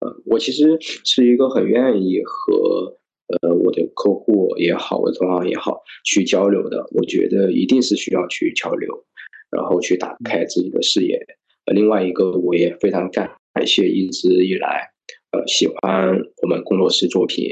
[0.00, 2.96] 呃，我其实是一个很愿意和
[3.42, 6.86] 呃我的客户也好，我的同行也好去交流的。
[6.92, 9.04] 我觉得一定是需要去交流，
[9.50, 11.18] 然后去打开自己的视野。
[11.66, 13.30] 呃，另外一个我也非常感。
[13.54, 14.90] 感谢一直以来，
[15.30, 17.48] 呃，喜欢我们工作室作品，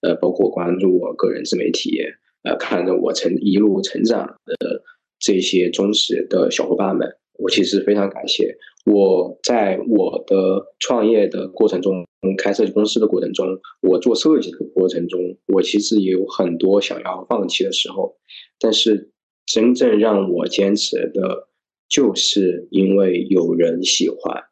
[0.00, 2.00] 呃，包括关注我个人自媒体，
[2.42, 4.82] 呃，看着我成一路成长的
[5.20, 8.56] 这些忠实的小伙伴们，我其实非常感谢。
[8.86, 12.06] 我在我的创业的过程中，
[12.36, 18.16] 开设计公司的过程中，我做设计的过程中，我其实也有很多想要放弃的时候，
[18.58, 19.10] 但是
[19.46, 21.48] 真正让我坚持的，
[21.88, 24.44] 就是因为有人喜欢。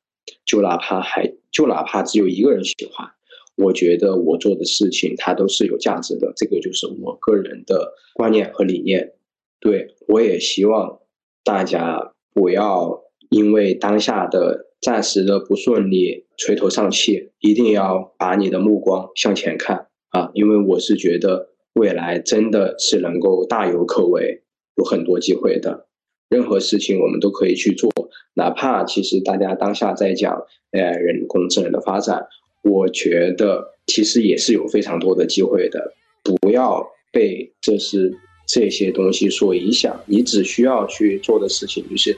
[0.45, 3.09] 就哪怕还就哪怕只有一个人喜欢，
[3.57, 6.33] 我觉得我做的事情它都是有价值的。
[6.37, 9.15] 这个就是我个人的观念和理念。
[9.61, 11.01] 对我也希望
[11.45, 20.31] 大家不要因为当下的暂时的不顺利垂头丧气，一定要把你的目光向前看啊！
[20.35, 24.43] 因为我是觉得未来真的是能够大有可为，
[24.77, 25.87] 有很多机会的。
[26.29, 27.91] 任何事情我们都可以去做，
[28.35, 32.27] 哪怕其实大家当下在讲，呃，人工智能的发展，
[32.63, 35.93] 我觉得其实也是有非常多的机会的。
[36.25, 38.15] 不要被这是
[38.47, 42.17] 这些东西所影响，你只需要去做的事情就是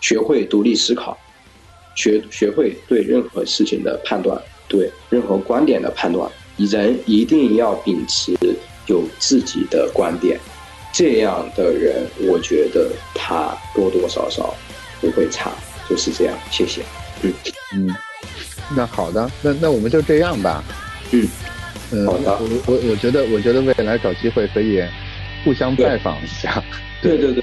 [0.00, 1.16] 学会独立思考，
[1.94, 8.32] 学学会对任何事情的判断，对任何观点的判断，人一定要秉持
[8.86, 10.38] 有自己的观点。
[10.92, 14.52] 这样的人，我觉得他多多少少
[15.00, 15.52] 不会差，
[15.88, 16.36] 就是这样。
[16.50, 16.82] 谢谢。
[17.22, 17.32] 嗯
[17.76, 17.94] 嗯，
[18.76, 20.64] 那好的，那那我们就这样吧。
[21.12, 21.28] 嗯
[21.92, 22.36] 嗯，好的。
[22.40, 24.82] 我我我觉得，我觉得未来找机会可以
[25.44, 26.62] 互相拜访一下。
[27.02, 27.42] 对对对。